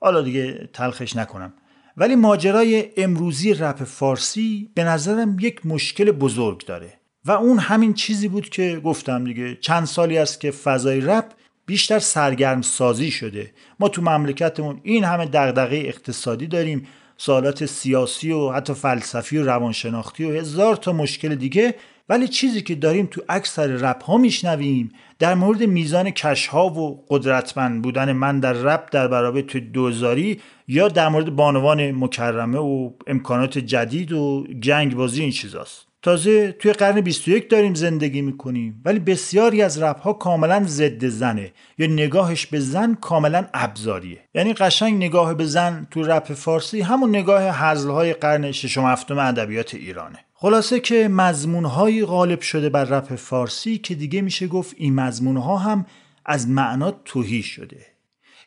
حالا 0.00 0.22
دیگه 0.22 0.68
تلخش 0.72 1.16
نکنم. 1.16 1.52
ولی 1.96 2.16
ماجرای 2.16 2.90
امروزی 2.96 3.54
رپ 3.54 3.84
فارسی 3.84 4.70
به 4.74 4.84
نظرم 4.84 5.36
یک 5.40 5.66
مشکل 5.66 6.10
بزرگ 6.10 6.66
داره. 6.66 6.92
و 7.24 7.30
اون 7.30 7.58
همین 7.58 7.94
چیزی 7.94 8.28
بود 8.28 8.48
که 8.48 8.80
گفتم 8.84 9.24
دیگه 9.24 9.54
چند 9.54 9.84
سالی 9.84 10.18
است 10.18 10.40
که 10.40 10.50
فضای 10.50 11.00
رپ 11.00 11.24
بیشتر 11.66 11.98
سرگرم 11.98 12.62
سازی 12.62 13.10
شده. 13.10 13.52
ما 13.80 13.88
تو 13.88 14.02
مملکتمون 14.02 14.80
این 14.82 15.04
همه 15.04 15.26
دغدغه 15.26 15.76
اقتصادی 15.76 16.46
داریم 16.46 16.86
سوالات 17.16 17.66
سیاسی 17.66 18.32
و 18.32 18.50
حتی 18.50 18.74
فلسفی 18.74 19.38
و 19.38 19.44
روانشناختی 19.44 20.24
و 20.24 20.32
هزار 20.32 20.76
تا 20.76 20.92
مشکل 20.92 21.34
دیگه 21.34 21.74
ولی 22.08 22.28
چیزی 22.28 22.62
که 22.62 22.74
داریم 22.74 23.08
تو 23.10 23.22
اکثر 23.28 23.66
رپ 23.66 24.04
ها 24.04 24.16
میشنویم 24.16 24.92
در 25.18 25.34
مورد 25.34 25.62
میزان 25.62 26.10
کش 26.10 26.46
ها 26.46 26.66
و 26.66 27.04
قدرتمند 27.08 27.82
بودن 27.82 28.12
من 28.12 28.40
در 28.40 28.52
رپ 28.52 28.88
در 28.92 29.08
برابر 29.08 29.40
تو 29.40 29.60
دوزاری 29.60 30.40
یا 30.68 30.88
در 30.88 31.08
مورد 31.08 31.36
بانوان 31.36 31.90
مکرمه 31.90 32.58
و 32.58 32.90
امکانات 33.06 33.58
جدید 33.58 34.12
و 34.12 34.46
جنگ 34.60 34.94
بازی 34.94 35.22
این 35.22 35.30
چیزاست. 35.30 35.88
تازه 36.02 36.52
توی 36.52 36.72
قرن 36.72 37.00
21 37.00 37.50
داریم 37.50 37.74
زندگی 37.74 38.22
می‌کنیم 38.22 38.82
ولی 38.84 38.98
بسیاری 38.98 39.62
از 39.62 39.82
رپ 39.82 40.00
ها 40.00 40.12
کاملا 40.12 40.64
ضد 40.66 41.06
زنه 41.06 41.52
یا 41.78 41.86
نگاهش 41.86 42.46
به 42.46 42.60
زن 42.60 42.94
کاملا 42.94 43.46
ابزاریه. 43.54 44.18
یعنی 44.34 44.52
قشنگ 44.52 44.96
نگاه 44.96 45.34
به 45.34 45.44
زن 45.44 45.86
تو 45.90 46.02
رپ 46.02 46.32
فارسی 46.32 46.80
همون 46.80 47.10
نگاه 47.10 47.70
حزل 47.70 47.90
های 47.90 48.12
قرن 48.12 48.52
ششم 48.52 48.84
هفتم 48.84 49.18
ادبیات 49.18 49.74
ایرانه. 49.74 50.18
خلاصه 50.40 50.80
که 50.80 51.08
مضمونهایی 51.08 52.04
غالب 52.04 52.40
شده 52.40 52.68
بر 52.68 52.84
رپ 52.84 53.14
فارسی 53.14 53.78
که 53.78 53.94
دیگه 53.94 54.20
میشه 54.20 54.46
گفت 54.46 54.74
این 54.78 54.94
مضمونها 54.94 55.56
هم 55.56 55.86
از 56.24 56.48
معنا 56.48 56.90
تهی 56.90 57.42
شده. 57.42 57.86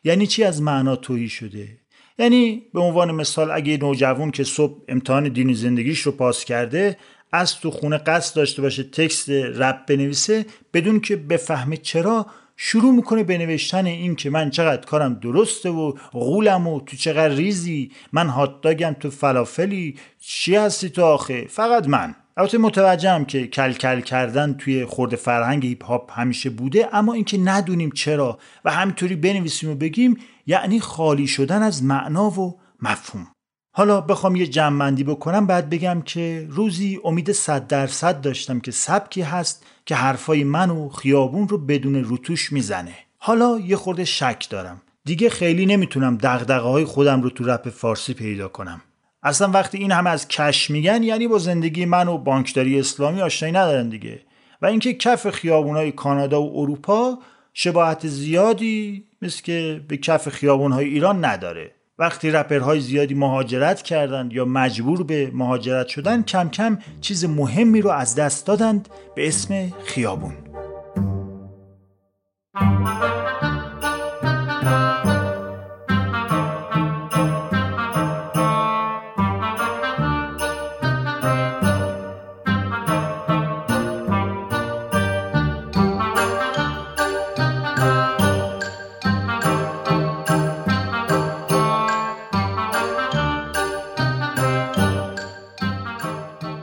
یعنی 0.04 0.26
چی 0.26 0.44
از 0.44 0.62
معنا 0.62 0.96
تهی 0.96 1.28
شده؟ 1.28 1.78
یعنی 2.18 2.62
به 2.74 2.80
عنوان 2.80 3.10
مثال 3.10 3.50
اگه 3.50 3.76
نوجوان 3.76 4.30
که 4.30 4.44
صبح 4.44 4.82
امتحان 4.88 5.28
دینی 5.28 5.54
زندگیش 5.54 6.00
رو 6.00 6.12
پاس 6.12 6.44
کرده 6.44 6.96
از 7.32 7.60
تو 7.60 7.70
خونه 7.70 7.98
قصد 7.98 8.36
داشته 8.36 8.62
باشه 8.62 8.82
text 8.82 9.30
رپ 9.30 9.86
بنویسه 9.86 10.46
بدون 10.74 11.00
که 11.00 11.16
بفهمه 11.16 11.76
چرا 11.76 12.26
شروع 12.56 12.94
می‌کنه 12.94 13.24
به 13.24 13.38
نوشتن 13.38 13.86
این 13.86 14.16
که 14.16 14.30
من 14.30 14.50
چقدر 14.50 14.86
کارم 14.86 15.14
درسته 15.14 15.70
و 15.70 15.92
غولم 16.12 16.66
و 16.66 16.80
تو 16.80 16.96
چقدر 16.96 17.34
ریزی 17.34 17.92
من 18.12 18.28
هاتداگم 18.28 18.96
تو 19.00 19.10
فلافلی 19.10 19.96
چی 20.20 20.56
هستی 20.56 20.90
تو 20.90 21.04
آخه؟ 21.04 21.46
فقط 21.48 21.88
من. 21.88 22.14
البته 22.36 22.58
متوجهم 22.58 23.24
که 23.24 23.46
کل 23.46 23.72
کل 23.72 24.00
کردن 24.00 24.54
توی 24.54 24.84
خرده 24.84 25.16
فرهنگ 25.16 25.66
هیپ 25.66 25.84
هاپ 25.84 26.10
همیشه 26.20 26.50
بوده 26.50 26.88
اما 26.92 27.12
اینکه 27.12 27.38
ندونیم 27.38 27.90
چرا 27.90 28.38
و 28.64 28.70
همینطوری 28.70 29.16
بنویسیم 29.16 29.70
و 29.70 29.74
بگیم 29.74 30.16
یعنی 30.46 30.80
خالی 30.80 31.26
شدن 31.26 31.62
از 31.62 31.84
معنا 31.84 32.30
و 32.30 32.60
مفهوم. 32.82 33.26
حالا 33.74 34.00
بخوام 34.00 34.36
یه 34.36 34.46
جمعندی 34.46 35.04
بکنم 35.04 35.46
بعد 35.46 35.70
بگم 35.70 36.02
که 36.04 36.46
روزی 36.50 37.00
امید 37.04 37.32
صد 37.32 37.66
درصد 37.66 38.20
داشتم 38.20 38.60
که 38.60 38.70
سبکی 38.70 39.22
هست 39.22 39.66
که 39.86 39.94
حرفای 39.94 40.44
من 40.44 40.70
و 40.70 40.88
خیابون 40.88 41.48
رو 41.48 41.58
بدون 41.58 41.94
روتوش 41.94 42.52
می‌زنه. 42.52 42.94
حالا 43.18 43.58
یه 43.58 43.76
خورده 43.76 44.04
شک 44.04 44.46
دارم. 44.50 44.82
دیگه 45.04 45.30
خیلی 45.30 45.66
نمی‌تونم 45.66 46.16
دغدغه 46.16 46.68
های 46.68 46.84
خودم 46.84 47.22
رو 47.22 47.30
تو 47.30 47.44
رپ 47.44 47.68
فارسی 47.68 48.14
پیدا 48.14 48.48
کنم. 48.48 48.80
اصلا 49.22 49.48
وقتی 49.50 49.78
این 49.78 49.92
همه 49.92 50.10
از 50.10 50.28
کش 50.28 50.70
میگن 50.70 51.02
یعنی 51.02 51.28
با 51.28 51.38
زندگی 51.38 51.84
من 51.84 52.08
و 52.08 52.18
بانکداری 52.18 52.80
اسلامی 52.80 53.22
آشنایی 53.22 53.54
ندارن 53.54 53.88
دیگه. 53.88 54.22
و 54.62 54.66
اینکه 54.66 54.94
کف 54.94 55.30
خیابونهای 55.30 55.92
کانادا 55.92 56.42
و 56.42 56.52
اروپا 56.60 57.18
شباهت 57.54 58.06
زیادی 58.06 59.04
مثل 59.22 59.42
که 59.42 59.84
به 59.88 59.96
کف 59.96 60.28
خیابونهای 60.28 60.84
ایران 60.84 61.24
نداره. 61.24 61.74
وقتی 62.02 62.30
رپرهای 62.30 62.80
زیادی 62.80 63.14
مهاجرت 63.14 63.82
کردند 63.82 64.32
یا 64.32 64.44
مجبور 64.44 65.02
به 65.02 65.30
مهاجرت 65.34 65.88
شدن 65.88 66.22
کم 66.22 66.48
کم 66.48 66.78
چیز 67.00 67.24
مهمی 67.24 67.80
رو 67.80 67.90
از 67.90 68.14
دست 68.14 68.46
دادند 68.46 68.88
به 69.14 69.28
اسم 69.28 69.72
خیابون. 69.84 70.32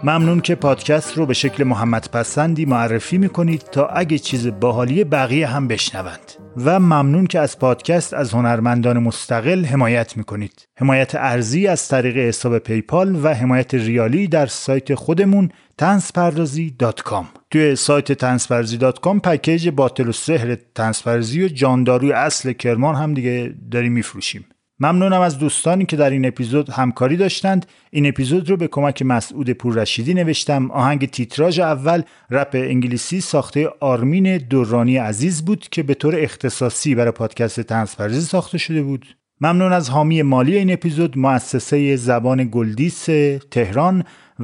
ممنون 0.10 0.41
که 0.41 0.55
پادکست 0.55 1.18
رو 1.18 1.26
به 1.26 1.34
شکل 1.34 1.64
محمد 1.64 2.10
پسندی 2.14 2.66
معرفی 2.66 3.18
می‌کنید 3.18 3.62
تا 3.62 3.88
اگه 3.88 4.18
چیز 4.18 4.47
باحالی 4.47 5.03
بقیه 5.03 5.47
هم 5.47 5.68
بشنوند. 5.68 6.32
و 6.57 6.80
ممنون 6.80 7.28
که 7.28 7.39
از 7.39 7.60
پادکست 7.60 8.14
از 8.14 8.34
هنرمندان 8.34 8.99
مستقل 8.99 9.66
حمایت 9.66 10.18
می‌کنید. 10.18 10.68
حمایت 10.76 11.16
ارزی 11.16 11.68
از 11.68 11.88
طریق 11.88 12.18
حساب 12.18 12.57
پیپال 12.57 13.26
و 13.26 13.34
حمایت 13.34 13.74
ریالی 13.74 14.28
در 14.28 14.45
سایت 14.45 14.95
خودمون 14.95 15.49
تنسپردازی.com 15.78 17.26
توی 17.51 17.76
سایت 17.76 18.12
تنسپردازی.com 18.12 19.20
پکیج 19.24 19.70
باطل 19.70 20.07
و 20.07 20.12
سحر 20.12 20.57
تنسپردازی 20.76 21.43
و 21.43 21.47
جانداروی 21.47 22.12
اصل 22.12 22.51
کرمان 22.51 22.95
هم 22.95 23.14
دیگه 23.14 23.53
داریم 23.72 23.91
میفروشیم. 23.91 24.45
ممنونم 24.80 25.21
از 25.21 25.38
دوستانی 25.38 25.86
که 25.86 25.95
در 25.95 26.09
این 26.09 26.25
اپیزود 26.25 26.69
همکاری 26.69 27.17
داشتند. 27.17 27.65
این 27.91 28.07
اپیزود 28.07 28.49
رو 28.49 28.57
به 28.57 28.67
کمک 28.67 29.01
مسعود 29.01 29.49
پوررشیدی 29.49 30.13
نوشتم. 30.13 30.71
آهنگ 30.71 31.09
تیتراژ 31.09 31.59
اول 31.59 32.01
رپ 32.30 32.49
انگلیسی 32.53 33.21
ساخته 33.21 33.69
آرمین 33.80 34.38
دورانی 34.38 34.97
عزیز 34.97 35.45
بود 35.45 35.67
که 35.71 35.84
به 35.84 35.93
طور 35.93 36.15
اختصاصی 36.15 36.95
برای 36.95 37.11
پادکست 37.11 37.59
طنزپردازی 37.59 38.22
ساخته 38.21 38.57
شده 38.57 38.84
بود. 38.84 39.05
ممنون 39.41 39.73
از 39.73 39.89
حامی 39.89 40.21
مالی 40.21 40.57
این 40.57 40.73
اپیزود 40.73 41.17
مؤسسه 41.17 41.95
زبان 41.95 42.49
گلدیس 42.51 43.05
تهران 43.51 44.03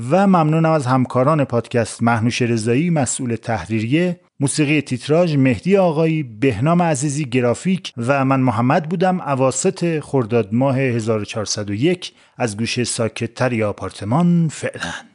و 0.09 0.27
ممنونم 0.27 0.71
از 0.71 0.85
همکاران 0.85 1.43
پادکست 1.43 2.03
مهنوش 2.03 2.41
رضایی 2.41 2.89
مسئول 2.89 3.35
تحریریه 3.35 4.19
موسیقی 4.39 4.81
تیتراژ 4.81 5.35
مهدی 5.35 5.77
آقایی 5.77 6.23
بهنام 6.23 6.81
عزیزی 6.81 7.25
گرافیک 7.25 7.93
و 7.97 8.25
من 8.25 8.39
محمد 8.39 8.89
بودم 8.89 9.21
اواسط 9.21 9.99
خرداد 9.99 10.53
ماه 10.53 10.79
1401 10.79 12.13
از 12.37 12.57
گوشه 12.57 12.83
ساکتتری 12.83 13.63
آپارتمان 13.63 14.47
فعلا. 14.51 15.14